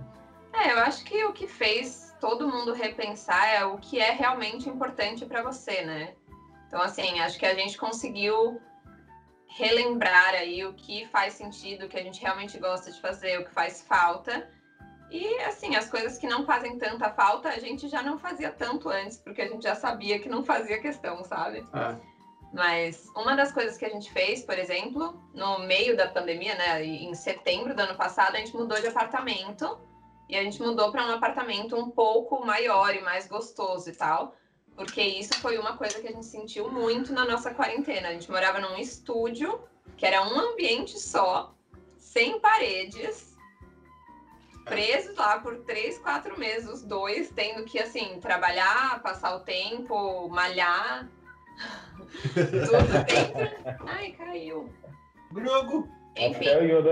É, 0.64 0.74
eu 0.74 0.80
acho 0.80 1.04
que 1.04 1.24
o 1.24 1.34
que 1.34 1.48
fez 1.48 2.16
todo 2.20 2.48
mundo 2.48 2.74
repensar 2.74 3.48
é 3.48 3.64
o 3.64 3.78
que 3.78 4.00
é 4.00 4.12
realmente 4.12 4.68
importante 4.68 5.26
para 5.26 5.44
você, 5.44 5.84
né? 5.84 6.16
Então, 6.68 6.82
assim, 6.82 7.20
acho 7.20 7.38
que 7.38 7.46
a 7.46 7.54
gente 7.54 7.78
conseguiu 7.78 8.60
relembrar 9.48 10.34
aí 10.34 10.66
o 10.66 10.74
que 10.74 11.06
faz 11.08 11.34
sentido, 11.34 11.86
o 11.86 11.90
que 11.90 11.98
a 11.98 12.04
gente 12.04 12.22
realmente 12.22 12.58
gosta 12.58 12.92
de 12.92 13.00
fazer, 13.00 13.40
o 13.40 13.46
que 13.46 13.52
faz 13.52 13.84
falta. 13.84 14.50
E, 15.10 15.40
assim, 15.44 15.76
as 15.76 15.90
coisas 15.90 16.18
que 16.18 16.28
não 16.28 16.46
fazem 16.46 16.78
tanta 16.78 17.10
falta, 17.12 17.50
a 17.50 17.60
gente 17.60 17.88
já 17.88 18.02
não 18.02 18.18
fazia 18.18 18.52
tanto 18.52 18.90
antes, 18.90 19.18
porque 19.18 19.42
a 19.42 19.48
gente 19.48 19.64
já 19.64 19.76
sabia 19.76 20.20
que 20.20 20.28
não 20.28 20.44
fazia 20.44 20.82
questão, 20.82 21.24
sabe? 21.24 21.66
É. 21.74 21.96
Mas 22.52 23.08
uma 23.16 23.36
das 23.36 23.52
coisas 23.52 23.78
que 23.78 23.86
a 23.86 23.90
gente 23.90 24.12
fez, 24.12 24.44
por 24.44 24.58
exemplo, 24.58 25.22
no 25.34 25.60
meio 25.60 25.96
da 25.96 26.08
pandemia, 26.08 26.56
né, 26.56 26.84
em 26.84 27.14
setembro 27.14 27.76
do 27.76 27.82
ano 27.82 27.96
passado, 27.96 28.36
a 28.36 28.40
gente 28.40 28.56
mudou 28.56 28.80
de 28.80 28.88
apartamento 28.88 29.80
e 30.30 30.36
a 30.36 30.44
gente 30.44 30.62
mudou 30.62 30.92
para 30.92 31.06
um 31.06 31.12
apartamento 31.12 31.76
um 31.76 31.90
pouco 31.90 32.46
maior 32.46 32.94
e 32.94 33.02
mais 33.02 33.28
gostoso 33.28 33.90
e 33.90 33.94
tal. 33.94 34.36
Porque 34.76 35.02
isso 35.02 35.34
foi 35.40 35.58
uma 35.58 35.76
coisa 35.76 36.00
que 36.00 36.08
a 36.08 36.12
gente 36.12 36.26
sentiu 36.26 36.70
muito 36.70 37.12
na 37.12 37.26
nossa 37.26 37.54
quarentena. 37.54 38.10
A 38.10 38.12
gente 38.12 38.30
morava 38.30 38.60
num 38.60 38.78
estúdio, 38.78 39.60
que 39.96 40.06
era 40.06 40.22
um 40.22 40.40
ambiente 40.40 41.00
só, 41.00 41.56
sem 41.98 42.40
paredes, 42.40 43.36
presos 44.66 45.16
lá 45.16 45.40
por 45.40 45.64
três, 45.64 45.98
quatro 45.98 46.38
meses, 46.38 46.70
os 46.70 46.84
dois, 46.84 47.32
tendo 47.32 47.64
que, 47.64 47.80
assim, 47.80 48.20
trabalhar, 48.20 49.02
passar 49.02 49.36
o 49.36 49.40
tempo, 49.40 50.30
malhar. 50.30 51.10
Tudo 52.34 53.04
dentro. 53.06 53.86
Ai, 53.88 54.12
caiu. 54.12 54.72
Grogo! 55.32 55.90
Enfim, 56.16 56.46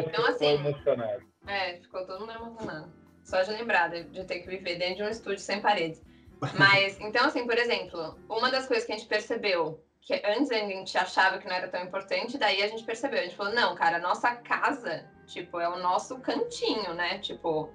então 0.08 0.26
assim. 0.28 0.58
É, 1.48 1.78
ficou 1.78 2.06
todo 2.06 2.22
mundo 2.22 2.32
emocionado. 2.32 2.94
Só 3.26 3.42
de 3.42 3.52
lembrar 3.52 3.90
de, 3.90 4.04
de 4.04 4.24
ter 4.24 4.40
que 4.40 4.48
viver 4.48 4.78
dentro 4.78 4.98
de 4.98 5.04
um 5.04 5.10
estúdio 5.10 5.40
sem 5.40 5.60
paredes. 5.60 6.02
Mas, 6.58 6.98
então, 7.02 7.26
assim, 7.26 7.46
por 7.46 7.58
exemplo, 7.58 8.18
uma 8.30 8.52
das 8.52 8.68
coisas 8.68 8.86
que 8.86 8.94
a 8.94 8.96
gente 8.96 9.08
percebeu, 9.08 9.84
que 10.00 10.22
antes 10.24 10.52
a 10.52 10.60
gente 10.60 10.96
achava 10.96 11.40
que 11.40 11.48
não 11.48 11.56
era 11.56 11.68
tão 11.68 11.84
importante, 11.84 12.38
daí 12.38 12.62
a 12.62 12.68
gente 12.68 12.84
percebeu, 12.84 13.20
a 13.20 13.24
gente 13.24 13.36
falou, 13.36 13.54
não, 13.54 13.76
cara, 13.76 13.98
a 13.98 14.00
nossa 14.00 14.36
casa, 14.36 15.10
tipo, 15.26 15.60
é 15.60 15.68
o 15.68 15.80
nosso 15.80 16.20
cantinho, 16.20 16.94
né? 16.94 17.18
Tipo, 17.18 17.74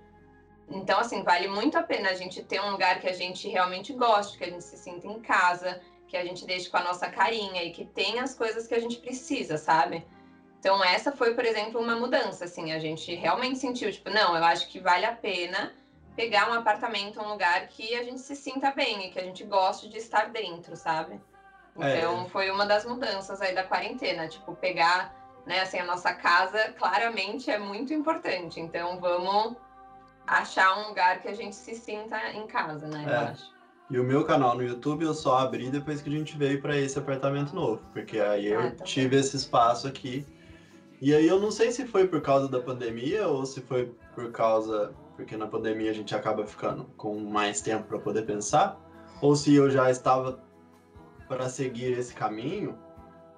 então, 0.68 1.00
assim, 1.00 1.24
vale 1.24 1.48
muito 1.48 1.76
a 1.76 1.82
pena 1.82 2.10
a 2.10 2.14
gente 2.14 2.44
ter 2.44 2.60
um 2.60 2.70
lugar 2.70 3.00
que 3.00 3.08
a 3.08 3.12
gente 3.12 3.48
realmente 3.48 3.92
goste, 3.92 4.38
que 4.38 4.44
a 4.44 4.50
gente 4.50 4.62
se 4.62 4.76
sinta 4.76 5.08
em 5.08 5.20
casa, 5.20 5.82
que 6.06 6.16
a 6.16 6.24
gente 6.24 6.46
deixe 6.46 6.70
com 6.70 6.76
a 6.76 6.84
nossa 6.84 7.10
carinha 7.10 7.64
e 7.64 7.72
que 7.72 7.84
tenha 7.84 8.22
as 8.22 8.36
coisas 8.36 8.68
que 8.68 8.74
a 8.74 8.80
gente 8.80 8.98
precisa, 8.98 9.58
sabe? 9.58 10.06
Então, 10.60 10.84
essa 10.84 11.10
foi, 11.10 11.32
por 11.32 11.44
exemplo, 11.46 11.80
uma 11.80 11.96
mudança, 11.96 12.44
assim, 12.44 12.70
a 12.70 12.78
gente 12.78 13.14
realmente 13.14 13.58
sentiu, 13.58 13.90
tipo, 13.90 14.10
não, 14.10 14.36
eu 14.36 14.44
acho 14.44 14.68
que 14.68 14.78
vale 14.78 15.06
a 15.06 15.12
pena 15.12 15.72
pegar 16.14 16.50
um 16.50 16.52
apartamento, 16.52 17.18
um 17.18 17.28
lugar 17.30 17.66
que 17.68 17.94
a 17.94 18.04
gente 18.04 18.20
se 18.20 18.36
sinta 18.36 18.70
bem 18.70 19.06
e 19.06 19.10
que 19.10 19.18
a 19.18 19.24
gente 19.24 19.42
goste 19.42 19.88
de 19.88 19.96
estar 19.96 20.28
dentro, 20.28 20.76
sabe? 20.76 21.18
Então, 21.74 22.24
é. 22.24 22.28
foi 22.28 22.50
uma 22.50 22.66
das 22.66 22.84
mudanças 22.84 23.40
aí 23.40 23.54
da 23.54 23.64
quarentena, 23.64 24.28
tipo, 24.28 24.54
pegar, 24.54 25.14
né, 25.46 25.60
assim, 25.60 25.78
a 25.78 25.84
nossa 25.86 26.12
casa 26.12 26.74
claramente 26.76 27.50
é 27.50 27.58
muito 27.58 27.94
importante, 27.94 28.60
então 28.60 29.00
vamos 29.00 29.56
achar 30.26 30.78
um 30.78 30.88
lugar 30.88 31.22
que 31.22 31.28
a 31.28 31.34
gente 31.34 31.56
se 31.56 31.74
sinta 31.74 32.18
em 32.34 32.46
casa, 32.46 32.86
né, 32.86 33.06
é. 33.08 33.10
eu 33.10 33.18
acho. 33.28 33.50
E 33.90 33.98
o 33.98 34.04
meu 34.04 34.26
canal 34.26 34.54
no 34.54 34.62
YouTube 34.62 35.06
eu 35.06 35.14
só 35.14 35.38
abri 35.38 35.70
depois 35.70 36.02
que 36.02 36.10
a 36.10 36.12
gente 36.12 36.36
veio 36.36 36.60
para 36.60 36.76
esse 36.76 36.98
apartamento 36.98 37.54
novo, 37.54 37.82
porque 37.94 38.20
aí 38.20 38.48
eu 38.48 38.60
ah, 38.60 38.70
tá 38.72 38.84
tive 38.84 39.16
esse 39.16 39.36
espaço 39.36 39.88
aqui 39.88 40.26
e 41.00 41.14
aí 41.14 41.26
eu 41.26 41.40
não 41.40 41.50
sei 41.50 41.72
se 41.72 41.86
foi 41.86 42.06
por 42.06 42.20
causa 42.20 42.48
da 42.48 42.60
pandemia 42.60 43.26
ou 43.26 43.46
se 43.46 43.60
foi 43.60 43.94
por 44.14 44.30
causa 44.30 44.94
porque 45.20 45.36
na 45.36 45.46
pandemia 45.46 45.90
a 45.90 45.94
gente 45.94 46.14
acaba 46.14 46.46
ficando 46.46 46.84
com 46.96 47.18
mais 47.20 47.60
tempo 47.60 47.86
para 47.86 47.98
poder 47.98 48.22
pensar, 48.22 48.80
ou 49.20 49.36
se 49.36 49.54
eu 49.54 49.70
já 49.70 49.90
estava 49.90 50.42
para 51.28 51.46
seguir 51.50 51.92
esse 51.92 52.14
caminho, 52.14 52.78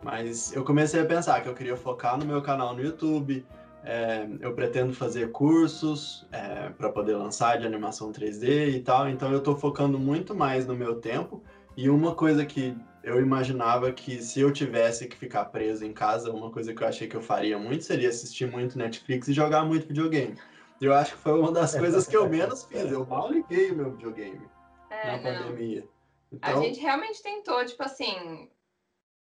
mas 0.01 0.55
eu 0.55 0.65
comecei 0.65 1.01
a 1.01 1.05
pensar 1.05 1.43
que 1.43 1.49
eu 1.49 1.55
queria 1.55 1.77
focar 1.77 2.17
no 2.17 2.25
meu 2.25 2.41
canal 2.41 2.73
no 2.73 2.81
YouTube, 2.81 3.45
é, 3.85 4.29
eu 4.41 4.55
pretendo 4.55 4.95
fazer 4.95 5.33
cursos 5.33 6.25
é, 6.31 6.69
para 6.69 6.89
poder 6.89 7.17
lançar 7.17 7.59
de 7.59 7.67
animação 7.67 8.13
3D 8.13 8.77
e 8.77 8.81
tal, 8.81 9.09
então 9.09 9.33
eu 9.33 9.39
estou 9.39 9.57
focando 9.57 9.99
muito 9.99 10.37
mais 10.37 10.65
no 10.65 10.75
meu 10.75 11.01
tempo. 11.01 11.43
E 11.77 11.91
uma 11.91 12.15
coisa 12.15 12.47
que 12.47 12.77
eu 13.03 13.21
imaginava 13.21 13.93
que 13.93 14.23
se 14.23 14.41
eu 14.41 14.53
tivesse 14.53 15.09
que 15.09 15.17
ficar 15.17 15.47
preso 15.47 15.85
em 15.85 15.93
casa, 15.93 16.33
uma 16.33 16.51
coisa 16.51 16.73
que 16.73 16.83
eu 16.83 16.89
achei 16.89 17.09
que 17.09 17.17
eu 17.17 17.23
faria 17.23 17.59
muito 17.59 17.85
seria 17.85 18.09
assistir 18.09 18.51
muito 18.51 18.79
Netflix 18.79 19.29
e 19.29 19.33
jogar 19.33 19.65
muito 19.65 19.89
videogame. 19.89 20.39
Eu 20.81 20.95
acho 20.95 21.13
que 21.13 21.19
foi 21.19 21.39
uma 21.39 21.53
das 21.53 21.75
coisas 21.75 22.07
que 22.07 22.17
eu 22.17 22.29
menos 22.29 22.65
fiz. 22.71 22.91
Eu 22.91 23.07
mal 23.07 23.31
liguei 23.31 23.71
o 23.71 23.77
meu 23.77 23.93
videogame 23.93 24.49
é, 24.91 25.07
na 25.07 25.17
não. 25.17 25.23
pandemia. 25.23 25.85
Então... 26.33 26.59
A 26.59 26.63
gente 26.63 26.81
realmente 26.81 27.23
tentou, 27.23 27.65
tipo 27.65 27.83
assim, 27.83 28.49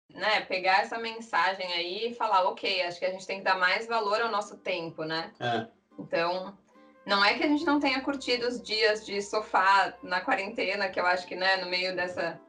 né, 0.10 0.42
pegar 0.42 0.82
essa 0.82 0.98
mensagem 0.98 1.72
aí 1.74 2.12
e 2.12 2.16
falar, 2.16 2.44
ok, 2.44 2.84
acho 2.84 3.00
que 3.00 3.06
a 3.06 3.12
gente 3.12 3.26
tem 3.26 3.40
que 3.40 3.44
dar 3.44 3.58
mais 3.58 3.88
valor 3.88 4.22
ao 4.22 4.32
nosso 4.32 4.58
tempo, 4.58 5.04
né? 5.04 5.32
É. 5.40 5.68
Então, 6.00 6.58
não 7.06 7.24
é 7.24 7.34
que 7.34 7.44
a 7.44 7.48
gente 7.48 7.66
não 7.66 7.80
tenha 7.80 8.02
curtido 8.02 8.48
os 8.48 8.62
dias 8.62 9.06
de 9.06 9.22
sofá 9.22 9.94
na 10.02 10.22
quarentena, 10.22 10.90
que 10.90 11.00
eu 11.00 11.06
acho 11.06 11.28
que, 11.28 11.36
né, 11.36 11.58
no 11.58 11.70
meio 11.70 11.96
dessa 11.96 12.40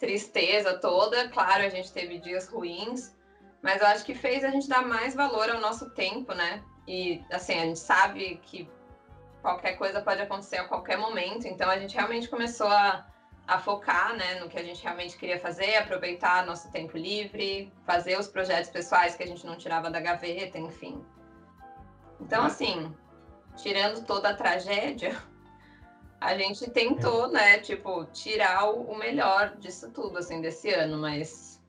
tristeza 0.00 0.78
toda. 0.78 1.28
Claro, 1.28 1.62
a 1.62 1.68
gente 1.68 1.92
teve 1.92 2.18
dias 2.18 2.48
ruins, 2.48 3.14
Mas 3.62 3.82
eu 3.82 3.86
acho 3.88 4.04
que 4.04 4.14
fez 4.14 4.42
a 4.42 4.48
gente 4.48 4.66
dar 4.66 4.82
mais 4.82 5.14
valor 5.14 5.50
ao 5.50 5.60
nosso 5.60 5.90
tempo, 5.90 6.32
né? 6.32 6.64
E 6.88 7.22
assim, 7.30 7.52
a 7.52 7.66
gente 7.66 7.78
sabe 7.78 8.40
que 8.42 8.68
qualquer 9.42 9.74
coisa 9.76 10.00
pode 10.00 10.22
acontecer 10.22 10.56
a 10.56 10.64
qualquer 10.66 10.96
momento, 10.96 11.46
então 11.46 11.68
a 11.70 11.78
gente 11.78 11.94
realmente 11.94 12.28
começou 12.28 12.68
a, 12.68 13.06
a 13.46 13.58
focar 13.58 14.16
né, 14.16 14.40
no 14.40 14.48
que 14.48 14.58
a 14.58 14.62
gente 14.62 14.82
realmente 14.82 15.16
queria 15.16 15.38
fazer, 15.38 15.76
aproveitar 15.76 16.46
nosso 16.46 16.70
tempo 16.70 16.96
livre, 16.96 17.72
fazer 17.84 18.18
os 18.18 18.28
projetos 18.28 18.70
pessoais 18.70 19.14
que 19.14 19.22
a 19.22 19.26
gente 19.26 19.46
não 19.46 19.56
tirava 19.56 19.90
da 19.90 20.00
gaveta, 20.00 20.58
enfim. 20.58 21.04
Então, 22.18 22.44
assim, 22.44 22.94
tirando 23.56 24.04
toda 24.04 24.30
a 24.30 24.34
tragédia, 24.34 25.16
a 26.20 26.36
gente 26.36 26.68
tentou, 26.70 27.28
né, 27.28 27.58
tipo, 27.58 28.04
tirar 28.06 28.70
o 28.70 28.96
melhor 28.98 29.56
disso 29.56 29.90
tudo, 29.90 30.18
assim, 30.18 30.40
desse 30.40 30.68
ano, 30.70 30.98
mas 30.98 31.60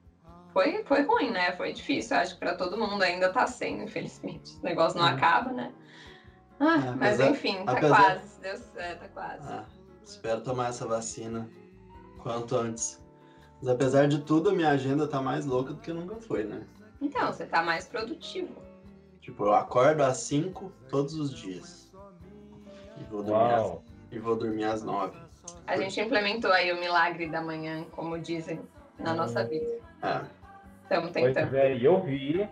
foi, 0.51 0.83
foi 0.83 1.03
ruim, 1.03 1.31
né? 1.31 1.53
Foi 1.53 1.71
difícil, 1.71 2.17
acho 2.17 2.33
que 2.33 2.39
para 2.39 2.55
todo 2.55 2.77
mundo 2.77 3.01
ainda 3.01 3.31
tá 3.31 3.47
sendo, 3.47 3.83
infelizmente. 3.83 4.57
O 4.59 4.63
negócio 4.63 4.99
não 4.99 5.05
acaba, 5.05 5.51
né? 5.53 5.73
Ah, 6.59 6.87
é, 6.87 6.91
mas 6.91 7.19
enfim, 7.19 7.63
tá 7.63 7.71
apesar... 7.71 7.95
quase, 7.95 8.27
se 8.27 8.41
Deus 8.41 8.59
quiser, 8.59 8.99
tá 8.99 9.07
quase. 9.07 9.47
Ah, 9.47 9.65
espero 10.03 10.41
tomar 10.41 10.69
essa 10.69 10.85
vacina 10.85 11.49
quanto 12.21 12.55
antes. 12.55 13.01
Mas 13.61 13.69
apesar 13.69 14.07
de 14.07 14.21
tudo, 14.21 14.49
a 14.49 14.53
minha 14.53 14.69
agenda 14.69 15.07
tá 15.07 15.21
mais 15.21 15.45
louca 15.45 15.73
do 15.73 15.79
que 15.79 15.93
nunca 15.93 16.15
foi, 16.17 16.43
né? 16.43 16.67
Então, 16.99 17.31
você 17.31 17.45
tá 17.45 17.63
mais 17.63 17.87
produtivo. 17.87 18.61
Tipo, 19.21 19.45
eu 19.45 19.53
acordo 19.53 20.01
às 20.01 20.17
5 20.17 20.71
todos 20.89 21.13
os 21.13 21.33
dias. 21.33 21.91
E 22.99 23.03
vou 23.05 23.23
dormir, 23.23 23.53
às, 23.53 23.90
e 24.11 24.19
vou 24.19 24.35
dormir 24.35 24.65
às 24.65 24.83
9. 24.83 25.17
A 25.65 25.77
gente 25.77 25.99
implementou 25.99 26.51
aí 26.51 26.71
o 26.71 26.79
milagre 26.79 27.27
da 27.27 27.41
manhã, 27.41 27.83
como 27.91 28.19
dizem, 28.19 28.59
na 28.99 29.13
nossa 29.13 29.43
vida. 29.43 29.79
É. 30.03 30.21
Estamos 30.83 31.11
tentando. 31.11 31.49
Pois 31.49 31.53
é, 31.53 31.75
e 31.75 31.85
eu 31.85 32.01
vi, 32.01 32.47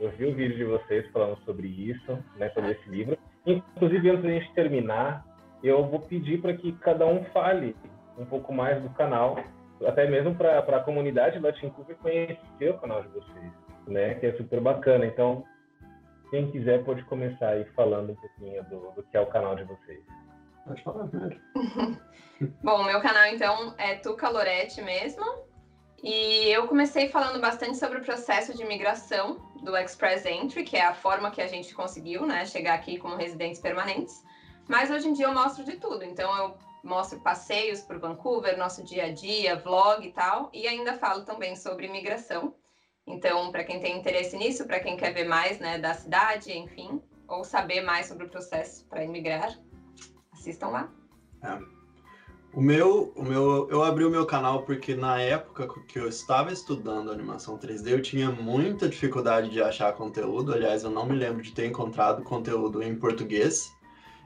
eu 0.00 0.10
vi 0.10 0.26
o 0.26 0.34
vídeo 0.34 0.56
de 0.56 0.64
vocês 0.64 1.10
falando 1.10 1.36
sobre 1.44 1.66
isso, 1.66 2.18
né, 2.36 2.48
sobre 2.50 2.72
esse 2.72 2.88
livro. 2.88 3.18
Inclusive, 3.44 4.10
antes 4.10 4.22
da 4.22 4.30
gente 4.30 4.52
terminar, 4.54 5.26
eu 5.62 5.84
vou 5.86 6.00
pedir 6.00 6.40
para 6.40 6.54
que 6.54 6.72
cada 6.74 7.06
um 7.06 7.24
fale 7.26 7.74
um 8.16 8.24
pouco 8.24 8.52
mais 8.52 8.80
do 8.82 8.88
canal, 8.90 9.36
até 9.84 10.08
mesmo 10.08 10.34
para 10.34 10.60
a 10.60 10.80
comunidade 10.80 11.40
da 11.40 11.52
Cook 11.52 11.94
conhecer 12.00 12.70
o 12.70 12.78
canal 12.78 13.02
de 13.02 13.08
vocês, 13.08 13.52
né? 13.88 14.14
Que 14.14 14.26
é 14.26 14.32
super 14.34 14.60
bacana. 14.60 15.04
Então, 15.04 15.44
quem 16.30 16.50
quiser 16.50 16.84
pode 16.84 17.02
começar 17.04 17.48
aí 17.48 17.64
falando 17.76 18.12
um 18.12 18.14
pouquinho 18.14 18.62
do, 18.64 18.92
do 18.92 19.02
que 19.02 19.16
é 19.16 19.20
o 19.20 19.26
canal 19.26 19.56
de 19.56 19.64
vocês. 19.64 20.00
Pode 20.64 20.82
falar, 20.82 21.06
velho. 21.06 21.40
Bom, 22.62 22.82
meu 22.84 23.00
canal 23.00 23.26
então 23.26 23.74
é 23.78 23.94
Tuca 23.96 24.28
Lorete 24.28 24.82
mesmo. 24.82 25.24
E 26.02 26.48
eu 26.50 26.66
comecei 26.66 27.08
falando 27.08 27.40
bastante 27.40 27.76
sobre 27.76 27.98
o 27.98 28.04
processo 28.04 28.56
de 28.56 28.64
migração 28.64 29.36
do 29.62 29.76
Express 29.76 30.26
Entry, 30.26 30.64
que 30.64 30.76
é 30.76 30.84
a 30.84 30.94
forma 30.94 31.30
que 31.30 31.40
a 31.40 31.46
gente 31.46 31.72
conseguiu, 31.74 32.26
né, 32.26 32.44
chegar 32.44 32.74
aqui 32.74 32.98
como 32.98 33.14
residentes 33.14 33.60
permanentes. 33.60 34.20
Mas 34.68 34.90
hoje 34.90 35.08
em 35.08 35.12
dia 35.12 35.26
eu 35.26 35.34
mostro 35.34 35.64
de 35.64 35.76
tudo. 35.76 36.02
Então 36.02 36.36
eu 36.36 36.56
mostro 36.82 37.20
passeios 37.20 37.80
por 37.80 37.98
Vancouver, 38.00 38.58
nosso 38.58 38.82
dia 38.82 39.06
a 39.06 39.12
dia, 39.12 39.56
vlog 39.56 40.04
e 40.04 40.12
tal, 40.12 40.50
e 40.52 40.66
ainda 40.66 40.94
falo 40.94 41.24
também 41.24 41.54
sobre 41.54 41.86
imigração. 41.86 42.54
Então, 43.06 43.50
para 43.50 43.64
quem 43.64 43.80
tem 43.80 43.98
interesse 43.98 44.36
nisso, 44.36 44.66
para 44.66 44.80
quem 44.80 44.96
quer 44.96 45.12
ver 45.12 45.24
mais, 45.24 45.58
né, 45.58 45.78
da 45.78 45.94
cidade, 45.94 46.56
enfim, 46.56 47.00
ou 47.28 47.44
saber 47.44 47.80
mais 47.80 48.06
sobre 48.06 48.26
o 48.26 48.28
processo 48.28 48.86
para 48.88 49.04
imigrar, 49.04 49.56
assistam 50.42 50.68
lá. 50.68 50.92
É. 51.42 51.58
O 52.52 52.60
meu, 52.60 53.12
o 53.16 53.22
meu, 53.22 53.68
eu 53.70 53.82
abri 53.82 54.04
o 54.04 54.10
meu 54.10 54.26
canal 54.26 54.64
porque 54.64 54.94
na 54.94 55.18
época 55.18 55.66
que 55.88 55.98
eu 55.98 56.06
estava 56.06 56.52
estudando 56.52 57.10
animação 57.10 57.56
3D, 57.56 57.92
eu 57.92 58.02
tinha 58.02 58.30
muita 58.30 58.88
dificuldade 58.88 59.48
de 59.48 59.62
achar 59.62 59.94
conteúdo. 59.94 60.52
Aliás, 60.52 60.84
eu 60.84 60.90
não 60.90 61.06
me 61.06 61.16
lembro 61.16 61.40
de 61.42 61.52
ter 61.52 61.66
encontrado 61.66 62.22
conteúdo 62.22 62.82
em 62.82 62.94
português. 62.94 63.72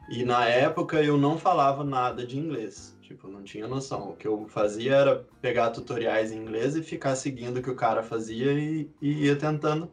E 0.08 0.24
na 0.24 0.44
época 0.46 1.02
eu 1.02 1.16
não 1.16 1.38
falava 1.38 1.84
nada 1.84 2.26
de 2.26 2.36
inglês. 2.36 2.96
Tipo, 3.00 3.28
não 3.28 3.44
tinha 3.44 3.68
noção. 3.68 4.10
O 4.10 4.16
que 4.16 4.26
eu 4.26 4.48
fazia 4.48 4.96
era 4.96 5.24
pegar 5.40 5.70
tutoriais 5.70 6.32
em 6.32 6.38
inglês 6.38 6.74
e 6.74 6.82
ficar 6.82 7.14
seguindo 7.14 7.58
o 7.58 7.62
que 7.62 7.70
o 7.70 7.76
cara 7.76 8.02
fazia 8.02 8.52
e, 8.52 8.90
e 9.00 9.26
ia 9.26 9.36
tentando 9.36 9.92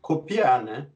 copiar, 0.00 0.64
né? 0.64 0.88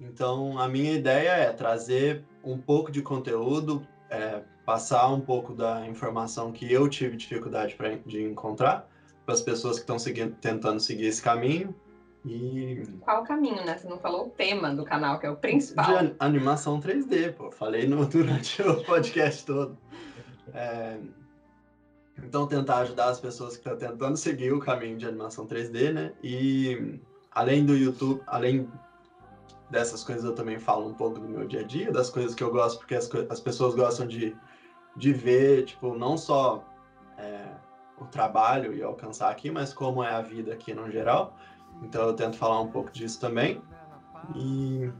Então, 0.00 0.58
a 0.58 0.68
minha 0.68 0.92
ideia 0.92 1.30
é 1.30 1.52
trazer 1.52 2.24
um 2.44 2.58
pouco 2.58 2.90
de 2.90 3.02
conteúdo, 3.02 3.86
é, 4.10 4.42
passar 4.64 5.08
um 5.08 5.20
pouco 5.20 5.54
da 5.54 5.86
informação 5.86 6.52
que 6.52 6.70
eu 6.70 6.88
tive 6.88 7.16
dificuldade 7.16 7.74
pra, 7.74 7.96
de 7.96 8.22
encontrar 8.22 8.88
para 9.24 9.34
as 9.34 9.40
pessoas 9.40 9.78
que 9.78 9.90
estão 9.90 9.96
tentando 10.40 10.80
seguir 10.80 11.06
esse 11.06 11.22
caminho 11.22 11.74
e... 12.24 12.82
Qual 13.00 13.22
o 13.22 13.26
caminho, 13.26 13.64
né? 13.66 13.76
Você 13.76 13.86
não 13.86 13.98
falou 13.98 14.26
o 14.26 14.30
tema 14.30 14.74
do 14.74 14.84
canal, 14.84 15.18
que 15.18 15.26
é 15.26 15.30
o 15.30 15.36
principal. 15.36 16.06
De 16.06 16.14
animação 16.18 16.80
3D, 16.80 17.34
pô. 17.34 17.50
Falei 17.50 17.86
no, 17.86 18.04
durante 18.08 18.62
o 18.62 18.82
podcast 18.82 19.44
todo. 19.44 19.76
É... 20.54 20.96
Então, 22.16 22.46
tentar 22.46 22.78
ajudar 22.78 23.08
as 23.08 23.20
pessoas 23.20 23.56
que 23.56 23.68
estão 23.68 23.76
tentando 23.76 24.16
seguir 24.16 24.52
o 24.52 24.60
caminho 24.60 24.96
de 24.96 25.06
animação 25.06 25.46
3D, 25.46 25.92
né? 25.92 26.12
E 26.22 26.98
além 27.30 27.66
do 27.66 27.76
YouTube, 27.76 28.22
além 28.26 28.68
dessas 29.74 30.04
coisas, 30.04 30.24
eu 30.24 30.34
também 30.34 30.58
falo 30.58 30.86
um 30.86 30.94
pouco 30.94 31.18
do 31.18 31.28
meu 31.28 31.46
dia 31.46 31.60
a 31.60 31.64
dia, 31.64 31.92
das 31.92 32.08
coisas 32.08 32.34
que 32.34 32.42
eu 32.42 32.50
gosto, 32.50 32.78
porque 32.78 32.94
as, 32.94 33.10
as 33.28 33.40
pessoas 33.40 33.74
gostam 33.74 34.06
de, 34.06 34.34
de 34.96 35.12
ver, 35.12 35.64
tipo, 35.64 35.94
não 35.96 36.16
só 36.16 36.64
é, 37.18 37.44
o 37.98 38.04
trabalho 38.04 38.72
e 38.72 38.82
alcançar 38.82 39.30
aqui, 39.30 39.50
mas 39.50 39.74
como 39.74 40.02
é 40.02 40.10
a 40.10 40.22
vida 40.22 40.54
aqui 40.54 40.72
no 40.72 40.90
geral. 40.90 41.36
Então 41.82 42.06
eu 42.06 42.14
tento 42.14 42.36
falar 42.36 42.60
um 42.60 42.68
pouco 42.68 42.92
disso 42.92 43.20
também. 43.20 43.60
E 44.34 44.90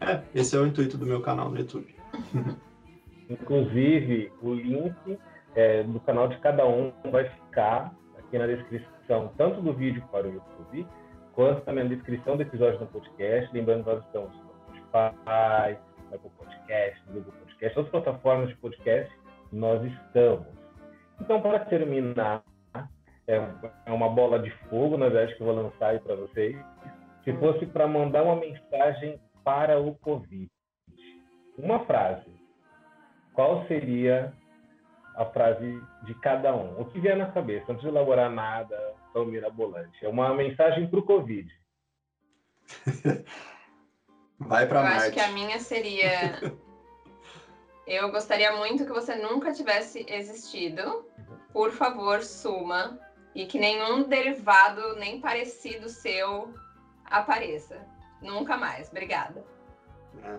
é, 0.00 0.22
esse 0.32 0.56
é 0.56 0.60
o 0.60 0.66
intuito 0.66 0.96
do 0.96 1.04
meu 1.04 1.20
canal 1.20 1.50
no 1.50 1.58
YouTube. 1.58 1.94
Inclusive, 3.28 4.32
o 4.40 4.54
link 4.54 5.18
é, 5.56 5.82
do 5.82 5.98
canal 6.00 6.28
de 6.28 6.38
cada 6.38 6.64
um 6.66 6.92
vai 7.10 7.28
ficar 7.28 7.92
aqui 8.18 8.38
na 8.38 8.46
descrição, 8.46 9.32
tanto 9.36 9.60
do 9.60 9.72
vídeo 9.72 10.02
para 10.12 10.28
o 10.28 10.32
YouTube, 10.32 10.86
quanto 11.34 11.62
também 11.62 11.84
na 11.84 11.94
descrição 11.94 12.36
do 12.36 12.42
episódio 12.42 12.78
do 12.78 12.86
podcast. 12.86 13.50
Lembrando 13.52 13.84
que 13.84 13.90
nós 13.90 14.04
estamos 14.04 14.34
no 14.34 14.76
Spotify, 14.76 15.78
Apple 16.12 16.30
Podcast, 16.38 17.02
Google 17.08 17.32
Podcast, 17.32 17.78
outras 17.78 17.90
plataformas 17.90 18.48
de 18.48 18.56
podcast, 18.56 19.12
nós 19.52 19.82
estamos. 19.84 20.46
Então, 21.20 21.40
para 21.40 21.60
terminar, 21.60 22.42
é, 23.26 23.36
é 23.86 23.92
uma 23.92 24.08
bola 24.08 24.38
de 24.38 24.50
fogo, 24.68 24.96
na 24.96 25.08
verdade, 25.08 25.34
que 25.36 25.42
eu 25.42 25.46
vou 25.46 25.54
lançar 25.54 25.88
aí 25.88 26.00
para 26.00 26.14
vocês. 26.14 26.56
Se 27.24 27.32
fosse 27.34 27.66
para 27.66 27.86
mandar 27.86 28.24
uma 28.24 28.36
mensagem 28.36 29.20
para 29.44 29.78
o 29.80 29.94
Covid, 29.96 30.50
uma 31.58 31.84
frase, 31.84 32.30
qual 33.32 33.64
seria 33.66 34.32
a 35.16 35.24
frase 35.26 35.80
de 36.04 36.14
cada 36.20 36.54
um? 36.54 36.80
O 36.80 36.84
que 36.86 36.98
vier 36.98 37.16
na 37.16 37.30
cabeça, 37.30 37.66
não 37.68 37.76
precisa 37.76 37.92
elaborar 37.92 38.30
nada 38.30 38.76
tão 39.12 39.24
mirabolante. 39.24 40.04
É 40.04 40.08
uma 40.08 40.34
mensagem 40.34 40.88
para 40.88 40.98
o 40.98 41.04
Covid. 41.04 41.48
Vai 44.38 44.66
para 44.66 44.82
Marte. 44.82 44.96
Eu 44.96 45.02
acho 45.02 45.12
que 45.12 45.20
a 45.20 45.28
minha 45.28 45.58
seria. 45.60 46.40
Eu 47.86 48.10
gostaria 48.10 48.52
muito 48.56 48.86
que 48.86 48.92
você 48.92 49.16
nunca 49.16 49.52
tivesse 49.52 50.06
existido. 50.08 51.04
Por 51.52 51.72
favor, 51.72 52.22
suma 52.22 52.98
e 53.34 53.44
que 53.46 53.58
nenhum 53.58 54.04
derivado 54.04 54.96
nem 54.96 55.20
parecido 55.20 55.88
seu 55.88 56.54
apareça. 57.04 57.86
Nunca 58.20 58.56
mais. 58.56 58.88
Obrigada. 58.88 59.44
É. 60.22 60.38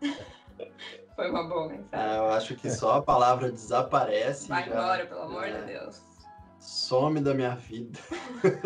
Foi 1.14 1.30
uma 1.30 1.44
boa 1.44 1.68
mensagem. 1.68 2.14
É, 2.14 2.18
eu 2.18 2.28
acho 2.32 2.56
que 2.56 2.70
só 2.70 2.96
a 2.96 3.02
palavra 3.02 3.50
desaparece. 3.50 4.48
Vai 4.48 4.64
já, 4.64 4.70
embora, 4.70 5.06
pelo 5.06 5.22
amor 5.22 5.44
é, 5.44 5.60
de 5.60 5.66
Deus. 5.66 6.02
Some 6.64 7.20
da 7.20 7.34
minha 7.34 7.54
vida. 7.56 7.98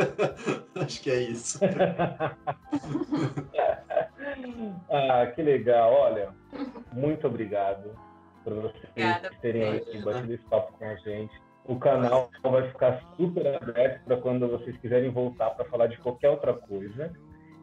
acho 0.81 1.03
que 1.03 1.11
é 1.11 1.21
isso. 1.21 1.59
ah, 4.89 5.27
que 5.35 5.43
legal. 5.43 5.93
Olha, 5.93 6.29
muito 6.93 7.27
obrigado 7.27 7.91
por 8.45 8.55
vocês 8.55 8.85
Obrigada. 8.93 9.33
terem 9.43 9.79
aqui 9.79 10.01
batido 10.01 10.33
esse 10.33 10.45
papo 10.45 10.79
com 10.79 10.85
a 10.85 10.95
gente. 10.95 11.33
O 11.65 11.77
canal 11.77 12.31
vai 12.41 12.69
ficar 12.69 13.03
super 13.17 13.57
aberto 13.61 14.05
para 14.05 14.17
quando 14.19 14.47
vocês 14.49 14.77
quiserem 14.77 15.11
voltar 15.11 15.51
para 15.51 15.65
falar 15.65 15.89
de 15.89 15.99
qualquer 15.99 16.31
outra 16.31 16.55
coisa. 16.55 17.13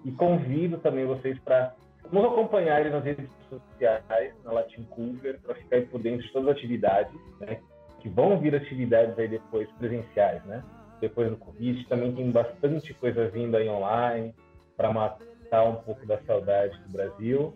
E 0.04 0.12
convido 0.12 0.80
também 0.80 1.06
vocês 1.06 1.40
para 1.40 1.74
nos 2.12 2.26
acompanharem 2.26 2.92
nas 2.92 3.06
redes 3.06 3.30
sociais, 3.50 4.34
na 4.44 4.52
Latin 4.52 4.84
Cover, 4.90 5.40
para 5.40 5.56
ficar 5.56 5.82
por 5.84 6.02
dentro 6.02 6.28
de 6.28 6.34
todas 6.34 6.50
as 6.50 6.58
atividades, 6.58 7.14
né? 7.40 7.62
Que 8.06 8.10
vão 8.12 8.40
vir 8.40 8.54
atividades 8.56 9.18
aí 9.18 9.28
depois 9.28 9.68
presenciais, 9.80 10.46
né? 10.46 10.64
Depois 11.02 11.28
do 11.28 11.38
Covid, 11.38 11.88
também 11.88 12.14
tem 12.14 12.30
bastante 12.30 12.94
coisa 12.94 13.28
vindo 13.30 13.58
aí 13.58 13.68
online 13.68 14.32
para 14.78 14.94
matar 14.94 15.64
um 15.64 15.78
pouco 15.78 16.06
da 16.06 16.22
saudade 16.22 16.78
do 16.84 16.90
Brasil. 16.90 17.52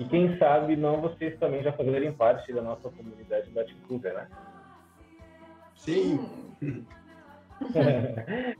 E 0.00 0.04
quem 0.06 0.36
sabe 0.38 0.74
não 0.74 1.00
vocês 1.00 1.38
também 1.38 1.62
já 1.62 1.72
fazerem 1.72 2.12
parte 2.12 2.52
da 2.52 2.60
nossa 2.60 2.90
comunidade 2.90 3.48
Cover, 3.86 4.12
né? 4.12 4.26
Sim. 5.76 6.28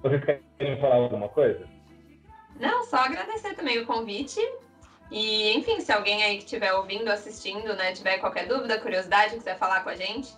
Vocês 0.00 0.24
querem 0.58 0.80
falar 0.80 0.94
alguma 0.94 1.28
coisa? 1.28 1.66
Não, 2.60 2.84
só 2.84 2.98
agradecer 2.98 3.54
também 3.54 3.80
o 3.80 3.86
convite. 3.86 4.38
E, 5.10 5.56
enfim, 5.56 5.80
se 5.80 5.90
alguém 5.90 6.22
aí 6.22 6.36
que 6.36 6.44
estiver 6.44 6.72
ouvindo, 6.72 7.08
assistindo, 7.10 7.74
né, 7.74 7.90
tiver 7.90 8.18
qualquer 8.18 8.46
dúvida, 8.46 8.78
curiosidade, 8.80 9.34
quiser 9.34 9.58
falar 9.58 9.82
com 9.82 9.90
a 9.90 9.96
gente, 9.96 10.32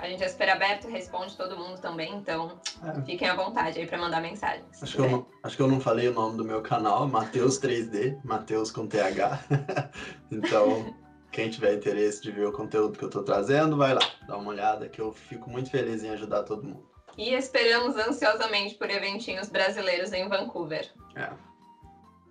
a 0.00 0.08
gente 0.08 0.24
é 0.24 0.28
super 0.28 0.48
aberto, 0.48 0.88
responde 0.88 1.36
todo 1.36 1.56
mundo 1.56 1.78
também, 1.80 2.14
então 2.14 2.58
é. 2.82 3.02
fiquem 3.02 3.28
à 3.28 3.34
vontade 3.34 3.78
aí 3.78 3.86
para 3.86 3.98
mandar 3.98 4.20
mensagem. 4.20 4.64
Acho 4.80 4.96
que, 4.96 5.00
eu 5.00 5.10
não, 5.10 5.26
acho 5.42 5.56
que 5.56 5.62
eu 5.62 5.68
não 5.68 5.78
falei 5.78 6.08
o 6.08 6.14
nome 6.14 6.36
do 6.38 6.44
meu 6.44 6.62
canal, 6.62 7.06
Mateus 7.06 7.60
3D, 7.60 8.18
Mateus 8.24 8.70
com 8.70 8.86
TH. 8.86 9.40
então, 10.32 10.94
quem 11.30 11.50
tiver 11.50 11.74
interesse 11.74 12.22
de 12.22 12.30
ver 12.30 12.46
o 12.46 12.52
conteúdo 12.52 12.98
que 12.98 13.04
eu 13.04 13.08
estou 13.08 13.22
trazendo, 13.22 13.76
vai 13.76 13.92
lá, 13.92 14.00
dá 14.26 14.38
uma 14.38 14.50
olhada, 14.50 14.88
que 14.88 15.00
eu 15.00 15.12
fico 15.12 15.50
muito 15.50 15.70
feliz 15.70 16.02
em 16.02 16.10
ajudar 16.10 16.44
todo 16.44 16.64
mundo. 16.64 16.88
E 17.18 17.34
esperamos 17.34 17.96
ansiosamente 17.96 18.76
por 18.76 18.88
eventinhos 18.88 19.50
brasileiros 19.50 20.12
em 20.12 20.26
Vancouver. 20.28 20.90
É. 21.14 21.30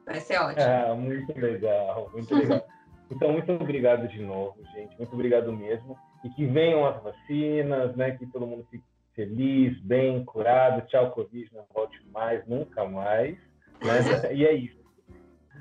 Vai 0.06 0.20
ser 0.20 0.40
ótimo. 0.40 0.62
É, 0.62 0.94
muito 0.96 1.40
legal, 1.40 2.10
muito 2.12 2.34
legal. 2.34 2.66
então, 3.12 3.32
muito 3.32 3.52
obrigado 3.52 4.08
de 4.08 4.20
novo, 4.24 4.56
gente. 4.74 4.98
Muito 4.98 5.14
obrigado 5.14 5.54
mesmo. 5.54 5.96
E 6.24 6.30
que 6.30 6.46
venham 6.46 6.86
as 6.86 7.02
vacinas, 7.02 7.96
né? 7.96 8.12
Que 8.12 8.26
todo 8.28 8.46
mundo 8.46 8.66
fique 8.70 8.84
feliz, 9.16 9.80
bem, 9.82 10.24
curado. 10.26 10.86
Tchau, 10.88 11.12
Covid, 11.12 11.50
não 11.54 11.66
volte 11.74 12.00
mais, 12.12 12.46
nunca 12.48 12.86
mais. 12.86 13.38
Né? 13.84 14.32
E 14.34 14.46
é 14.46 14.54
isso. 14.54 14.80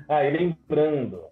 Ah, 0.07 0.23
e 0.23 0.31
lembrando 0.31 1.23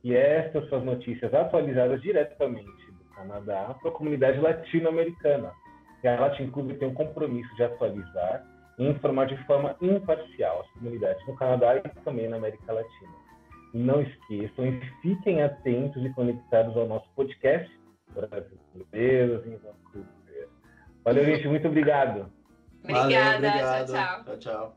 que 0.00 0.16
estas 0.16 0.68
são 0.68 0.78
as 0.78 0.84
notícias 0.84 1.32
atualizadas 1.32 2.00
diretamente 2.02 2.92
do 2.92 3.04
Canadá 3.14 3.74
para 3.80 3.90
a 3.90 3.94
comunidade 3.94 4.38
latino-americana. 4.40 5.52
E 6.02 6.08
a 6.08 6.18
Latin 6.18 6.50
Club 6.50 6.76
tem 6.78 6.88
um 6.88 6.94
compromisso 6.94 7.54
de 7.56 7.62
atualizar 7.62 8.44
e 8.78 8.86
informar 8.88 9.26
de 9.26 9.36
forma 9.44 9.76
imparcial 9.80 10.60
as 10.60 10.70
comunidades 10.72 11.24
no 11.26 11.36
Canadá 11.36 11.76
e 11.76 11.80
também 12.04 12.28
na 12.28 12.36
América 12.36 12.72
Latina. 12.72 13.12
Não 13.72 14.02
esqueçam 14.02 14.66
e 14.66 14.80
fiquem 15.00 15.42
atentos 15.42 16.04
e 16.04 16.10
conectados 16.10 16.76
ao 16.76 16.86
nosso 16.86 17.08
podcast 17.14 17.70
Brasileiros 18.74 19.46
em 19.46 19.56
Vancouver. 19.56 20.48
Valeu, 21.04 21.24
gente. 21.24 21.48
Muito 21.48 21.68
obrigado. 21.68 22.30
Obrigada. 22.82 23.50
Valeu, 23.50 23.50
obrigado. 23.50 23.86
tchau. 23.86 24.24
tchau. 24.24 24.38
tchau. 24.38 24.76